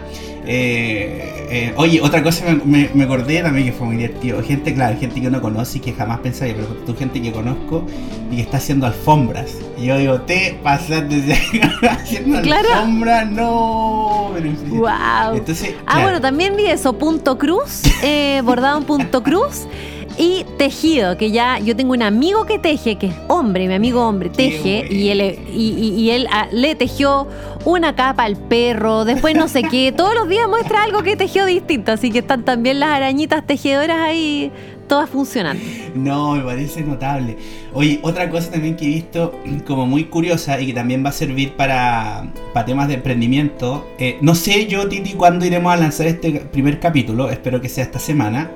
eh, 0.51 1.47
eh, 1.51 1.73
oye, 1.77 2.01
otra 2.01 2.23
cosa 2.23 2.43
me, 2.65 2.89
me, 2.91 3.03
acordé 3.03 3.43
también 3.43 3.67
que 3.67 3.71
fue 3.71 3.85
muy 3.85 3.97
divertido. 3.97 4.41
Gente, 4.41 4.73
claro, 4.73 4.97
gente 4.99 5.21
que 5.21 5.29
no 5.29 5.39
conoce 5.39 5.77
y 5.77 5.81
que 5.81 5.93
jamás 5.93 6.21
pensaría, 6.21 6.55
pero 6.55 6.67
tú 6.87 6.95
gente 6.95 7.21
que 7.21 7.31
conozco 7.31 7.83
y 8.31 8.37
que 8.37 8.41
está 8.41 8.57
haciendo 8.57 8.87
alfombras. 8.87 9.51
Y 9.77 9.85
yo 9.85 9.97
digo, 9.99 10.21
te 10.21 10.57
pasas 10.63 11.07
desde 11.07 11.33
haciendo 11.87 12.39
alfombras, 12.39 13.29
no. 13.29 14.31
wow. 14.69 15.35
Entonces, 15.35 15.75
Ah, 15.85 16.01
bueno, 16.01 16.19
también 16.19 16.55
vi 16.55 16.65
eso, 16.65 16.93
punto 16.93 17.37
cruz, 17.37 17.83
eh, 18.01 18.41
bordado 18.43 18.79
en 18.79 18.85
punto 18.85 19.21
cruz. 19.21 19.67
Y 20.21 20.45
tejido, 20.57 21.15
que 21.15 21.31
ya 21.31 21.59
yo 21.59 21.77
tengo 21.77 21.93
un 21.93 22.01
amigo 22.01 22.45
que 22.45 22.59
teje, 22.59 22.97
que 22.97 23.07
es 23.07 23.13
hombre, 23.29 23.69
mi 23.69 23.73
amigo 23.73 24.05
hombre, 24.05 24.29
teje, 24.29 24.85
y 24.89 25.07
él, 25.11 25.39
y, 25.49 26.09
él 26.09 26.27
ah, 26.29 26.49
le 26.51 26.75
tejió 26.75 27.25
una 27.63 27.95
capa 27.95 28.25
al 28.25 28.35
perro, 28.35 29.05
después 29.05 29.33
no 29.33 29.47
sé 29.47 29.63
qué, 29.63 29.93
todos 29.93 30.13
los 30.15 30.27
días 30.27 30.49
muestra 30.49 30.83
algo 30.83 31.03
que 31.03 31.15
tejió 31.15 31.45
distinto, 31.45 31.93
así 31.93 32.11
que 32.11 32.19
están 32.19 32.43
también 32.43 32.81
las 32.81 32.89
arañitas 32.89 33.47
tejedoras 33.47 33.97
ahí 33.97 34.51
todas 34.89 35.09
funcionando. 35.09 35.63
No, 35.95 36.35
me 36.35 36.43
parece 36.43 36.81
notable. 36.81 37.37
Oye, 37.73 38.01
otra 38.01 38.29
cosa 38.29 38.51
también 38.51 38.75
que 38.75 38.87
he 38.87 38.89
visto 38.89 39.39
como 39.65 39.85
muy 39.85 40.05
curiosa 40.05 40.59
y 40.59 40.67
que 40.67 40.73
también 40.73 41.05
va 41.05 41.09
a 41.09 41.13
servir 41.13 41.53
para, 41.53 42.29
para 42.53 42.65
temas 42.65 42.89
de 42.89 42.95
emprendimiento. 42.95 43.87
Eh, 43.97 44.17
no 44.19 44.35
sé 44.35 44.67
yo, 44.67 44.89
Titi, 44.89 45.13
cuándo 45.13 45.45
iremos 45.45 45.71
a 45.71 45.77
lanzar 45.77 46.07
este 46.07 46.31
primer 46.51 46.81
capítulo, 46.81 47.29
espero 47.29 47.61
que 47.61 47.69
sea 47.69 47.85
esta 47.85 47.99
semana. 47.99 48.51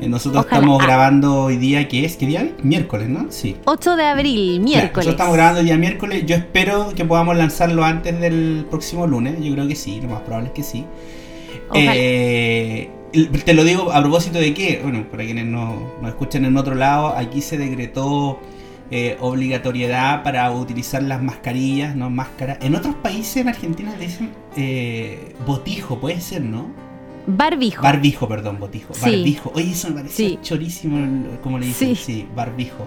Eh, 0.00 0.08
nosotros 0.08 0.44
estamos 0.44 0.82
grabando 0.82 1.44
hoy 1.44 1.56
día, 1.56 1.86
que 1.86 2.04
es? 2.04 2.16
¿Qué 2.16 2.26
día? 2.26 2.52
Miércoles, 2.62 3.08
¿no? 3.08 3.26
Sí. 3.30 3.56
8 3.64 3.96
de 3.96 4.04
abril, 4.04 4.60
miércoles. 4.60 4.92
nosotros 4.92 5.14
estamos 5.14 5.34
grabando 5.34 5.60
el 5.60 5.66
día 5.66 5.76
miércoles. 5.76 6.24
Yo 6.26 6.34
espero 6.34 6.92
que 6.94 7.04
podamos 7.04 7.36
lanzarlo 7.36 7.84
antes 7.84 8.18
del 8.20 8.66
próximo 8.68 9.06
lunes. 9.06 9.36
Yo 9.40 9.52
creo 9.52 9.68
que 9.68 9.76
sí, 9.76 10.00
lo 10.00 10.08
más 10.08 10.22
probable 10.22 10.48
es 10.48 10.54
que 10.54 10.62
sí. 10.62 10.84
Eh, 11.74 12.90
te 13.44 13.54
lo 13.54 13.62
digo 13.62 13.92
a 13.92 14.00
propósito 14.00 14.38
de 14.38 14.52
que, 14.52 14.80
bueno, 14.82 15.06
para 15.10 15.24
quienes 15.24 15.46
no, 15.46 15.92
nos 16.00 16.10
escuchan 16.10 16.44
en 16.44 16.56
otro 16.56 16.74
lado, 16.74 17.14
aquí 17.16 17.40
se 17.40 17.56
decretó 17.56 18.40
eh, 18.90 19.16
obligatoriedad 19.20 20.24
para 20.24 20.50
utilizar 20.50 21.02
las 21.04 21.22
mascarillas, 21.22 21.94
¿no? 21.94 22.10
Máscaras. 22.10 22.58
En 22.60 22.74
otros 22.74 22.96
países, 22.96 23.36
en 23.36 23.48
Argentina, 23.48 23.94
dicen 23.98 24.32
botijo, 25.46 26.00
puede 26.00 26.20
ser, 26.20 26.42
¿no? 26.42 26.83
Barbijo. 27.26 27.82
Barbijo, 27.82 28.28
perdón, 28.28 28.58
botijo. 28.58 28.94
Barbijo. 29.00 29.52
Oye, 29.54 29.70
eso 29.70 29.88
me 29.88 29.96
parece 29.96 30.38
chorísimo, 30.42 31.38
como 31.42 31.58
le 31.58 31.66
dicen. 31.66 31.96
Sí, 31.96 32.26
barbijo. 32.34 32.86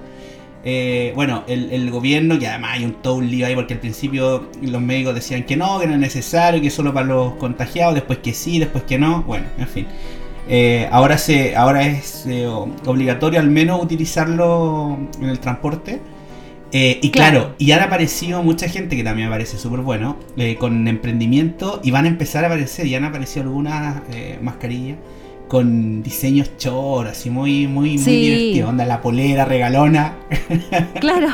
Eh, 0.63 1.13
bueno, 1.15 1.43
el, 1.47 1.89
gobierno, 1.91 2.37
que 2.37 2.47
además 2.47 2.71
hay 2.73 2.85
un 2.85 2.93
todo 2.93 3.15
un 3.15 3.31
lío 3.31 3.45
ahí, 3.47 3.55
porque 3.55 3.75
al 3.75 3.79
principio 3.79 4.49
los 4.61 4.81
médicos 4.81 5.15
decían 5.15 5.43
que 5.43 5.55
no, 5.55 5.79
que 5.79 5.87
no 5.87 5.93
es 5.93 5.99
necesario, 5.99 6.61
que 6.61 6.69
solo 6.69 6.93
para 6.93 7.05
los 7.05 7.33
contagiados, 7.35 7.95
después 7.95 8.19
que 8.19 8.33
sí, 8.33 8.59
después 8.59 8.83
que 8.83 8.97
no. 8.97 9.23
Bueno, 9.23 9.45
en 9.57 9.67
fin. 9.67 9.87
Eh, 10.49 10.87
ahora, 10.91 11.17
se, 11.17 11.55
ahora 11.55 11.87
es 11.87 12.25
eh, 12.25 12.47
obligatorio 12.47 13.39
al 13.39 13.49
menos 13.49 13.81
utilizarlo 13.81 14.97
en 15.21 15.29
el 15.29 15.39
transporte. 15.39 16.01
Eh, 16.71 16.99
y 17.01 17.11
claro. 17.11 17.55
y 17.57 17.71
han 17.71 17.81
aparecido 17.81 18.43
mucha 18.43 18.67
gente 18.67 18.97
que 18.97 19.03
también 19.03 19.29
me 19.29 19.33
parece 19.33 19.57
súper 19.57 19.81
bueno, 19.81 20.17
eh, 20.35 20.55
con 20.57 20.87
emprendimiento, 20.87 21.79
y 21.83 21.91
van 21.91 22.05
a 22.05 22.07
empezar 22.09 22.43
a 22.43 22.47
aparecer, 22.47 22.87
y 22.87 22.95
han 22.95 23.05
aparecido 23.05 23.43
algunas 23.43 24.01
eh, 24.11 24.37
mascarillas 24.41 24.97
con 25.47 26.03
diseños 26.03 26.57
choros, 26.57 27.11
así 27.11 27.29
muy, 27.29 27.67
muy, 27.67 27.97
muy 27.97 28.15
divertido, 28.15 28.69
onda 28.69 28.85
la 28.85 29.01
polera 29.01 29.45
regalona. 29.45 30.15
Claro. 30.99 31.29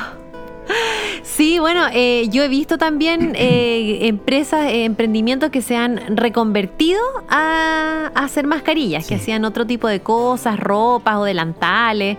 Sí, 1.24 1.58
bueno, 1.58 1.82
yo 1.92 2.44
he 2.44 2.48
visto 2.48 2.78
también 2.78 3.34
empresas, 3.40 4.68
emprendimientos 4.72 5.50
que 5.50 5.64
se 5.64 5.76
han 5.76 6.16
reconvertido 6.16 7.02
a, 7.28 8.12
hacer 8.14 8.46
mascarillas, 8.46 9.08
que 9.08 9.16
hacían 9.16 9.46
otro 9.46 9.66
tipo 9.66 9.88
de 9.88 10.02
cosas, 10.02 10.60
ropas 10.60 11.16
o 11.16 11.24
delantales 11.24 12.18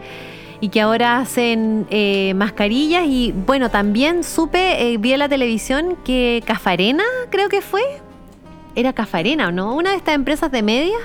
y 0.60 0.68
que 0.68 0.80
ahora 0.80 1.18
hacen 1.18 1.86
eh, 1.90 2.32
mascarillas 2.34 3.04
y 3.06 3.32
bueno, 3.46 3.70
también 3.70 4.24
supe, 4.24 4.92
eh, 4.92 4.98
vi 4.98 5.12
en 5.12 5.18
la 5.18 5.28
televisión 5.28 5.96
que 6.04 6.42
Cafarena, 6.46 7.04
creo 7.30 7.48
que 7.48 7.60
fue, 7.60 7.82
era 8.74 8.92
Cafarena 8.92 9.50
no, 9.50 9.74
una 9.74 9.90
de 9.90 9.96
estas 9.96 10.14
empresas 10.14 10.50
de 10.50 10.62
medias. 10.62 11.00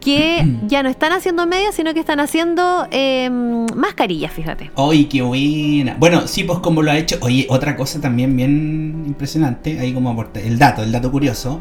Que 0.00 0.44
ya 0.66 0.82
no 0.82 0.88
están 0.88 1.12
haciendo 1.12 1.46
medias, 1.46 1.76
sino 1.76 1.94
que 1.94 2.00
están 2.00 2.18
haciendo 2.18 2.88
em, 2.90 3.66
mascarillas, 3.76 4.32
fíjate. 4.32 4.70
¡Ay, 4.76 5.04
qué 5.04 5.22
buena! 5.22 5.96
Bueno, 5.98 6.26
sí, 6.26 6.42
pues 6.42 6.58
como 6.58 6.82
lo 6.82 6.90
ha 6.90 6.98
hecho. 6.98 7.18
Oye, 7.20 7.46
otra 7.48 7.76
cosa 7.76 8.00
también 8.00 8.36
bien 8.36 9.04
impresionante, 9.06 9.78
ahí 9.78 9.92
como 9.92 10.10
aporta, 10.10 10.40
el 10.40 10.58
dato, 10.58 10.82
el 10.82 10.90
dato 10.90 11.12
curioso. 11.12 11.60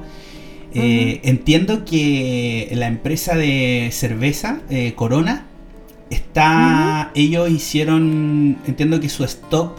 entiendo 0.74 1.86
que 1.86 2.72
la 2.74 2.88
empresa 2.88 3.36
de 3.36 3.90
cerveza, 3.92 4.62
Corona, 4.96 5.46
está. 6.12 7.12
Ellos 7.16 7.50
hicieron. 7.50 8.58
Entiendo 8.68 9.00
que 9.00 9.10
su 9.10 9.24
stock. 9.24 9.78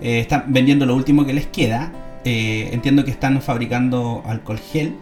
están 0.00 0.44
vendiendo 0.48 0.86
lo 0.86 0.94
último 0.94 1.26
que 1.26 1.32
les 1.32 1.46
queda. 1.46 1.92
entiendo 2.24 3.04
que 3.04 3.10
están 3.10 3.40
fabricando 3.42 4.22
alcohol 4.26 4.58
gel. 4.58 4.94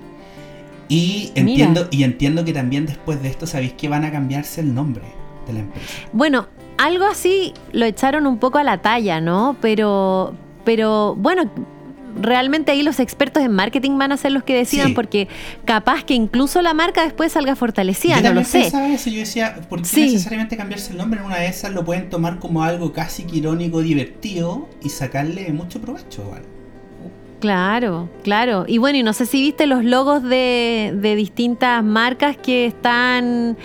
Y 0.88 1.32
entiendo, 1.34 1.86
y 1.90 2.02
entiendo 2.04 2.46
que 2.46 2.54
también 2.54 2.86
después 2.86 3.22
de 3.22 3.28
esto 3.28 3.46
sabéis 3.46 3.74
que 3.74 3.90
van 3.90 4.04
a 4.06 4.10
cambiarse 4.10 4.62
el 4.62 4.74
nombre 4.74 5.04
de 5.46 5.52
la 5.52 5.58
empresa. 5.60 5.86
Bueno, 6.14 6.48
algo 6.78 7.04
así 7.04 7.52
lo 7.72 7.84
echaron 7.84 8.26
un 8.26 8.38
poco 8.38 8.56
a 8.56 8.64
la 8.64 8.78
talla, 8.78 9.20
¿no? 9.20 9.56
Pero, 9.60 10.32
pero 10.64 11.14
bueno, 11.16 11.50
realmente 12.20 12.72
ahí 12.72 12.82
los 12.82 13.00
expertos 13.00 13.42
en 13.42 13.52
marketing 13.52 13.98
van 13.98 14.12
a 14.12 14.16
ser 14.16 14.32
los 14.32 14.42
que 14.42 14.54
decidan 14.54 14.94
porque 14.94 15.28
capaz 15.64 16.04
que 16.04 16.14
incluso 16.14 16.62
la 16.62 16.74
marca 16.74 17.02
después 17.02 17.32
salga 17.32 17.56
fortalecida, 17.56 18.20
no 18.20 18.34
lo 18.34 18.44
sé. 18.44 18.66
Eso. 18.68 19.10
Yo 19.10 19.20
decía, 19.20 19.56
¿por 19.68 19.82
qué 19.82 20.00
necesariamente 20.02 20.56
cambiarse 20.56 20.92
el 20.92 20.98
nombre? 20.98 21.20
En 21.20 21.26
una 21.26 21.38
de 21.38 21.46
esas 21.46 21.72
lo 21.72 21.84
pueden 21.84 22.10
tomar 22.10 22.38
como 22.38 22.62
algo 22.62 22.92
casi 22.92 23.26
irónico, 23.32 23.80
divertido 23.80 24.68
y 24.82 24.90
sacarle 24.90 25.52
mucho 25.52 25.80
provecho. 25.80 26.28
¿vale? 26.30 26.57
Claro, 27.40 28.08
claro. 28.24 28.64
Y 28.66 28.78
bueno, 28.78 28.98
y 28.98 29.02
no 29.04 29.12
sé 29.12 29.24
si 29.24 29.40
viste 29.40 29.66
los 29.66 29.84
logos 29.84 30.22
de, 30.22 30.92
distintas 31.16 31.84
marcas 31.84 32.36
que 32.36 32.66
están, 32.66 33.56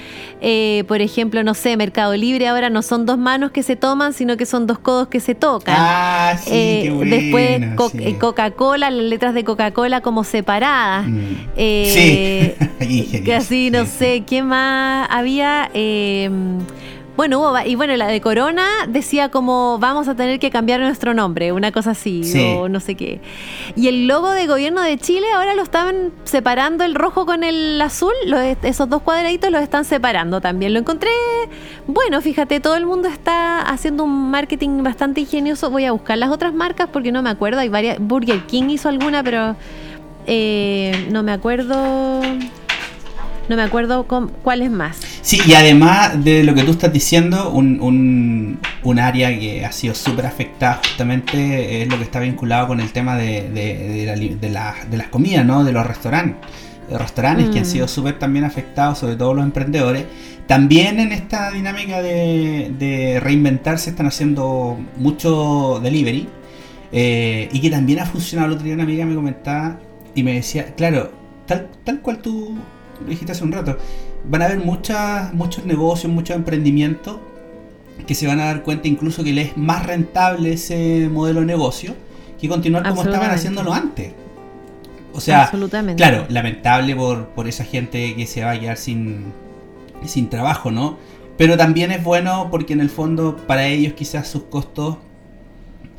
eh, 0.41 0.84
por 0.88 1.01
ejemplo, 1.01 1.43
no 1.43 1.55
sé, 1.55 1.76
Mercado 1.76 2.15
Libre 2.15 2.47
ahora 2.47 2.69
no 2.69 2.84
son 2.84 3.05
dos 3.07 3.17
manos 3.17 3.51
que 3.51 3.63
se 3.63 3.76
toman, 3.76 4.13
sino 4.13 4.38
que 4.38 4.45
son 4.45 4.67
dos 4.67 4.78
codos 4.78 5.07
que 5.07 5.19
se 5.19 5.34
tocan. 5.34 5.76
Ah, 5.78 6.36
sí, 6.39 6.51
qué 6.51 6.88
eh, 6.88 7.05
Después 7.05 7.93
eh, 7.99 8.17
Coca-Cola, 8.19 8.91
las 8.91 9.03
letras 9.03 9.34
de 9.34 9.43
Coca-Cola 9.43 10.01
como 10.01 10.24
separadas. 10.24 11.07
Mm. 11.07 11.55
sí, 11.55 12.53
que 13.26 13.34
así, 13.36 13.71
no 13.71 13.86
sé, 13.88 14.24
¿qué 14.28 14.43
más 14.43 15.07
había? 15.09 15.71
Bueno, 17.16 17.39
hubo, 17.39 17.55
y 17.64 17.76
bueno, 17.76 17.95
la 17.95 18.07
de 18.07 18.22
Corona 18.22 18.66
decía 18.88 19.30
como 19.30 19.78
vamos 19.78 20.07
a 20.07 20.16
tener 20.16 20.39
que 20.39 20.49
cambiar 20.49 20.80
nuestro 20.80 21.14
nombre, 21.14 21.51
una 21.51 21.72
cosa 21.72 21.91
así, 21.91 22.24
o 22.57 22.70
no 22.70 22.80
sé 22.80 22.95
qué. 22.95 23.22
Y 23.76 23.88
el 23.88 24.07
logo 24.07 24.32
de 24.32 24.47
gobierno 24.47 24.82
de 24.82 24.97
Chile 24.97 25.28
ahora 25.36 25.53
lo 25.53 25.61
estaban 25.61 26.11
separando 26.24 26.84
el 26.84 26.95
rojo 26.95 27.28
con 27.28 27.43
el 27.43 27.80
azul, 27.80 28.14
esos 28.64 28.89
dos 28.89 29.03
cuadraditos 29.03 29.51
los 29.51 29.61
están 29.61 29.86
separando 29.86 30.41
también. 30.41 30.74
Lo 30.74 30.80
encontré, 30.80 31.11
bueno, 31.86 32.20
fíjate, 32.20 32.59
todo 32.59 32.78
el 32.78 32.88
mundo 32.88 33.07
está 33.09 33.61
haciendo 33.61 34.05
un 34.05 34.32
marketing 34.32 34.82
bastante 34.82 35.22
ingenioso. 35.22 35.70
Voy 35.70 35.86
a 35.86 35.91
buscar 35.91 36.18
las 36.18 36.32
otras 36.32 36.51
marcas 36.53 36.89
porque 36.91 37.11
no 37.11 37.22
me 37.22 37.30
acuerdo, 37.30 37.59
hay 37.59 37.70
varias, 37.70 37.99
Burger 37.99 38.47
King 38.47 38.70
hizo 38.70 38.89
alguna, 38.89 39.24
pero 39.24 39.55
eh, 40.26 41.09
no 41.11 41.22
me 41.22 41.32
acuerdo 41.32 42.22
no 43.49 43.55
me 43.55 43.61
acuerdo 43.61 44.05
cuál 44.41 44.61
es 44.61 44.71
más. 44.71 44.97
Sí, 45.21 45.39
y 45.45 45.53
además 45.53 46.23
de 46.23 46.43
lo 46.43 46.55
que 46.55 46.63
tú 46.63 46.71
estás 46.71 46.93
diciendo, 46.93 47.51
un, 47.51 48.59
un, 48.83 48.99
área 48.99 49.37
que 49.37 49.65
ha 49.65 49.71
sido 49.71 49.95
súper 49.95 50.25
afectada 50.25 50.79
justamente 50.85 51.81
es 51.81 51.89
lo 51.89 51.97
que 51.97 52.03
está 52.03 52.19
vinculado 52.19 52.67
con 52.67 52.79
el 52.79 52.91
tema 52.91 53.17
de, 53.17 53.49
de, 53.49 54.49
las 54.49 55.07
comidas, 55.09 55.45
¿no? 55.45 55.63
De 55.63 55.71
los 55.73 55.85
restaurantes. 55.85 56.49
Restaurantes 56.89 57.49
que 57.49 57.59
han 57.59 57.65
mm. 57.65 57.69
sido 57.69 57.87
súper 57.87 58.19
también 58.19 58.45
afectados, 58.45 58.99
sobre 58.99 59.15
todo 59.15 59.33
los 59.33 59.43
emprendedores. 59.43 60.05
También 60.47 60.99
en 60.99 61.11
esta 61.11 61.51
dinámica 61.51 62.01
de, 62.01 63.19
reinventarse 63.21 63.89
están 63.89 64.07
haciendo 64.07 64.79
mucho 64.97 65.79
delivery. 65.83 66.27
Eh, 66.95 67.49
y 67.51 67.59
que 67.59 67.71
también 67.71 67.99
ha 67.99 68.05
funcionado. 68.05 68.49
El 68.49 68.53
otro 68.53 68.65
día 68.65 68.75
una 68.75 68.83
amiga 68.83 69.05
me 69.05 69.15
comentaba 69.15 69.79
y 70.13 70.21
me 70.21 70.33
decía, 70.33 70.75
claro, 70.75 71.11
tal, 71.47 71.67
tal 71.83 72.01
cual 72.01 72.19
tú 72.19 72.55
lo 73.01 73.07
dijiste 73.07 73.31
hace 73.31 73.43
un 73.43 73.51
rato, 73.51 73.77
van 74.25 74.41
a 74.41 74.45
haber 74.45 74.59
muchas, 74.59 75.33
muchos 75.33 75.65
negocios, 75.65 76.11
muchos 76.11 76.35
emprendimientos 76.35 77.17
que 78.07 78.15
se 78.15 78.27
van 78.27 78.39
a 78.39 78.45
dar 78.45 78.63
cuenta 78.63 78.87
incluso 78.87 79.23
que 79.23 79.33
les 79.33 79.49
es 79.49 79.57
más 79.57 79.85
rentable 79.85 80.53
ese 80.53 81.09
modelo 81.11 81.41
de 81.41 81.45
negocio 81.45 81.95
que 82.39 82.49
continuar 82.49 82.87
como 82.87 83.03
estaban 83.03 83.31
haciéndolo 83.31 83.73
antes. 83.73 84.13
O 85.13 85.21
sea, 85.21 85.51
claro, 85.95 86.25
lamentable 86.29 86.95
por, 86.95 87.27
por 87.27 87.47
esa 87.47 87.63
gente 87.63 88.15
que 88.15 88.25
se 88.25 88.43
va 88.43 88.51
a 88.51 88.59
quedar 88.59 88.77
sin, 88.77 89.25
sin 90.05 90.27
trabajo, 90.27 90.71
¿no? 90.71 90.97
Pero 91.37 91.55
también 91.55 91.91
es 91.91 92.03
bueno 92.03 92.47
porque 92.49 92.73
en 92.73 92.81
el 92.81 92.89
fondo 92.89 93.37
para 93.47 93.67
ellos 93.67 93.93
quizás 93.93 94.27
sus 94.27 94.43
costos 94.43 94.97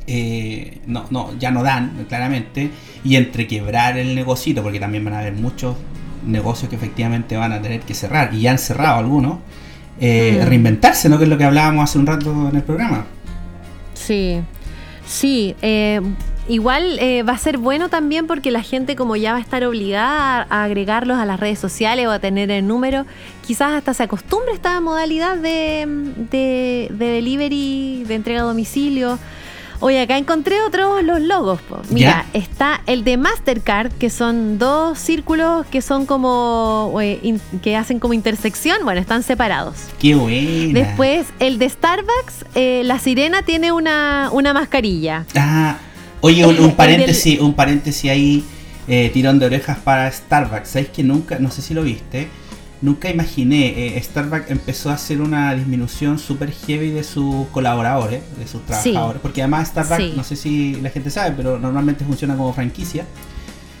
eh, 0.07 0.79
no, 0.85 1.05
no, 1.09 1.37
ya 1.39 1.51
no 1.51 1.63
dan, 1.63 2.05
claramente. 2.07 2.69
Y 3.03 3.15
entre 3.15 3.47
quebrar 3.47 3.97
el 3.97 4.15
negocio, 4.15 4.61
porque 4.61 4.79
también 4.79 5.03
van 5.03 5.13
a 5.13 5.19
haber 5.19 5.33
muchos 5.33 5.75
negocios 6.25 6.69
que 6.69 6.75
efectivamente 6.75 7.37
van 7.37 7.51
a 7.51 7.61
tener 7.61 7.81
que 7.81 7.93
cerrar, 7.93 8.33
y 8.33 8.41
ya 8.41 8.51
han 8.51 8.59
cerrado 8.59 8.97
algunos, 8.97 9.39
eh, 9.99 10.39
mm. 10.41 10.47
reinventarse, 10.47 11.09
¿no? 11.09 11.17
Que 11.17 11.23
es 11.23 11.29
lo 11.29 11.37
que 11.37 11.45
hablábamos 11.45 11.89
hace 11.89 11.97
un 11.97 12.05
rato 12.05 12.49
en 12.49 12.55
el 12.55 12.63
programa. 12.63 13.05
Sí, 13.93 14.41
sí. 15.05 15.55
Eh, 15.61 16.01
igual 16.47 16.99
eh, 16.99 17.23
va 17.23 17.33
a 17.33 17.37
ser 17.37 17.57
bueno 17.57 17.89
también 17.89 18.27
porque 18.27 18.51
la 18.51 18.61
gente 18.61 18.95
como 18.95 19.15
ya 19.15 19.31
va 19.31 19.37
a 19.37 19.41
estar 19.41 19.63
obligada 19.63 20.45
a 20.49 20.63
agregarlos 20.63 21.17
a 21.17 21.25
las 21.25 21.39
redes 21.39 21.59
sociales 21.59 22.07
o 22.07 22.11
a 22.11 22.19
tener 22.19 22.51
el 22.51 22.67
número, 22.67 23.05
quizás 23.45 23.71
hasta 23.71 23.93
se 23.93 24.03
acostumbre 24.03 24.51
a 24.51 24.55
esta 24.55 24.81
modalidad 24.81 25.37
de, 25.37 25.85
de, 26.29 26.89
de 26.91 27.05
delivery, 27.05 28.03
de 28.05 28.15
entrega 28.15 28.41
a 28.41 28.43
domicilio. 28.43 29.17
Oye, 29.79 30.01
acá 30.01 30.17
encontré 30.17 30.61
otros 30.61 31.03
los 31.03 31.21
logos. 31.21 31.59
Mira, 31.89 32.25
está 32.33 32.81
el 32.85 33.03
de 33.03 33.17
Mastercard, 33.17 33.91
que 33.93 34.09
son 34.09 34.57
dos 34.57 34.97
círculos 34.97 35.65
que 35.67 35.81
son 35.81 36.05
como 36.05 36.93
que 37.61 37.75
hacen 37.75 37.99
como 37.99 38.13
intersección. 38.13 38.77
Bueno, 38.83 38.99
están 39.01 39.23
separados. 39.23 39.75
Qué 39.99 40.15
bueno. 40.15 40.79
Después, 40.79 41.27
el 41.39 41.59
de 41.59 41.69
Starbucks, 41.69 42.45
eh, 42.55 42.81
la 42.85 42.99
sirena 42.99 43.41
tiene 43.43 43.71
una, 43.71 44.29
una 44.31 44.53
mascarilla. 44.53 45.25
Ah, 45.35 45.77
oye, 46.21 46.45
un, 46.45 46.75
paréntesis, 46.75 47.39
un 47.39 47.53
paréntesis 47.53 48.09
ahí, 48.09 48.43
eh, 48.87 49.09
tirón 49.13 49.39
de 49.39 49.45
orejas 49.45 49.77
para 49.79 50.11
Starbucks. 50.11 50.69
¿Sabes 50.69 50.89
que 50.89 51.03
nunca, 51.03 51.37
no 51.39 51.51
sé 51.51 51.61
si 51.61 51.73
lo 51.73 51.83
viste? 51.83 52.27
Nunca 52.85 53.09
imaginé. 53.09 53.97
Eh, 53.97 54.01
Starbucks 54.01 54.49
empezó 54.49 54.91
a 54.91 54.93
hacer 54.93 55.19
una 55.19 55.53
disminución 55.53 56.19
súper 56.19 56.51
heavy 56.51 56.91
de 56.91 57.03
sus 57.03 57.47
colaboradores, 57.47 58.21
de 58.37 58.47
sus 58.47 58.65
trabajadores. 58.65 59.21
Porque 59.21 59.41
además 59.41 59.69
Starbucks, 59.69 60.15
no 60.15 60.23
sé 60.23 60.35
si 60.35 60.75
la 60.75 60.89
gente 60.89 61.09
sabe, 61.09 61.33
pero 61.35 61.59
normalmente 61.59 62.05
funciona 62.05 62.37
como 62.37 62.53
franquicia. 62.53 63.05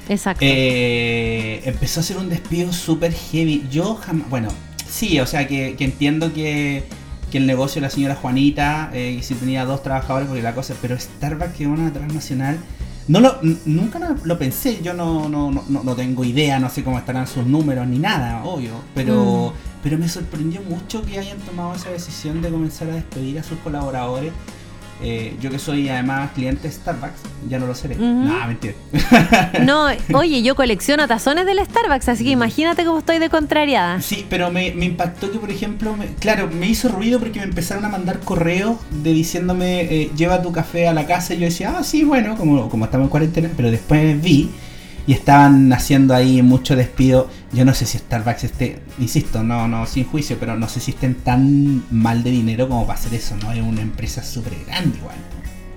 Exacto. 0.09 0.43
Eh, 0.45 1.61
empezó 1.65 1.99
a 1.99 2.01
hacer 2.01 2.17
un 2.17 2.29
despido 2.29 2.73
súper 2.73 3.13
heavy. 3.13 3.65
Yo 3.71 3.95
jamás. 3.95 4.29
Bueno, 4.29 4.49
sí, 4.89 5.19
o 5.19 5.27
sea 5.27 5.47
que, 5.47 5.75
entiendo 5.79 6.33
que, 6.33 6.83
que, 7.31 7.37
el 7.37 7.47
negocio 7.47 7.75
de 7.75 7.87
la 7.87 7.89
señora 7.89 8.15
Juanita, 8.15 8.91
eh, 8.93 9.19
si 9.21 9.35
tenía 9.35 9.65
dos 9.65 9.83
trabajadores, 9.83 10.27
porque 10.27 10.43
la 10.43 10.53
cosa. 10.53 10.75
Pero 10.81 10.99
Starbucks, 10.99 11.53
que 11.53 11.63
es 11.63 11.69
una 11.69 11.93
transnacional 11.93 12.57
no 13.07 13.19
lo, 13.19 13.37
nunca 13.65 13.99
lo 14.23 14.39
pensé, 14.39 14.81
yo 14.81 14.93
no, 14.93 15.29
no, 15.29 15.51
no, 15.51 15.83
no, 15.83 15.95
tengo 15.95 16.23
idea, 16.23 16.59
no 16.59 16.69
sé 16.69 16.83
cómo 16.83 16.97
estarán 16.97 17.27
sus 17.27 17.45
números 17.45 17.87
ni 17.87 17.99
nada, 17.99 18.43
obvio, 18.43 18.73
pero, 18.95 19.53
mm. 19.53 19.81
pero 19.83 19.97
me 19.97 20.09
sorprendió 20.09 20.61
mucho 20.61 21.03
que 21.03 21.19
hayan 21.19 21.37
tomado 21.39 21.75
esa 21.75 21.89
decisión 21.89 22.41
de 22.41 22.49
comenzar 22.49 22.89
a 22.89 22.95
despedir 22.95 23.37
a 23.39 23.43
sus 23.43 23.59
colaboradores 23.59 24.31
eh, 25.01 25.35
yo 25.41 25.49
que 25.49 25.59
soy 25.59 25.89
además 25.89 26.31
cliente 26.33 26.67
de 26.67 26.73
Starbucks, 26.73 27.19
ya 27.49 27.59
no 27.59 27.67
lo 27.67 27.75
seré. 27.75 27.95
No, 27.95 28.47
mentira. 28.47 28.73
no, 29.61 29.87
oye, 30.17 30.41
yo 30.41 30.55
colecciono 30.55 31.07
tazones 31.07 31.45
del 31.45 31.59
Starbucks, 31.59 32.09
así 32.09 32.23
que 32.23 32.29
imagínate 32.31 32.85
cómo 32.85 32.99
estoy 32.99 33.19
de 33.19 33.29
contrariada. 33.29 34.01
Sí, 34.01 34.25
pero 34.29 34.51
me, 34.51 34.67
impactó 34.67 35.31
que, 35.31 35.39
por 35.39 35.51
ejemplo, 35.51 35.95
claro, 36.19 36.49
me 36.49 36.67
hizo 36.67 36.89
ruido 36.89 37.19
porque 37.19 37.39
me 37.39 37.45
empezaron 37.45 37.83
a 37.85 37.89
mandar 37.89 38.19
correos 38.21 38.77
de 39.03 39.11
diciéndome, 39.11 39.81
eh, 39.81 40.11
lleva 40.15 40.41
tu 40.41 40.51
café 40.51 40.87
a 40.87 40.93
la 40.93 41.05
casa. 41.05 41.33
Y 41.33 41.39
yo 41.39 41.45
decía, 41.45 41.75
ah, 41.77 41.83
sí, 41.83 42.03
bueno, 42.03 42.37
como, 42.37 42.69
como 42.69 42.85
estamos 42.85 43.05
en 43.05 43.09
cuarentena, 43.09 43.49
pero 43.55 43.71
después 43.71 44.21
vi 44.21 44.49
y 45.07 45.13
estaban 45.13 45.71
haciendo 45.73 46.13
ahí 46.13 46.41
mucho 46.41 46.75
despido. 46.75 47.29
Yo 47.53 47.65
no 47.65 47.73
sé 47.73 47.85
si 47.85 47.97
Starbucks 47.97 48.43
esté, 48.43 48.79
insisto, 48.99 49.43
no, 49.43 49.67
no, 49.67 49.85
sin 49.85 50.05
juicio, 50.05 50.37
pero 50.39 50.55
no 50.55 50.67
sé 50.67 50.79
si 50.79 50.91
estén 50.91 51.15
tan 51.15 51.83
mal 51.91 52.23
de 52.23 52.31
dinero 52.31 52.67
como 52.67 52.85
para 52.85 52.99
hacer 52.99 53.13
eso, 53.13 53.35
¿no? 53.37 53.51
Es 53.51 53.61
una 53.61 53.81
empresa 53.81 54.23
súper 54.23 54.53
grande 54.65 54.97
igual. 54.97 55.17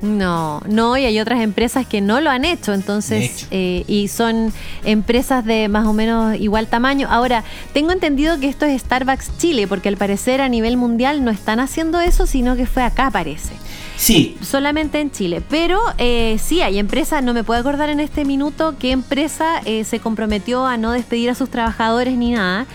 No, 0.00 0.60
no, 0.68 0.96
y 0.96 1.04
hay 1.04 1.18
otras 1.18 1.40
empresas 1.40 1.86
que 1.86 2.00
no 2.00 2.20
lo 2.20 2.30
han 2.30 2.44
hecho, 2.44 2.72
entonces, 2.72 3.48
eh, 3.50 3.84
y 3.88 4.08
son 4.08 4.52
empresas 4.84 5.44
de 5.44 5.68
más 5.68 5.86
o 5.86 5.92
menos 5.92 6.36
igual 6.36 6.68
tamaño. 6.68 7.08
Ahora, 7.10 7.42
tengo 7.72 7.90
entendido 7.90 8.38
que 8.38 8.48
esto 8.48 8.64
es 8.64 8.80
Starbucks 8.82 9.38
Chile, 9.38 9.66
porque 9.66 9.88
al 9.88 9.96
parecer 9.96 10.40
a 10.40 10.48
nivel 10.48 10.76
mundial 10.76 11.24
no 11.24 11.30
están 11.30 11.58
haciendo 11.58 12.00
eso, 12.00 12.26
sino 12.26 12.54
que 12.54 12.66
fue 12.66 12.82
acá, 12.84 13.10
parece. 13.10 13.54
Sí. 13.96 14.36
Solamente 14.40 15.00
en 15.00 15.10
Chile. 15.10 15.42
Pero 15.48 15.80
eh, 15.98 16.38
sí, 16.40 16.62
hay 16.62 16.78
empresas, 16.78 17.22
no 17.22 17.34
me 17.34 17.42
puedo 17.42 17.58
acordar 17.60 17.90
en 17.90 17.98
este 17.98 18.24
minuto 18.24 18.76
qué 18.78 18.92
empresa 18.92 19.60
eh, 19.64 19.82
se 19.84 19.98
comprometió 19.98 20.64
a 20.64 20.76
no 20.76 20.92
despedir 20.92 21.30
a 21.30 21.34
sus 21.34 21.50
trabajadores 21.50 22.16
ni 22.16 22.30
nada. 22.30 22.66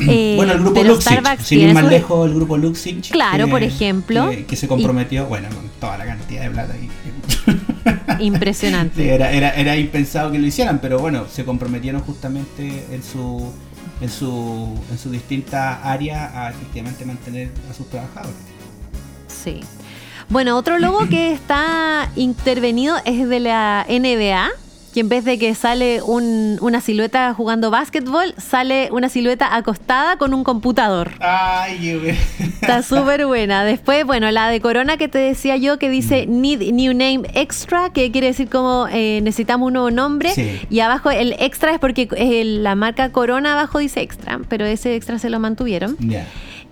Eh, 0.00 0.34
bueno, 0.36 0.52
el 0.52 0.60
grupo 0.60 0.82
Luxich, 0.82 1.40
sin 1.40 1.60
ir 1.60 1.74
más 1.74 1.84
lejos, 1.84 2.28
el 2.28 2.34
grupo 2.34 2.56
Luxich. 2.56 3.10
Claro, 3.10 3.48
por 3.48 3.62
ejemplo. 3.62 4.30
Que, 4.46 4.56
se 4.56 4.68
comprometió, 4.68 5.26
bueno, 5.26 5.48
con 5.48 5.68
toda 5.80 5.98
la 5.98 6.06
cantidad 6.06 6.42
de 6.42 6.50
plata 6.50 6.74
ahí. 6.74 6.90
Impresionante. 8.24 9.14
era, 9.14 9.30
era, 9.32 9.50
era 9.50 9.76
impensado 9.76 10.32
que 10.32 10.38
lo 10.38 10.46
hicieran, 10.46 10.78
pero 10.80 10.98
bueno, 10.98 11.26
se 11.30 11.44
comprometieron 11.44 12.00
justamente 12.00 12.86
en 12.90 13.02
su 13.02 13.52
en 14.00 14.10
su, 14.10 14.78
en 14.90 14.98
su 14.98 15.10
distintas 15.10 15.78
áreas 15.82 16.34
a 16.34 16.50
efectivamente 16.50 17.04
mantener 17.04 17.50
a 17.70 17.74
sus 17.74 17.88
trabajadores. 17.88 18.36
Sí. 19.28 19.60
Bueno, 20.28 20.56
otro 20.56 20.78
logo 20.78 21.08
que 21.08 21.32
está 21.34 22.10
intervenido 22.16 22.96
es 23.04 23.28
de 23.28 23.40
la 23.40 23.86
NBA, 23.88 24.50
que 24.96 25.00
en 25.00 25.10
vez 25.10 25.26
de 25.26 25.38
que 25.38 25.54
sale 25.54 26.00
una 26.00 26.80
silueta 26.80 27.34
jugando 27.34 27.70
básquetbol, 27.70 28.32
sale 28.38 28.88
una 28.90 29.10
silueta 29.10 29.54
acostada 29.54 30.16
con 30.16 30.32
un 30.32 30.42
computador. 30.42 31.10
Ay, 31.20 32.16
Está 32.62 32.82
súper 32.82 33.26
buena. 33.26 33.62
Después, 33.62 34.06
bueno, 34.06 34.30
la 34.30 34.48
de 34.48 34.58
Corona 34.62 34.96
que 34.96 35.08
te 35.08 35.18
decía 35.18 35.58
yo, 35.58 35.78
que 35.78 35.90
dice 35.90 36.26
mm. 36.26 36.40
Need 36.40 36.72
New 36.72 36.92
Name 36.94 37.28
Extra, 37.34 37.90
que 37.90 38.10
quiere 38.10 38.28
decir 38.28 38.48
como 38.48 38.86
eh, 38.90 39.20
necesitamos 39.22 39.66
un 39.66 39.74
nuevo 39.74 39.90
nombre. 39.90 40.32
Y 40.70 40.80
abajo 40.80 41.10
el 41.10 41.34
extra 41.40 41.74
es 41.74 41.78
porque 41.78 42.08
la 42.62 42.74
marca 42.74 43.12
Corona 43.12 43.52
abajo 43.52 43.80
dice 43.80 44.00
extra, 44.00 44.40
pero 44.48 44.64
ese 44.64 44.96
extra 44.96 45.18
se 45.18 45.28
lo 45.28 45.38
mantuvieron. 45.38 45.98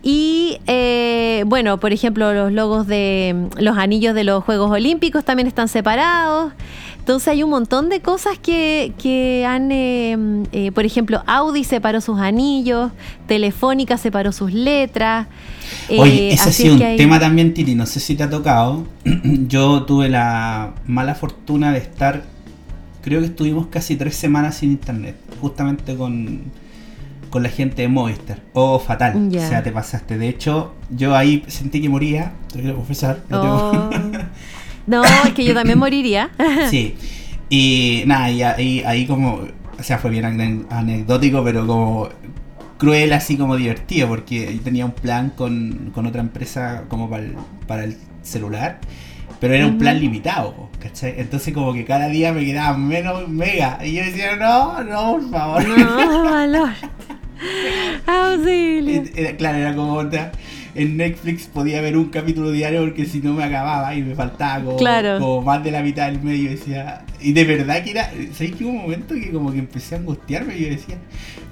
Y 0.02 0.60
eh, 0.66 1.44
bueno, 1.46 1.78
por 1.78 1.92
ejemplo, 1.94 2.32
los 2.34 2.52
logos 2.52 2.86
de 2.86 3.48
los 3.58 3.78
anillos 3.78 4.14
de 4.14 4.24
los 4.24 4.44
Juegos 4.44 4.70
Olímpicos 4.70 5.24
también 5.24 5.46
están 5.46 5.68
separados. 5.68 6.52
Entonces 7.04 7.28
hay 7.28 7.42
un 7.42 7.50
montón 7.50 7.90
de 7.90 8.00
cosas 8.00 8.38
que, 8.38 9.44
han, 9.46 9.70
eh, 9.70 10.16
eh, 10.52 10.72
por 10.72 10.86
ejemplo, 10.86 11.22
Audi 11.26 11.62
separó 11.62 12.00
sus 12.00 12.18
anillos, 12.18 12.92
Telefónica 13.26 13.98
separó 13.98 14.32
sus 14.32 14.54
letras. 14.54 15.26
Oye, 15.98 16.32
ese 16.32 16.48
ha 16.48 16.52
sido 16.52 16.76
un 16.76 16.96
tema 16.96 17.20
también, 17.20 17.52
Titi, 17.52 17.74
no 17.74 17.84
sé 17.84 18.00
si 18.00 18.14
te 18.14 18.22
ha 18.22 18.30
tocado. 18.30 18.86
Yo 19.48 19.82
tuve 19.82 20.08
la 20.08 20.76
mala 20.86 21.14
fortuna 21.14 21.72
de 21.72 21.78
estar, 21.80 22.22
creo 23.02 23.20
que 23.20 23.26
estuvimos 23.26 23.66
casi 23.66 23.96
tres 23.96 24.16
semanas 24.16 24.54
sin 24.54 24.70
internet, 24.70 25.16
justamente 25.42 25.94
con 25.96 26.44
con 27.28 27.42
la 27.42 27.48
gente 27.50 27.82
de 27.82 27.88
Movistar. 27.88 28.38
Oh, 28.52 28.78
fatal. 28.78 29.28
O 29.28 29.30
sea, 29.32 29.62
te 29.62 29.72
pasaste. 29.72 30.16
De 30.16 30.28
hecho, 30.28 30.72
yo 30.88 31.16
ahí 31.16 31.42
sentí 31.48 31.82
que 31.82 31.88
moría, 31.88 32.32
te 32.50 32.60
quiero 32.60 32.76
confesar. 32.76 33.24
Oh. 33.30 33.90
no, 34.86 35.04
es 35.04 35.32
que 35.34 35.44
yo 35.44 35.54
también 35.54 35.78
moriría. 35.78 36.30
sí. 36.70 36.96
Y 37.48 38.02
nada, 38.06 38.30
y 38.30 38.42
ahí, 38.42 38.82
ahí 38.84 39.06
como, 39.06 39.40
o 39.78 39.82
sea, 39.82 39.98
fue 39.98 40.10
bien 40.10 40.24
anecdótico, 40.70 41.44
pero 41.44 41.66
como 41.66 42.08
cruel, 42.78 43.12
así 43.12 43.36
como 43.36 43.56
divertido, 43.56 44.08
porque 44.08 44.58
tenía 44.62 44.84
un 44.84 44.92
plan 44.92 45.30
con, 45.30 45.92
otra 45.94 46.20
empresa 46.20 46.84
como 46.88 47.08
para 47.08 47.24
el, 47.24 47.36
para 47.66 47.84
el 47.84 47.96
celular, 48.22 48.78
pero 49.40 49.54
era 49.54 49.66
un 49.66 49.78
plan 49.78 50.00
limitado, 50.00 50.70
¿cachai? 50.80 51.14
Entonces 51.18 51.54
como 51.54 51.72
que 51.72 51.84
cada 51.84 52.08
día 52.08 52.32
me 52.32 52.44
quedaba 52.44 52.76
menos 52.76 53.28
mega, 53.28 53.78
y 53.84 53.94
yo 53.94 54.04
decía, 54.04 54.36
no, 54.36 54.82
no, 54.82 55.12
por 55.12 55.30
favor. 55.30 55.68
No, 55.68 56.24
valor. 56.24 56.70
Auxilio. 58.06 59.02
claro, 59.36 59.58
era 59.58 59.74
como 59.74 59.96
en 60.74 60.96
Netflix 60.96 61.46
podía 61.46 61.80
ver 61.80 61.96
un 61.96 62.06
capítulo 62.06 62.50
diario 62.50 62.80
porque 62.82 63.06
si 63.06 63.20
no 63.20 63.34
me 63.34 63.44
acababa 63.44 63.94
y 63.94 64.02
me 64.02 64.14
faltaba 64.14 64.64
como, 64.64 65.42
más 65.42 65.62
de 65.62 65.70
la 65.70 65.82
mitad 65.82 66.06
del 66.06 66.20
medio. 66.22 66.50
Decía, 66.50 67.04
y 67.20 67.32
de 67.32 67.44
verdad 67.44 67.82
que 67.84 67.92
era, 67.92 68.10
¿sabes 68.32 68.52
que 68.52 68.64
hubo 68.64 68.72
un 68.72 68.82
momento 68.82 69.14
que 69.14 69.30
como 69.30 69.52
que 69.52 69.58
empecé 69.58 69.94
a 69.94 69.98
angustiarme 69.98 70.56
y 70.56 70.62
yo 70.62 70.68
decía, 70.70 70.96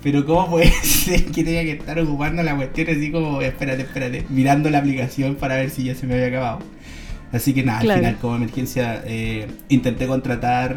pero 0.02 0.26
¿cómo 0.26 0.50
puede 0.50 0.70
ser 0.82 1.24
que 1.26 1.44
tenía 1.44 1.62
que 1.62 1.72
estar 1.72 1.98
ocupando 2.00 2.42
la 2.42 2.56
cuestión 2.56 2.88
así 2.90 3.10
como, 3.10 3.40
espérate, 3.40 3.82
espérate, 3.82 4.24
mirando 4.28 4.70
la 4.70 4.78
aplicación 4.78 5.36
para 5.36 5.56
ver 5.56 5.70
si 5.70 5.84
ya 5.84 5.94
se 5.94 6.06
me 6.06 6.14
había 6.14 6.26
acabado? 6.26 6.58
Así 7.32 7.54
que 7.54 7.62
nada, 7.62 7.78
al 7.80 7.92
final 7.92 8.18
como 8.20 8.36
emergencia 8.36 9.02
eh, 9.06 9.46
intenté 9.70 10.06
contratar 10.06 10.76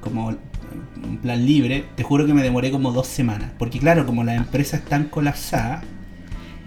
como 0.00 0.28
un 0.28 1.18
plan 1.18 1.44
libre, 1.44 1.84
te 1.96 2.02
juro 2.02 2.26
que 2.26 2.32
me 2.32 2.42
demoré 2.42 2.70
como 2.70 2.92
dos 2.92 3.06
semanas. 3.06 3.50
Porque 3.58 3.78
claro, 3.78 4.06
como 4.06 4.24
las 4.24 4.36
empresas 4.36 4.80
están 4.80 5.04
colapsadas, 5.04 5.84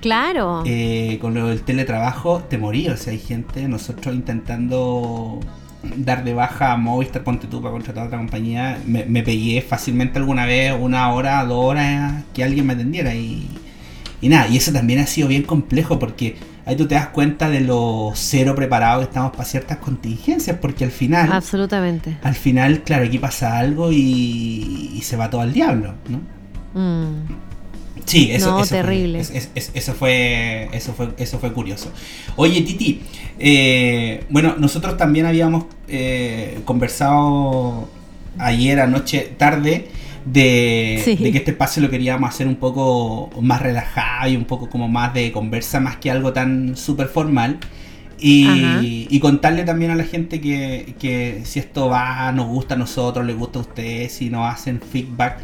Claro. 0.04 0.64
Eh, 0.66 1.18
con 1.22 1.34
lo 1.34 1.48
del 1.48 1.62
teletrabajo 1.62 2.44
te 2.50 2.58
morí, 2.58 2.90
o 2.90 2.98
sea, 2.98 3.14
hay 3.14 3.20
gente, 3.20 3.70
nosotros 3.70 4.14
intentando 4.14 5.40
dar 5.96 6.26
de 6.26 6.34
baja 6.34 6.74
a 6.74 6.78
Movistar, 6.78 7.24
ponte 7.24 7.48
tú 7.48 7.62
para 7.62 7.72
contratar 7.72 8.04
a 8.04 8.08
otra 8.08 8.18
compañía, 8.18 8.82
me, 8.86 9.06
me, 9.06 9.24
pegué 9.24 9.62
fácilmente 9.62 10.20
alguna 10.20 10.46
vez 10.46 10.76
una 10.78 11.14
hora, 11.14 11.46
dos 11.46 11.64
horas 11.64 12.24
que 12.34 12.44
alguien 12.44 12.68
me 12.68 12.74
atendiera 12.74 13.16
y, 13.16 13.48
y 14.20 14.28
nada, 14.28 14.50
y 14.50 14.58
eso 14.58 14.74
también 14.74 15.00
ha 15.00 15.08
sido 15.08 15.30
bien 15.30 15.44
complejo 15.44 15.98
porque 16.00 16.36
ahí 16.66 16.76
tú 16.76 16.86
te 16.86 16.96
das 16.96 17.08
cuenta 17.08 17.50
de 17.50 17.62
lo 17.62 18.12
cero 18.14 18.56
preparado 18.56 19.00
que 19.00 19.06
estamos 19.06 19.32
para 19.32 19.46
ciertas 19.46 19.78
contingencias, 19.78 20.58
porque 20.58 20.84
al 20.84 20.92
final... 20.92 21.32
Absolutamente. 21.32 22.18
Al 22.24 22.36
final, 22.36 22.82
claro, 22.82 23.06
aquí 23.06 23.20
pasa 23.20 23.58
algo 23.58 23.90
y, 23.90 25.00
se 25.02 25.16
va 25.16 25.30
todo 25.30 25.40
al 25.40 25.54
diablo, 25.54 25.94
¿no? 26.10 26.20
Mm. 26.78 27.53
Sí, 28.06 28.32
eso, 28.32 28.58
no, 28.58 28.66
terrible. 28.66 29.24
Fue, 29.24 29.38
eso, 29.56 29.94
fue, 29.94 30.70
eso, 30.74 30.94
fue, 30.94 31.10
eso 31.18 31.40
fue 31.40 31.54
curioso. 31.54 31.92
Oye, 32.36 32.62
Titi, 32.62 33.02
eh, 33.40 34.24
bueno, 34.30 34.56
nosotros 34.58 34.98
también 34.98 35.26
habíamos 35.26 35.66
eh, 35.88 36.60
conversado 36.66 37.88
ayer 38.40 38.80
anoche 38.80 39.34
tarde 39.38 39.90
de, 40.26 41.02
que 41.06 41.38
este 41.38 41.52
espacio 41.52 41.84
lo 41.84 41.90
queríamos 41.90 42.30
hacer 42.30 42.48
un 42.48 42.56
poco 42.56 43.30
más 43.42 43.62
relajado 43.62 44.30
y 44.30 44.36
un 44.36 44.46
poco 44.46 44.70
como 44.70 44.88
más 44.88 45.14
de 45.14 45.32
conversa, 45.32 45.80
más 45.80 45.98
que 45.98 46.10
algo 46.10 46.34
tan 46.34 46.76
súper 46.76 47.08
formal. 47.08 47.60
Y, 48.26 49.20
contarle 49.20 49.64
también 49.64 49.92
a 49.92 49.96
la 49.96 50.06
gente 50.06 50.42
que, 50.42 50.96
que 51.00 51.42
si 51.44 51.60
esto 51.60 51.90
va, 51.90 52.32
nos 52.32 52.48
gusta 52.48 52.76
a 52.76 52.78
nosotros, 52.78 53.26
les 53.26 53.38
gusta 53.38 53.60
a 53.60 53.62
ustedes, 53.62 54.14
si 54.14 54.30
nos 54.30 54.52
hacen 54.52 54.82
feedback 54.82 55.40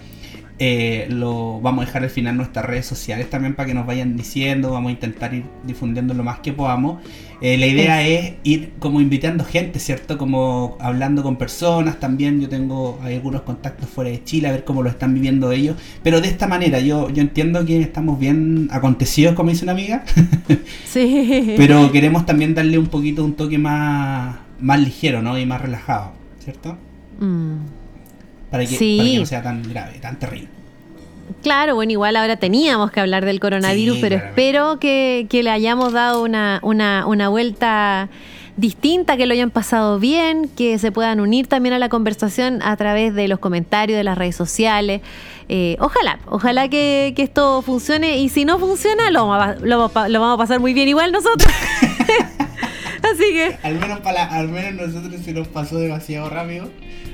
eh, 0.62 1.08
lo 1.10 1.62
vamos 1.62 1.84
a 1.84 1.86
dejar 1.86 2.04
al 2.04 2.10
final 2.10 2.36
nuestras 2.36 2.66
redes 2.66 2.86
sociales 2.86 3.30
también 3.30 3.56
para 3.56 3.68
que 3.68 3.74
nos 3.74 3.86
vayan 3.86 4.18
diciendo. 4.18 4.72
Vamos 4.72 4.90
a 4.90 4.92
intentar 4.92 5.34
ir 5.34 5.46
difundiendo 5.64 6.14
lo 6.14 6.24
más 6.24 6.40
que 6.40 6.52
podamos. 6.52 7.02
Eh, 7.40 7.58
la 7.58 7.66
idea 7.66 8.06
es 8.06 8.34
ir 8.44 8.74
como 8.80 9.00
invitando 9.00 9.46
gente, 9.46 9.80
¿cierto? 9.80 10.18
Como 10.18 10.78
hablando 10.82 11.24
con 11.24 11.38
personas 11.38 12.02
también. 12.02 12.42
Yo 12.42 12.50
tengo 12.50 13.00
algunos 13.02 13.44
contactos 13.44 13.90
fuera 13.90 14.10
de 14.10 14.22
Chile 14.26 14.50
a 14.50 14.52
ver 14.52 14.66
cómo 14.66 14.84
lo 14.84 14.90
están 14.90 15.14
viviendo 15.14 15.54
ellos. 15.54 15.78
Pero 16.04 16.20
de 16.20 16.28
esta 16.28 16.46
manera, 16.46 16.82
yo, 16.82 17.10
yo 17.10 17.22
entiendo 17.22 17.66
que 17.66 17.80
estamos 17.80 18.20
bien 18.20 18.68
acontecidos, 18.70 19.36
como 19.36 19.52
dice 19.52 19.64
una 19.64 19.72
amiga. 19.72 20.04
sí. 20.86 21.54
Pero 21.56 21.90
queremos 21.94 22.26
también 22.26 22.54
darle 22.54 22.78
un 22.78 22.88
poquito 22.88 23.24
un 23.24 23.36
toque 23.36 23.58
más, 23.58 24.36
más 24.60 24.80
ligero, 24.82 25.22
¿no? 25.22 25.40
Y 25.40 25.46
más 25.46 25.62
relajado, 25.62 26.12
¿cierto? 26.44 26.78
Mm 27.22 27.79
para 28.50 28.66
que, 28.66 29.18
no 29.20 29.26
sea 29.26 29.42
tan 29.44 29.64
grave, 29.64 30.00
tan 30.00 30.18
terrible. 30.18 30.60
Claro, 31.44 31.76
bueno, 31.76 31.92
igual 31.92 32.16
ahora 32.16 32.38
teníamos 32.38 32.92
que 32.92 33.00
hablar 33.00 33.24
del 33.24 33.40
coronavirus, 33.40 34.00
pero 34.02 34.16
espero 34.16 34.80
que, 34.80 35.28
le 35.32 35.50
hayamos 35.50 35.94
dado 35.94 36.24
una, 36.24 36.60
una, 36.64 37.30
vuelta 37.30 38.10
distinta, 38.58 39.16
que 39.16 39.26
lo 39.26 39.34
hayan 39.34 39.52
pasado 39.52 40.00
bien, 40.00 40.50
que 40.50 40.80
se 40.80 40.92
puedan 40.92 41.20
unir 41.20 41.48
también 41.48 41.74
a 41.74 41.80
la 41.80 41.88
conversación 41.88 42.62
a 42.62 42.76
través 42.76 43.14
de 43.14 43.28
los 43.28 43.40
comentarios 43.40 43.96
de 43.96 44.04
las 44.04 44.18
redes 44.18 44.36
sociales. 44.36 45.02
Eh, 45.48 45.78
ojalá, 45.80 46.20
ojalá 46.26 46.68
que, 46.68 47.14
esto 47.16 47.62
funcione 47.62 48.18
y 48.18 48.30
si 48.30 48.44
no 48.44 48.60
funciona, 48.60 49.12
lo, 49.12 49.28
lo, 49.64 49.90
vamos 49.90 50.34
a 50.34 50.38
pasar 50.38 50.60
muy 50.60 50.74
bien 50.74 50.90
igual 50.90 51.12
nosotros. 51.12 51.54
Así 53.20 53.34
que... 53.34 53.58
Al 53.64 53.80
menos, 53.80 54.00
para 54.00 54.26
al 54.26 54.48
menos 54.48 54.94
nosotros 54.94 55.22
se 55.22 55.34
nos 55.34 55.48
pasó 55.48 55.78
demasiado 55.78 56.30
rápido 56.30 56.70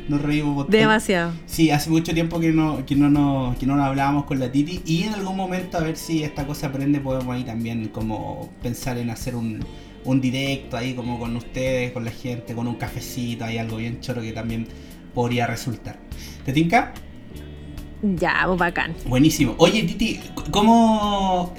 nos 0.08 0.22
reímos 0.22 0.68
Demasiado. 0.70 1.34
Sí, 1.46 1.72
hace 1.72 1.90
mucho 1.90 2.14
tiempo 2.14 2.40
que 2.40 2.52
no, 2.52 2.86
que 2.86 2.96
no, 2.96 3.10
nos, 3.10 3.58
que 3.58 3.66
no 3.66 3.76
nos 3.76 3.86
hablábamos 3.86 4.26
con 4.26 4.40
la 4.40 4.52
Titi 4.52 4.82
y 4.86 5.04
en 5.04 5.14
algún 5.14 5.36
momento 5.36 5.78
a 5.78 5.82
ver 5.82 5.98
si 5.98 6.24
esta 6.24 6.46
cosa 6.46 6.68
aprende 6.68 7.00
podemos 7.00 7.36
ahí 7.36 7.44
también 7.44 7.88
como 7.88 8.52
pensar 8.62 8.98
en 8.98 9.10
hacer 9.10 9.36
un, 9.36 9.66
un 10.04 10.22
directo 10.22 10.78
ahí 10.78 10.94
como 10.94 11.20
con 11.20 11.36
ustedes, 11.36 11.92
con 11.92 12.06
la 12.06 12.12
gente, 12.12 12.54
con 12.54 12.68
un 12.68 12.76
cafecito, 12.76 13.46
hay 13.46 13.58
algo 13.58 13.78
bien 13.78 14.00
choro 14.00 14.22
que 14.22 14.32
también 14.32 14.68
podría 15.14 15.48
resultar. 15.48 15.98
¿Te 16.46 16.54
tinca? 16.54 16.94
Ya, 18.02 18.44
pues 18.46 18.60
bacán. 18.60 18.94
Buenísimo. 19.08 19.56
Oye, 19.58 19.84
Titi, 19.84 20.20
¿cómo. 20.52 21.54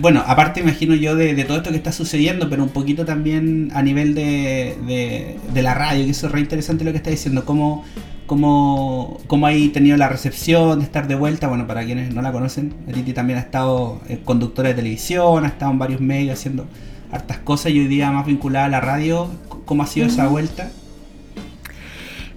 bueno, 0.00 0.22
aparte 0.26 0.60
imagino 0.60 0.94
yo 0.94 1.14
de, 1.14 1.44
todo 1.44 1.58
esto 1.58 1.70
que 1.70 1.76
está 1.76 1.92
sucediendo, 1.92 2.48
pero 2.48 2.62
un 2.62 2.70
poquito 2.70 3.04
también 3.04 3.70
a 3.74 3.82
nivel 3.82 4.14
de, 4.14 5.38
de, 5.52 5.62
la 5.62 5.74
radio, 5.74 6.04
que 6.04 6.10
eso 6.10 6.26
es 6.26 6.32
re 6.32 6.40
interesante 6.40 6.84
lo 6.84 6.92
que 6.92 6.98
está 6.98 7.10
diciendo. 7.10 7.44
¿Cómo, 7.44 7.84
cómo, 8.26 9.20
cómo 9.26 9.46
hay 9.46 9.68
tenido 9.68 9.96
la 9.96 10.08
recepción 10.08 10.78
de 10.78 10.84
estar 10.84 11.06
de 11.06 11.16
vuelta? 11.16 11.48
Bueno, 11.48 11.66
para 11.66 11.84
quienes 11.84 12.14
no 12.14 12.22
la 12.22 12.32
conocen, 12.32 12.72
Titi 12.92 13.12
también 13.12 13.38
ha 13.38 13.42
estado 13.42 14.00
eh, 14.08 14.20
conductora 14.24 14.70
de 14.70 14.76
televisión, 14.76 15.44
ha 15.44 15.48
estado 15.48 15.72
en 15.72 15.78
varios 15.78 16.00
medios 16.00 16.38
haciendo 16.38 16.66
hartas 17.12 17.38
cosas 17.38 17.72
y 17.72 17.80
hoy 17.80 17.88
día 17.88 18.10
más 18.10 18.26
vinculada 18.26 18.66
a 18.66 18.68
la 18.70 18.80
radio. 18.80 19.28
¿Cómo 19.64 19.82
ha 19.82 19.86
sido 19.86 20.06
esa 20.06 20.28
vuelta? 20.28 20.70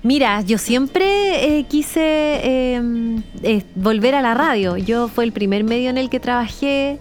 Mira, 0.04 0.42
yo 0.42 0.58
siempre 0.58 1.60
eh, 1.60 1.64
quise 1.64 2.76
em, 2.76 3.24
volver 3.74 4.16
a 4.16 4.22
la 4.22 4.34
radio. 4.34 4.76
Yo 4.76 5.08
fue 5.08 5.24
el 5.24 5.32
primer 5.32 5.64
medio 5.64 5.90
en 5.90 5.98
el 5.98 6.10
que 6.10 6.20
trabajé. 6.20 7.00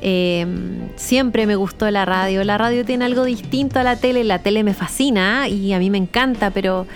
Em, 0.00 0.88
siempre 0.94 1.46
me 1.46 1.56
gustó 1.56 1.90
la 1.90 2.04
radio. 2.04 2.44
La 2.44 2.56
radio 2.56 2.84
tiene 2.84 3.04
algo 3.04 3.24
distinto 3.24 3.80
a 3.80 3.82
la 3.82 3.96
tele. 3.96 4.22
La 4.22 4.38
tele 4.38 4.62
me 4.62 4.74
fascina 4.74 5.48
y 5.48 5.72
a 5.72 5.80
mí 5.80 5.90
me 5.90 5.98
encanta, 5.98 6.50
pero 6.50 6.86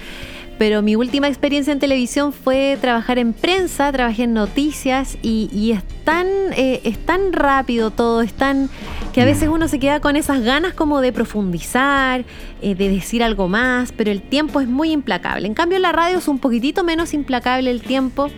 pero 0.60 0.82
mi 0.82 0.94
última 0.94 1.26
experiencia 1.26 1.72
en 1.72 1.78
televisión 1.78 2.34
fue 2.34 2.76
trabajar 2.82 3.18
en 3.18 3.32
prensa, 3.32 3.90
trabajé 3.92 4.24
en 4.24 4.34
noticias 4.34 5.16
y, 5.22 5.72
es, 5.72 5.82
tan, 6.04 6.26
eh, 6.54 6.82
es 6.84 6.98
tan 6.98 7.32
rápido 7.32 7.90
todo, 7.90 8.20
es 8.20 8.34
tan 8.34 8.68
que 9.14 9.22
a 9.22 9.24
veces 9.24 9.48
uno 9.48 9.68
se 9.68 9.78
queda 9.78 10.00
con 10.00 10.16
esas 10.16 10.42
ganas 10.42 10.74
como 10.74 11.00
de 11.00 11.14
profundizar, 11.14 12.26
eh, 12.60 12.74
de 12.74 12.90
decir 12.90 13.22
algo 13.22 13.48
más, 13.48 13.92
pero 13.92 14.10
el 14.10 14.20
tiempo 14.20 14.60
es 14.60 14.68
muy 14.68 14.92
implacable. 14.92 15.46
En 15.46 15.54
cambio 15.54 15.78
la 15.78 15.92
radio 15.92 16.18
es 16.18 16.28
un 16.28 16.38
poquitito 16.38 16.84
menos 16.84 17.14
implacable 17.14 17.70
el 17.70 17.80
tiempo 17.80 18.28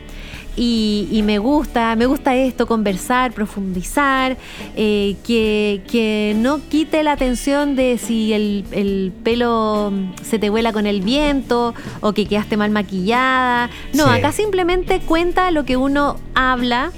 y, 0.57 1.23
me 1.25 1.39
gusta, 1.39 1.97
me 1.97 2.07
gusta 2.07 2.35
esto, 2.35 2.67
conversar, 2.67 3.33
profundizar, 3.33 4.37
eh, 4.77 5.17
que, 5.25 6.35
no 6.37 6.61
quite 6.69 7.03
la 7.03 7.13
atención 7.13 7.75
de 7.77 7.99
si 7.99 8.33
el, 8.33 9.13
pelo 9.23 9.93
se 10.23 10.39
te 10.39 10.51
vuela 10.51 10.73
con 10.73 10.87
el 10.87 11.01
viento 11.01 11.75
o 12.01 12.13
que 12.13 12.27
quedaste 12.27 12.57
mal 12.57 12.71
maquillada. 12.71 13.71
No, 13.95 14.07
acá 14.07 14.33
simplemente 14.33 15.01
cuenta 15.01 15.51
lo 15.51 15.65
que 15.65 15.77
uno 15.77 16.17
habla. 16.35 16.93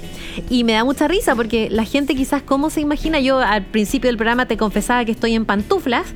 Y 0.49 0.65
me 0.65 0.73
da 0.73 0.83
mucha 0.83 1.07
risa 1.07 1.33
porque 1.33 1.69
la 1.71 1.85
gente 1.85 2.13
quizás 2.13 2.41
cómo 2.41 2.69
se 2.69 2.81
imagina, 2.81 3.21
yo 3.21 3.39
al 3.39 3.63
principio 3.63 4.09
del 4.09 4.17
programa 4.17 4.45
te 4.47 4.57
confesaba 4.57 5.05
que 5.05 5.13
estoy 5.13 5.33
en 5.33 5.45
pantuflas, 5.45 6.07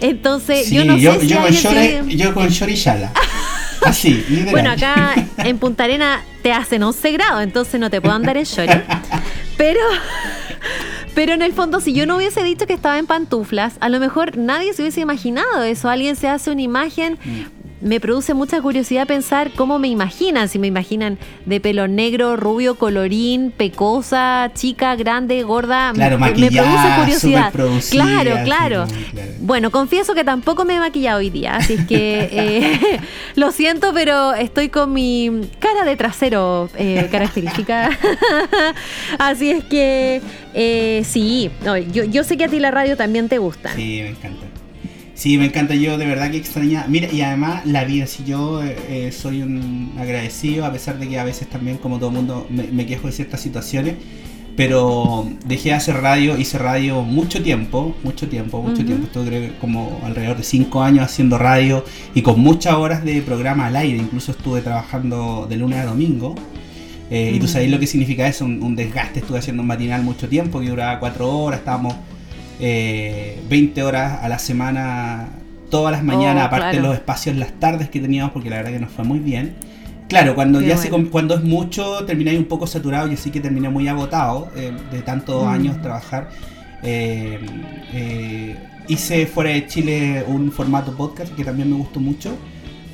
entonces 0.00 0.70
yo 0.70 0.86
no 0.86 0.94
sé 0.94 1.20
si 1.20 1.28
yo, 1.28 1.42
con 1.42 2.08
yo 2.08 2.32
con 2.32 2.48
Así, 3.86 4.46
Bueno, 4.50 4.70
acá 4.70 5.14
en 5.38 5.58
Punta 5.58 5.84
Arena 5.84 6.22
te 6.42 6.52
hacen 6.52 6.82
11 6.82 7.12
grados, 7.12 7.42
entonces 7.42 7.80
no 7.80 7.90
te 7.90 8.00
puedo 8.00 8.14
andar 8.14 8.36
en 8.36 8.44
short. 8.44 8.70
Pero, 9.56 9.80
pero 11.14 11.32
en 11.32 11.40
el 11.40 11.54
fondo, 11.54 11.80
si 11.80 11.94
yo 11.94 12.04
no 12.04 12.16
hubiese 12.16 12.44
dicho 12.44 12.66
que 12.66 12.74
estaba 12.74 12.98
en 12.98 13.06
pantuflas, 13.06 13.78
a 13.80 13.88
lo 13.88 13.98
mejor 14.00 14.36
nadie 14.36 14.74
se 14.74 14.82
hubiese 14.82 15.00
imaginado 15.00 15.62
eso. 15.62 15.88
Alguien 15.88 16.14
se 16.14 16.28
hace 16.28 16.50
una 16.50 16.60
imagen 16.60 17.14
mm 17.24 17.55
me 17.86 18.00
produce 18.00 18.34
mucha 18.34 18.60
curiosidad 18.60 19.06
pensar 19.06 19.52
cómo 19.52 19.78
me 19.78 19.88
imaginan, 19.88 20.48
si 20.48 20.58
me 20.58 20.66
imaginan 20.66 21.18
de 21.44 21.60
pelo 21.60 21.86
negro, 21.86 22.36
rubio, 22.36 22.74
colorín, 22.74 23.52
pecosa, 23.56 24.50
chica, 24.54 24.96
grande, 24.96 25.42
gorda. 25.44 25.92
Claro, 25.94 26.18
me, 26.18 26.32
me 26.32 26.50
produce 26.50 26.88
curiosidad. 26.98 27.52
Claro, 27.90 28.38
claro, 28.44 28.86
Bueno, 29.40 29.70
confieso 29.70 30.14
que 30.14 30.24
tampoco 30.24 30.64
me 30.64 30.76
he 30.76 30.80
maquillado 30.80 31.18
hoy 31.18 31.30
día, 31.30 31.56
así 31.56 31.74
es 31.74 31.86
que 31.86 32.28
eh, 32.32 33.00
lo 33.36 33.52
siento, 33.52 33.92
pero 33.94 34.34
estoy 34.34 34.68
con 34.68 34.92
mi 34.92 35.48
cara 35.60 35.84
de 35.84 35.96
trasero 35.96 36.68
eh, 36.76 37.08
característica. 37.10 37.90
así 39.18 39.50
es 39.50 39.64
que 39.64 40.20
eh, 40.54 41.02
sí, 41.06 41.50
yo, 41.92 42.04
yo 42.04 42.24
sé 42.24 42.36
que 42.36 42.44
a 42.44 42.48
ti 42.48 42.58
la 42.58 42.72
radio 42.72 42.96
también 42.96 43.28
te 43.28 43.38
gusta. 43.38 43.72
Sí, 43.74 44.00
me 44.02 44.08
encanta. 44.10 44.45
Sí, 45.16 45.38
me 45.38 45.46
encanta, 45.46 45.74
yo 45.74 45.96
de 45.96 46.04
verdad 46.04 46.30
que 46.30 46.36
extraña. 46.36 46.84
Mira, 46.88 47.10
y 47.10 47.22
además 47.22 47.64
la 47.64 47.84
vida, 47.84 48.06
si 48.06 48.22
yo 48.24 48.62
eh, 48.62 49.10
soy 49.12 49.40
un 49.40 49.94
agradecido, 49.98 50.66
a 50.66 50.72
pesar 50.72 50.98
de 50.98 51.08
que 51.08 51.18
a 51.18 51.24
veces 51.24 51.48
también, 51.48 51.78
como 51.78 51.98
todo 51.98 52.10
el 52.10 52.16
mundo, 52.16 52.46
me, 52.50 52.84
quejo 52.84 53.06
de 53.06 53.14
ciertas 53.14 53.40
situaciones, 53.40 53.94
pero 54.56 55.26
dejé 55.46 55.70
de 55.70 55.76
hacer 55.76 55.96
radio, 56.02 56.36
hice 56.36 56.58
radio 56.58 57.00
mucho 57.00 57.42
tiempo, 57.42 57.96
mucho 58.04 58.28
tiempo, 58.28 58.60
mucho 58.60 58.84
tiempo. 58.84 59.06
Estuve 59.06 59.52
como 59.58 60.02
alrededor 60.04 60.36
de 60.36 60.42
cinco 60.42 60.82
años 60.82 61.06
haciendo 61.06 61.38
radio 61.38 61.82
y 62.14 62.20
con 62.20 62.38
muchas 62.38 62.74
horas 62.74 63.02
de 63.02 63.22
programa 63.22 63.68
al 63.68 63.76
aire, 63.76 63.96
incluso 63.96 64.32
estuve 64.32 64.60
trabajando 64.60 65.46
de 65.48 65.56
lunes 65.56 65.78
a 65.78 65.86
domingo. 65.86 66.34
Eh, 67.10 67.32
y 67.34 67.40
tú 67.40 67.48
sabes 67.48 67.70
lo 67.70 67.78
que 67.78 67.86
significa 67.86 68.28
eso, 68.28 68.44
un, 68.44 68.62
un 68.62 68.76
desgaste. 68.76 69.20
Estuve 69.20 69.38
haciendo 69.38 69.62
un 69.62 69.68
matinal 69.68 70.02
mucho 70.02 70.28
tiempo, 70.28 70.60
que 70.60 70.68
duraba 70.68 71.00
cuatro 71.00 71.26
horas, 71.30 71.60
estábamos 71.60 71.94
eh, 72.60 73.40
20 73.48 73.82
horas 73.82 74.20
a 74.22 74.28
la 74.28 74.38
semana, 74.38 75.28
todas 75.70 75.92
las 75.92 76.02
mañanas, 76.02 76.44
oh, 76.44 76.46
aparte 76.46 76.76
de 76.76 76.82
los 76.82 76.94
espacios 76.94 77.36
las 77.36 77.52
tardes 77.58 77.88
que 77.90 78.00
teníamos, 78.00 78.32
porque 78.32 78.50
la 78.50 78.56
verdad 78.56 78.72
que 78.72 78.80
nos 78.80 78.90
fue 78.90 79.04
muy 79.04 79.18
bien. 79.18 79.54
Claro, 80.08 80.34
cuando 80.36 80.60
ya 80.60 80.76
se, 80.76 80.88
cuando 80.90 81.34
es 81.34 81.42
mucho, 81.42 82.04
termináis 82.04 82.38
un 82.38 82.44
poco 82.44 82.66
saturado, 82.66 83.08
y 83.10 83.14
así 83.14 83.30
que 83.30 83.40
terminé 83.40 83.68
muy 83.68 83.88
agotado 83.88 84.50
eh, 84.54 84.72
de 84.92 85.02
tantos 85.02 85.44
mm. 85.44 85.48
años 85.48 85.82
trabajar. 85.82 86.30
Eh, 86.82 87.40
eh, 87.92 88.56
hice 88.86 89.26
fuera 89.26 89.50
de 89.50 89.66
Chile 89.66 90.24
un 90.28 90.52
formato 90.52 90.96
podcast 90.96 91.34
que 91.34 91.44
también 91.44 91.70
me 91.70 91.76
gustó 91.76 91.98
mucho, 91.98 92.36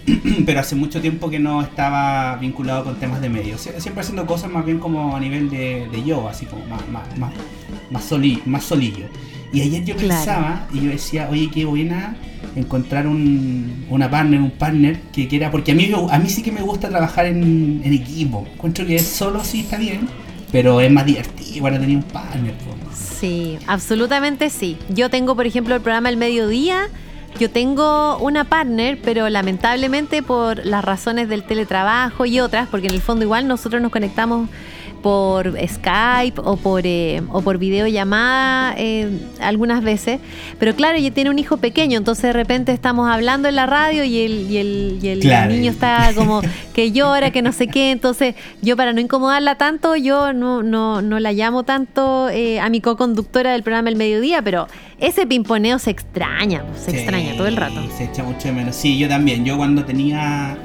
pero 0.46 0.60
hace 0.60 0.74
mucho 0.74 1.02
tiempo 1.02 1.28
que 1.28 1.38
no 1.38 1.60
estaba 1.60 2.36
vinculado 2.36 2.84
con 2.84 2.96
temas 2.96 3.20
de 3.20 3.28
medios. 3.28 3.60
Siempre 3.60 4.00
haciendo 4.00 4.24
cosas 4.24 4.50
más 4.50 4.64
bien 4.64 4.78
como 4.78 5.14
a 5.14 5.20
nivel 5.20 5.50
de, 5.50 5.88
de 5.92 6.02
yo, 6.02 6.26
así 6.28 6.46
como 6.46 6.64
más, 6.66 6.88
más, 6.88 7.18
más, 7.18 7.32
más, 7.90 8.10
más 8.46 8.64
solillo. 8.64 9.06
Y 9.52 9.60
ayer 9.60 9.84
yo 9.84 9.96
pensaba 9.96 10.66
y 10.72 10.80
yo 10.80 10.90
decía, 10.90 11.28
oye, 11.30 11.50
qué 11.52 11.64
buena 11.64 12.16
encontrar 12.56 13.06
un, 13.06 13.86
una 13.90 14.10
partner, 14.10 14.40
un 14.40 14.50
partner 14.50 15.00
que 15.12 15.28
quiera, 15.28 15.50
porque 15.50 15.72
a 15.72 15.74
mí, 15.74 15.90
a 16.10 16.18
mí 16.18 16.28
sí 16.28 16.42
que 16.42 16.52
me 16.52 16.62
gusta 16.62 16.88
trabajar 16.88 17.26
en, 17.26 17.82
equipo. 17.84 18.46
Encuentro 18.54 18.86
que 18.86 18.98
solo 18.98 19.44
sí 19.44 19.60
está 19.60 19.76
bien, 19.76 20.08
pero 20.50 20.80
es 20.80 20.90
más 20.90 21.06
divertido 21.06 21.62
para 21.62 21.78
tener 21.78 21.96
un 21.96 22.02
partner. 22.02 22.54
Sí, 22.94 23.58
absolutamente 23.66 24.50
sí. 24.50 24.76
Yo 24.88 25.10
tengo, 25.10 25.36
por 25.36 25.46
ejemplo, 25.46 25.74
el 25.74 25.80
programa 25.80 26.08
El 26.08 26.16
Mediodía. 26.16 26.88
Yo 27.38 27.50
tengo 27.50 28.18
una 28.18 28.44
partner, 28.44 28.98
pero 29.02 29.28
lamentablemente 29.28 30.22
por 30.22 30.64
las 30.66 30.84
razones 30.84 31.28
del 31.28 31.44
teletrabajo 31.44 32.26
y 32.26 32.40
otras, 32.40 32.68
porque 32.68 32.88
en 32.88 32.94
el 32.94 33.00
fondo 33.00 33.24
igual 33.24 33.48
nosotros 33.48 33.80
nos 33.80 33.90
conectamos 33.90 34.50
por 35.02 35.54
Skype 35.68 36.40
o 36.42 36.56
por, 36.56 36.82
eh, 36.84 37.22
o 37.30 37.42
por 37.42 37.58
videollamada 37.58 38.74
eh, 38.78 39.08
algunas 39.40 39.82
veces. 39.82 40.20
Pero 40.58 40.74
claro, 40.74 40.96
ella 40.96 41.10
tiene 41.10 41.30
un 41.30 41.38
hijo 41.38 41.56
pequeño, 41.56 41.98
entonces 41.98 42.22
de 42.22 42.32
repente 42.32 42.72
estamos 42.72 43.10
hablando 43.10 43.48
en 43.48 43.56
la 43.56 43.66
radio 43.66 44.04
y 44.04 44.20
el, 44.20 44.50
y 44.50 44.56
el, 44.58 44.98
y 45.02 45.08
el 45.08 45.48
niño 45.48 45.70
está 45.70 46.12
como 46.14 46.40
que 46.72 46.92
llora, 46.92 47.30
que 47.30 47.42
no 47.42 47.52
sé 47.52 47.66
qué. 47.66 47.90
Entonces 47.90 48.34
yo 48.62 48.76
para 48.76 48.92
no 48.92 49.00
incomodarla 49.00 49.56
tanto, 49.56 49.96
yo 49.96 50.32
no, 50.32 50.62
no, 50.62 51.02
no 51.02 51.18
la 51.18 51.32
llamo 51.32 51.64
tanto 51.64 52.28
eh, 52.30 52.60
a 52.60 52.68
mi 52.68 52.80
co-conductora 52.80 53.52
del 53.52 53.62
programa 53.62 53.88
El 53.88 53.96
Mediodía, 53.96 54.40
pero 54.42 54.68
ese 55.00 55.26
pimponeo 55.26 55.78
se 55.78 55.90
extraña, 55.90 56.64
se 56.76 56.92
extraña 56.92 57.36
todo 57.36 57.48
el 57.48 57.56
rato. 57.56 57.82
Se 57.96 58.04
echa 58.04 58.22
mucho 58.22 58.48
de 58.48 58.52
menos. 58.52 58.76
Sí, 58.76 58.96
yo 58.98 59.08
también. 59.08 59.44
Yo 59.44 59.56
cuando 59.56 59.84
tenía 59.84 60.56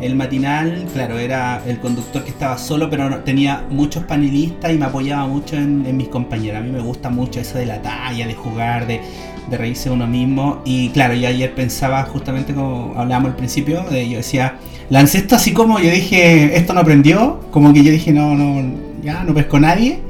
el 0.00 0.16
matinal, 0.16 0.86
claro, 0.92 1.18
era 1.18 1.62
el 1.66 1.78
conductor 1.78 2.24
que 2.24 2.30
estaba 2.30 2.58
solo, 2.58 2.90
pero 2.90 3.18
tenía 3.20 3.64
muchos 3.70 4.04
panelistas 4.04 4.72
y 4.72 4.78
me 4.78 4.86
apoyaba 4.86 5.26
mucho 5.26 5.56
en, 5.56 5.96
mis 5.96 6.08
compañeros. 6.08 6.60
A 6.60 6.62
mí 6.62 6.70
me 6.70 6.80
gusta 6.80 7.10
mucho 7.10 7.40
eso 7.40 7.58
de 7.58 7.66
la 7.66 7.80
talla, 7.80 8.26
de 8.26 8.34
jugar, 8.34 8.86
de, 8.86 9.00
de 9.48 9.56
reírse 9.56 9.90
uno 9.90 10.06
mismo. 10.06 10.62
Y 10.64 10.90
claro, 10.90 11.14
yo 11.14 11.28
ayer 11.28 11.54
pensaba, 11.54 12.02
justamente 12.04 12.54
como 12.54 12.92
hablábamos 12.96 13.30
al 13.30 13.36
principio, 13.36 13.84
de, 13.84 14.08
yo 14.08 14.18
decía, 14.18 14.56
lancé 14.90 15.18
esto 15.18 15.36
así 15.36 15.52
como 15.52 15.78
yo 15.78 15.90
dije, 15.90 16.56
esto 16.56 16.74
no 16.74 16.80
aprendió, 16.80 17.40
como 17.50 17.72
que 17.72 17.82
yo 17.82 17.92
dije, 17.92 18.12
no, 18.12 18.34
no, 18.34 18.62
ya 19.02 19.24
no 19.24 19.34
pesco 19.34 19.60
nadie. 19.60 20.00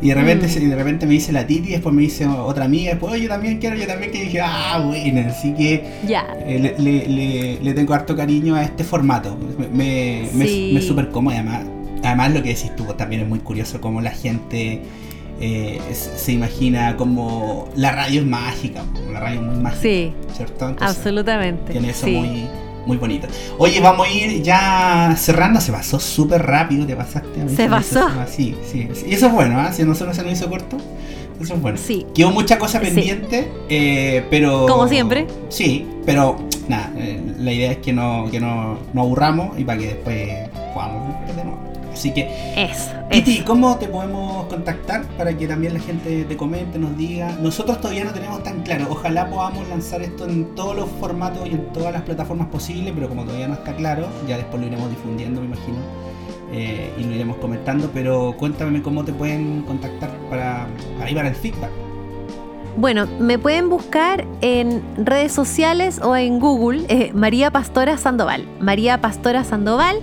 Y 0.00 0.08
de 0.08 0.14
repente, 0.14 0.46
mm. 0.46 0.68
de 0.68 0.76
repente 0.76 1.06
me 1.06 1.12
dice 1.14 1.32
la 1.32 1.46
Titi, 1.46 1.70
después 1.70 1.94
me 1.94 2.02
dice 2.02 2.26
otra 2.26 2.66
amiga, 2.66 2.90
después, 2.90 3.20
yo 3.20 3.28
también 3.28 3.58
quiero, 3.58 3.76
yo 3.76 3.86
también 3.86 4.12
que 4.12 4.24
dije, 4.24 4.40
ah, 4.42 4.82
bueno, 4.84 5.28
así 5.28 5.54
que 5.54 5.84
eh, 6.06 6.74
le, 6.78 7.58
le, 7.62 7.74
tengo 7.74 7.94
harto 7.94 8.14
cariño 8.14 8.54
a 8.54 8.62
este 8.62 8.84
formato. 8.84 9.36
Me, 9.72 10.28
me, 10.34 10.80
súper 10.82 11.08
cómodo, 11.08 11.34
además, 11.34 11.62
además 12.04 12.34
lo 12.34 12.42
que 12.42 12.50
decís 12.50 12.74
tú 12.76 12.84
también 12.94 13.22
es 13.22 13.28
muy 13.28 13.38
curioso 13.38 13.80
cómo 13.80 14.02
la 14.02 14.10
gente 14.10 14.82
eh, 15.40 15.80
se 15.92 16.32
imagina 16.32 16.96
como 16.96 17.68
la 17.74 17.92
radio 17.92 18.20
es 18.20 18.26
mágica, 18.26 18.84
la 19.10 19.20
radio 19.20 19.40
es 19.40 19.46
muy 19.46 19.56
mágica. 19.62 19.82
Sí, 19.82 20.12
¿cierto? 20.34 20.76
absolutamente. 20.78 21.72
Tiene 21.72 21.90
eso 21.90 22.06
muy 22.06 22.48
muy 22.86 22.96
bonito. 22.96 23.26
Oye, 23.58 23.80
vamos 23.80 24.06
a 24.06 24.10
ir 24.10 24.42
ya 24.42 25.14
cerrando. 25.16 25.60
Se 25.60 25.72
pasó 25.72 25.98
súper 25.98 26.42
rápido, 26.42 26.86
te 26.86 26.96
pasaste. 26.96 27.42
A 27.42 27.48
se 27.48 27.68
pasó. 27.68 28.08
Sí, 28.28 28.56
sí, 28.70 28.88
Y 29.06 29.14
eso 29.14 29.26
es 29.26 29.32
bueno, 29.32 29.60
¿eh? 29.66 29.72
Si 29.72 29.82
a 29.82 29.84
nosotros 29.84 30.16
se 30.16 30.22
nos 30.22 30.32
hizo 30.32 30.48
corto. 30.48 30.76
Eso 31.40 31.54
es 31.54 31.60
bueno. 31.60 31.76
Sí. 31.76 32.06
Quedó 32.14 32.30
mucha 32.30 32.58
cosa 32.58 32.80
pendiente, 32.80 33.50
eh, 33.68 34.24
pero... 34.30 34.66
Como 34.66 34.88
siempre. 34.88 35.26
Sí, 35.50 35.86
pero 36.06 36.38
nada, 36.68 36.92
eh, 36.96 37.20
la 37.38 37.52
idea 37.52 37.72
es 37.72 37.78
que 37.78 37.92
no, 37.92 38.28
que 38.30 38.40
no, 38.40 38.78
no 38.94 39.02
aburramos 39.02 39.58
y 39.58 39.64
para 39.64 39.78
que 39.78 39.86
después 39.88 40.48
podamos 40.72 41.14
Así 41.96 42.12
que, 42.12 42.28
eso, 42.54 42.90
Titi, 43.10 43.40
¿cómo 43.40 43.78
te 43.78 43.88
podemos 43.88 44.44
contactar 44.48 45.04
para 45.16 45.34
que 45.34 45.48
también 45.48 45.72
la 45.72 45.80
gente 45.80 46.24
te 46.24 46.36
comente, 46.36 46.78
nos 46.78 46.94
diga? 46.94 47.38
Nosotros 47.40 47.80
todavía 47.80 48.04
no 48.04 48.12
tenemos 48.12 48.42
tan 48.42 48.60
claro. 48.60 48.86
Ojalá 48.90 49.30
podamos 49.30 49.66
lanzar 49.68 50.02
esto 50.02 50.28
en 50.28 50.54
todos 50.54 50.76
los 50.76 50.90
formatos 51.00 51.48
y 51.48 51.52
en 51.52 51.72
todas 51.72 51.94
las 51.94 52.02
plataformas 52.02 52.48
posibles, 52.48 52.92
pero 52.94 53.08
como 53.08 53.24
todavía 53.24 53.48
no 53.48 53.54
está 53.54 53.74
claro, 53.74 54.08
ya 54.28 54.36
después 54.36 54.60
lo 54.60 54.68
iremos 54.68 54.90
difundiendo, 54.90 55.40
me 55.40 55.46
imagino, 55.46 55.78
eh, 56.52 56.92
y 56.98 57.04
lo 57.04 57.14
iremos 57.14 57.38
comentando. 57.38 57.90
Pero 57.94 58.34
cuéntame 58.38 58.82
cómo 58.82 59.02
te 59.02 59.14
pueden 59.14 59.62
contactar 59.62 60.10
para, 60.28 60.66
para 60.98 61.10
ir 61.10 61.16
para 61.16 61.28
el 61.28 61.34
feedback. 61.34 61.85
Bueno, 62.76 63.06
me 63.18 63.38
pueden 63.38 63.70
buscar 63.70 64.26
en 64.42 64.82
redes 64.98 65.32
sociales 65.32 65.98
o 66.02 66.14
en 66.14 66.38
Google, 66.38 66.84
eh, 66.88 67.10
María 67.14 67.50
Pastora 67.50 67.96
Sandoval. 67.96 68.46
María 68.60 69.00
Pastora 69.00 69.44
Sandoval. 69.44 70.00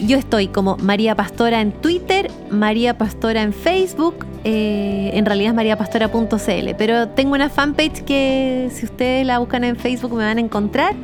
Yo 0.00 0.16
estoy 0.18 0.48
como 0.48 0.76
María 0.78 1.14
Pastora 1.14 1.60
en 1.60 1.70
Twitter, 1.70 2.28
María 2.50 2.98
Pastora 2.98 3.42
en 3.42 3.52
Facebook, 3.52 4.26
eh, 4.42 5.12
en 5.14 5.24
realidad 5.24 5.50
es 5.50 5.54
mariapastora.cl, 5.56 6.74
pero 6.76 7.08
tengo 7.10 7.34
una 7.34 7.48
fanpage 7.48 8.02
que 8.04 8.70
si 8.72 8.86
ustedes 8.86 9.24
la 9.24 9.38
buscan 9.38 9.62
en 9.62 9.76
Facebook 9.76 10.12
me 10.12 10.24
van 10.24 10.38
a 10.38 10.40
encontrar. 10.40 10.94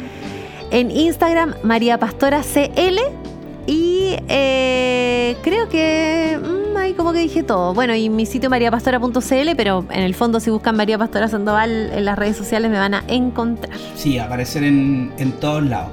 En 0.72 0.90
Instagram, 0.90 1.54
mariapastoracl. 1.62 2.98
Y 3.66 4.16
eh, 4.28 5.36
creo 5.42 5.68
que 5.68 6.38
mm, 6.42 6.76
ahí 6.76 6.94
como 6.94 7.12
que 7.12 7.20
dije 7.20 7.42
todo. 7.42 7.74
Bueno, 7.74 7.94
y 7.94 8.08
mi 8.08 8.26
sitio 8.26 8.50
mariapastora.cl, 8.50 9.56
pero 9.56 9.84
en 9.90 10.02
el 10.02 10.14
fondo 10.14 10.40
si 10.40 10.50
buscan 10.50 10.76
María 10.76 10.98
Pastora 10.98 11.28
Sandoval 11.28 11.90
en 11.92 12.04
las 12.04 12.18
redes 12.18 12.36
sociales 12.36 12.70
me 12.70 12.78
van 12.78 12.94
a 12.94 13.04
encontrar. 13.08 13.76
Sí, 13.94 14.18
aparecer 14.18 14.64
en, 14.64 15.12
en 15.18 15.32
todos 15.32 15.64
lados. 15.64 15.90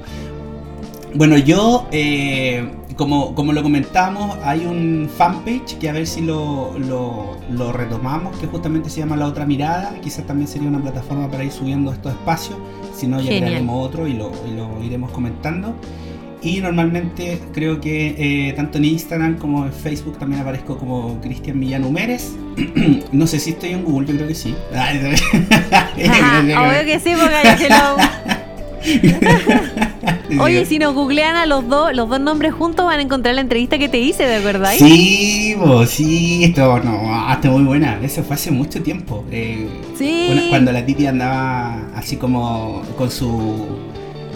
Bueno, 1.14 1.36
yo 1.36 1.88
eh, 1.90 2.68
como, 3.00 3.34
como 3.34 3.54
lo 3.54 3.62
comentamos, 3.62 4.36
hay 4.44 4.66
un 4.66 5.08
fanpage 5.08 5.78
que 5.78 5.88
a 5.88 5.92
ver 5.92 6.06
si 6.06 6.20
lo, 6.20 6.76
lo, 6.78 7.72
retomamos, 7.72 8.36
que 8.36 8.46
justamente 8.46 8.90
se 8.90 9.00
llama 9.00 9.16
La 9.16 9.26
Otra 9.26 9.46
Mirada. 9.46 9.94
Quizás 10.02 10.26
también 10.26 10.46
sería 10.46 10.68
una 10.68 10.82
plataforma 10.82 11.30
para 11.30 11.42
ir 11.42 11.50
subiendo 11.50 11.92
estos 11.92 12.12
espacios. 12.12 12.58
Si 12.94 13.06
no, 13.06 13.18
ya 13.18 13.38
crearemos 13.38 13.86
otro 13.86 14.06
y 14.06 14.12
lo, 14.12 14.30
iremos 14.82 15.10
comentando. 15.12 15.74
Y 16.42 16.60
normalmente 16.60 17.38
creo 17.52 17.80
que 17.80 18.48
eh, 18.48 18.52
tanto 18.54 18.78
en 18.78 18.86
Instagram 18.86 19.36
como 19.36 19.66
en 19.66 19.72
Facebook 19.72 20.18
también 20.18 20.40
aparezco 20.40 20.78
como 20.78 21.20
Cristian 21.20 21.58
Millán 21.58 21.84
Humérez. 21.84 22.30
no 23.12 23.26
sé 23.26 23.38
si 23.38 23.50
estoy 23.50 23.70
en 23.70 23.84
Google, 23.84 24.08
yo 24.08 24.14
creo 24.14 24.28
que 24.28 24.34
sí. 24.34 24.54
obvio 24.72 25.10
que 26.86 27.00
sí, 27.00 27.12
porque 27.18 27.68
Oye, 30.40 30.64
si 30.64 30.78
nos 30.78 30.94
googlean 30.94 31.36
a 31.36 31.46
los 31.46 31.68
dos, 31.68 31.94
los 31.94 32.08
dos 32.08 32.20
nombres 32.20 32.54
juntos 32.54 32.86
van 32.86 32.98
a 32.98 33.02
encontrar 33.02 33.34
la 33.34 33.40
entrevista 33.40 33.78
que 33.78 33.88
te 33.88 33.98
hice, 33.98 34.24
¿de 34.24 34.40
verdad? 34.40 34.72
Sí, 34.76 35.56
sí, 35.86 36.44
esto 36.44 36.78
no, 36.80 37.32
está 37.32 37.50
muy 37.50 37.64
buena. 37.64 37.98
Eso 38.02 38.22
fue 38.22 38.34
hace 38.34 38.50
mucho 38.50 38.82
tiempo. 38.82 39.24
Eh, 39.30 39.68
sí. 39.98 40.46
Cuando 40.48 40.72
la 40.72 40.84
Titi 40.86 41.06
andaba 41.06 41.90
así 41.94 42.16
como 42.16 42.82
con 42.96 43.10
su 43.10 43.66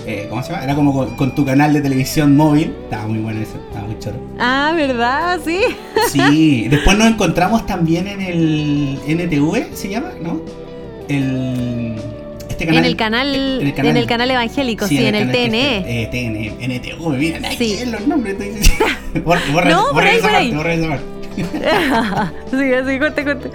eh, 0.07 0.27
¿cómo 0.29 0.43
se 0.43 0.53
llama? 0.53 0.65
Era 0.65 0.75
como 0.75 1.17
con, 1.17 1.35
tu 1.35 1.45
canal 1.45 1.73
de 1.73 1.81
televisión 1.81 2.37
móvil. 2.37 2.75
Estaba 2.85 3.07
muy 3.07 3.19
bueno 3.19 3.41
eso, 3.41 3.57
estaba 3.69 3.87
muy 3.87 3.99
choro. 3.99 4.17
Ah, 4.39 4.73
¿verdad? 4.75 5.41
Sí. 5.45 5.61
Sí, 6.11 6.69
después 6.69 6.99
nos 6.99 7.09
encontramos 7.09 7.67
también 7.67 8.07
en 8.07 8.21
el 8.21 8.99
NTV, 9.07 9.75
¿se 9.75 9.89
llama? 9.89 10.11
¿No? 10.23 10.41
El 11.09 11.97
este 12.49 12.69
en, 12.69 12.85
el 12.85 12.97
canal, 12.97 13.35
en 13.35 13.97
el 13.97 14.07
canal, 14.07 14.31
evangélico, 14.31 14.87
sí, 14.87 15.05
en, 15.05 15.15
el, 15.17 15.33
TNE. 15.33 16.03
Eh, 16.03 16.07
TNE, 16.07 16.79
NTU, 16.79 17.11
mira, 17.11 17.51
sí. 17.59 17.81
los 17.87 18.07
nombres. 18.07 18.37
no, 19.15 19.23
por 19.25 20.05
ahí, 20.05 20.21
por 20.21 20.31
ahí. 20.31 21.01
sí, 22.51 22.73
así, 22.73 22.99
corte, 22.99 23.25
corte. 23.25 23.51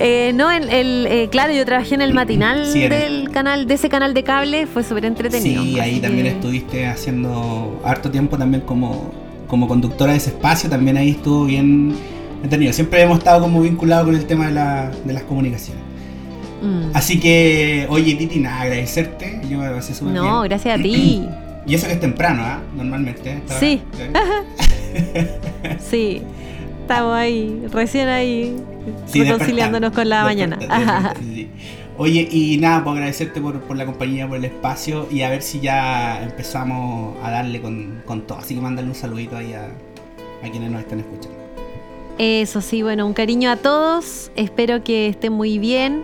Eh, 0.00 0.32
no, 0.34 0.50
el, 0.50 0.68
el 0.70 1.06
eh, 1.06 1.28
claro, 1.30 1.52
yo 1.52 1.64
trabajé 1.64 1.94
en 1.94 2.02
el 2.02 2.12
matinal 2.12 2.72
del 2.72 3.30
canal, 3.30 3.66
de 3.66 3.74
ese 3.74 3.88
canal 3.88 4.14
de 4.14 4.22
cable, 4.24 4.66
fue 4.66 4.82
súper 4.82 5.04
entretenido. 5.04 5.62
Sí, 5.62 5.78
ahí 5.78 6.00
también 6.00 6.26
estuviste 6.26 6.86
haciendo 6.86 7.80
harto 7.84 8.10
tiempo 8.10 8.36
también 8.36 8.62
como, 8.62 9.12
como 9.46 9.68
conductora 9.68 10.12
de 10.12 10.18
ese 10.18 10.30
espacio, 10.30 10.68
también 10.68 10.96
ahí 10.96 11.10
estuvo 11.10 11.44
bien 11.44 11.94
entretenido. 12.36 12.72
Siempre 12.72 13.02
hemos 13.02 13.18
estado 13.18 13.42
como 13.42 13.60
vinculados 13.60 14.06
con 14.06 14.16
el 14.16 14.26
tema 14.26 14.46
de, 14.46 14.52
la, 14.52 14.90
de 15.04 15.12
las 15.12 15.22
comunicaciones. 15.22 15.82
Mm. 16.62 16.90
Así 16.94 17.20
que, 17.20 17.86
oye, 17.88 18.14
Titi, 18.16 18.38
nada, 18.38 18.62
agradecerte. 18.62 19.40
Yo 19.48 19.58
me 19.58 19.70
pasé 19.70 19.94
súper 19.94 20.14
No, 20.14 20.42
gracias 20.42 20.78
a 20.78 20.82
ti. 20.82 21.26
y 21.66 21.74
eso 21.74 21.86
que 21.86 21.92
es 21.94 22.00
temprano, 22.00 22.42
¿ah? 22.44 22.60
Normalmente. 22.76 23.40
Sí. 23.58 23.80
sí. 25.90 26.22
Estamos 26.90 27.14
ahí, 27.14 27.66
recién 27.70 28.08
ahí, 28.08 28.56
reconciliándonos 29.14 29.92
con 29.92 30.08
la 30.08 30.24
mañana. 30.24 30.58
Oye, 31.96 32.28
y 32.28 32.56
nada, 32.56 32.82
pues 32.82 32.94
agradecerte 32.94 33.40
por, 33.40 33.60
por, 33.60 33.76
la 33.76 33.86
compañía, 33.86 34.26
por 34.26 34.38
el 34.38 34.46
espacio 34.46 35.06
y 35.08 35.22
a 35.22 35.30
ver 35.30 35.40
si 35.40 35.60
ya 35.60 36.20
empezamos 36.20 37.16
a 37.22 37.30
darle 37.30 37.60
con, 37.60 38.02
con 38.04 38.22
todo. 38.22 38.38
Así 38.38 38.56
que 38.56 38.60
mándale 38.60 38.88
un 38.88 38.96
saludito 38.96 39.36
ahí 39.36 39.52
a, 39.52 39.66
a 40.44 40.50
quienes 40.50 40.68
nos 40.68 40.80
están 40.80 40.98
escuchando. 40.98 41.38
Eso 42.18 42.60
sí, 42.60 42.82
bueno, 42.82 43.06
un 43.06 43.12
cariño 43.12 43.52
a 43.52 43.56
todos. 43.56 44.32
Espero 44.34 44.82
que 44.82 45.06
estén 45.06 45.32
muy 45.32 45.60
bien 45.60 46.02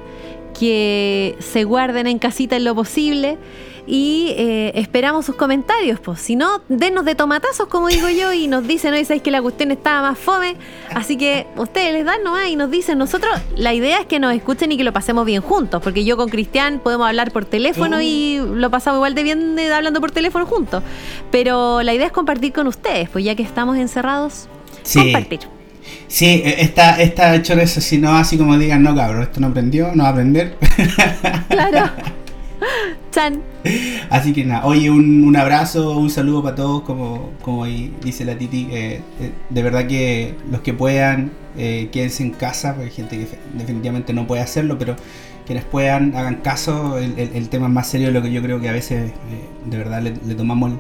que 0.57 1.35
se 1.41 1.65
guarden 1.65 2.07
en 2.07 2.21
casita 2.21 2.55
en 2.55 2.63
lo 2.63 2.77
posible 2.77 3.39
y 3.87 4.35
eh, 4.37 4.73
esperamos 4.75 5.25
sus 5.27 5.37
comentarios. 5.37 6.01
Pues. 6.01 6.21
Si 6.21 6.37
no, 6.37 6.63
denos 6.69 7.05
de 7.05 7.15
tomatazos, 7.15 7.69
como 7.69 7.89
digo 7.89 8.09
yo, 8.09 8.33
y 8.33 8.49
nos 8.49 8.67
dicen, 8.67 8.93
hoy 8.93 9.05
sabéis 9.05 9.23
que 9.23 9.31
la 9.31 9.41
cuestión 9.41 9.71
estaba 9.71 10.11
más 10.11 10.19
fome. 10.19 10.57
Así 10.95 11.17
que 11.17 11.47
ustedes 11.57 11.93
les 11.93 12.05
dan 12.05 12.23
nomás 12.25 12.49
y 12.49 12.57
nos 12.57 12.71
dicen, 12.71 12.99
nosotros, 12.99 13.33
la 13.57 13.73
idea 13.75 14.01
es 14.01 14.07
que 14.07 14.19
nos 14.19 14.35
escuchen 14.35 14.73
y 14.73 14.77
que 14.77 14.85
lo 14.85 14.93
pasemos 14.93 15.25
bien 15.25 15.43
juntos, 15.43 15.81
porque 15.83 16.05
yo 16.05 16.17
con 16.17 16.29
Cristian 16.29 16.81
podemos 16.81 17.07
hablar 17.07 17.31
por 17.31 17.45
teléfono 17.45 18.01
y 18.01 18.41
uh. 18.41 18.55
lo 18.55 18.71
pasamos 18.71 18.99
igual 18.99 19.15
de 19.15 19.23
bien 19.23 19.59
hablando 19.73 20.01
por 20.01 20.11
teléfono 20.11 20.47
juntos. 20.47 20.83
Pero 21.31 21.83
la 21.83 21.95
idea 21.95 22.07
es 22.07 22.13
compartir 22.13 22.53
con 22.53 22.67
ustedes, 22.67 23.09
pues 23.09 23.25
ya 23.25 23.35
que 23.35 23.43
estamos 23.43 23.77
encerrados, 23.77 24.49
compartir. 24.93 25.41
Sí, 26.09 26.43
e, 26.45 26.63
está, 26.63 27.01
está 27.01 27.35
hecho 27.35 27.55
eso, 27.55 27.81
si 27.81 27.99
no 27.99 28.17
así 28.17 28.37
como 28.37 28.59
digan, 28.59 28.83
no 28.83 28.95
cabrón, 28.95 29.23
esto 29.23 29.41
no 29.41 29.49
aprendió, 29.49 29.93
no 29.95 30.03
va 30.03 30.09
a 30.09 30.13
aprender. 30.13 30.57
Claro. 31.49 31.91
Así 34.11 34.33
que 34.33 34.45
nada, 34.45 34.67
oye, 34.67 34.91
un, 34.91 35.35
abrazo, 35.37 35.97
un 35.99 36.11
saludo 36.11 36.43
para 36.43 36.57
todos, 36.57 36.83
como, 36.83 37.31
como 37.43 37.65
dice 37.65 38.25
la 38.25 38.37
Titi. 38.37 38.69
Eh, 38.71 39.01
eh, 39.21 39.33
de 39.49 39.63
verdad 39.63 39.87
que 39.87 40.35
los 40.51 40.61
que 40.61 40.75
puedan, 40.75 41.33
eh, 41.57 41.89
quédense 41.93 42.23
en 42.23 42.31
casa, 42.31 42.75
porque 42.75 42.91
hay 42.91 42.95
gente 42.95 43.19
que 43.19 43.27
definitivamente 43.55 44.13
no 44.13 44.27
puede 44.27 44.43
hacerlo, 44.43 44.79
pero 44.79 44.97
quienes 45.47 45.65
puedan, 45.65 46.15
hagan 46.15 46.37
caso. 46.37 46.99
El, 46.99 47.49
tema 47.49 47.67
es 47.67 47.73
más 47.73 47.89
serio 47.89 48.09
de 48.09 48.13
lo 48.13 48.23
que 48.23 48.33
yo 48.33 48.43
creo 48.43 48.61
que 48.61 48.69
a 48.69 48.73
veces 48.73 49.13
de 49.65 49.77
verdad 49.79 50.03
le, 50.03 50.35
tomamos 50.35 50.73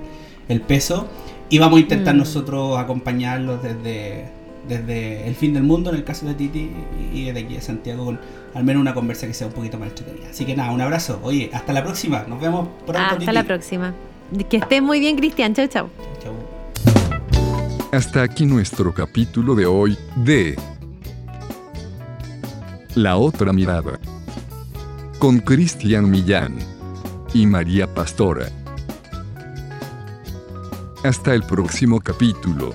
el, 0.49 0.61
peso. 0.61 1.09
Y 1.49 1.59
vamos 1.59 1.79
a 1.79 1.81
intentar 1.81 2.15
mm. 2.15 2.19
nosotros 2.19 2.79
acompañarlos 2.79 3.63
desde 3.63 4.36
desde 4.69 5.27
el 5.27 5.35
fin 5.35 5.55
del 5.55 5.63
mundo, 5.63 5.91
en 5.91 5.97
el 5.97 6.05
caso 6.05 6.27
de 6.27 6.35
Titi, 6.35 6.71
y 7.13 7.25
desde 7.25 7.41
aquí 7.41 7.55
de 7.55 7.61
Santiago, 7.61 8.05
con 8.05 8.21
al 8.55 8.65
menos 8.65 8.81
una 8.81 8.95
conversa 8.95 9.27
que 9.27 9.35
sea 9.35 9.47
un 9.47 9.53
poquito 9.53 9.79
más 9.79 9.91
entretenida. 9.91 10.29
Así 10.31 10.45
que 10.45 10.57
nada, 10.57 10.71
un 10.73 10.81
abrazo. 10.81 11.21
Oye, 11.23 11.51
hasta 11.53 11.73
la 11.73 11.85
próxima. 11.85 12.25
Nos 12.27 12.41
vemos 12.41 12.69
pronto. 12.87 13.17
Hasta 13.19 13.33
la 13.33 13.45
próxima. 13.45 13.95
Que 14.49 14.57
estés 14.57 14.83
muy 14.83 14.99
bien, 14.99 15.17
Cristian. 15.17 15.55
Chau, 15.55 15.67
chau. 15.69 15.89
Chau. 16.23 16.33
Hasta 17.93 18.23
aquí 18.23 18.47
nuestro 18.47 18.93
capítulo 18.93 19.55
de 19.55 19.67
hoy 19.67 19.97
de 20.17 20.57
La 22.95 23.17
otra 23.17 23.53
mirada. 23.53 24.01
Con 25.19 25.39
Cristian 25.39 26.11
Millán 26.11 26.57
y 27.33 27.47
María 27.47 27.87
Pastora. 27.87 28.49
Hasta 31.05 31.35
el 31.35 31.43
próximo 31.43 32.01
capítulo. 32.01 32.75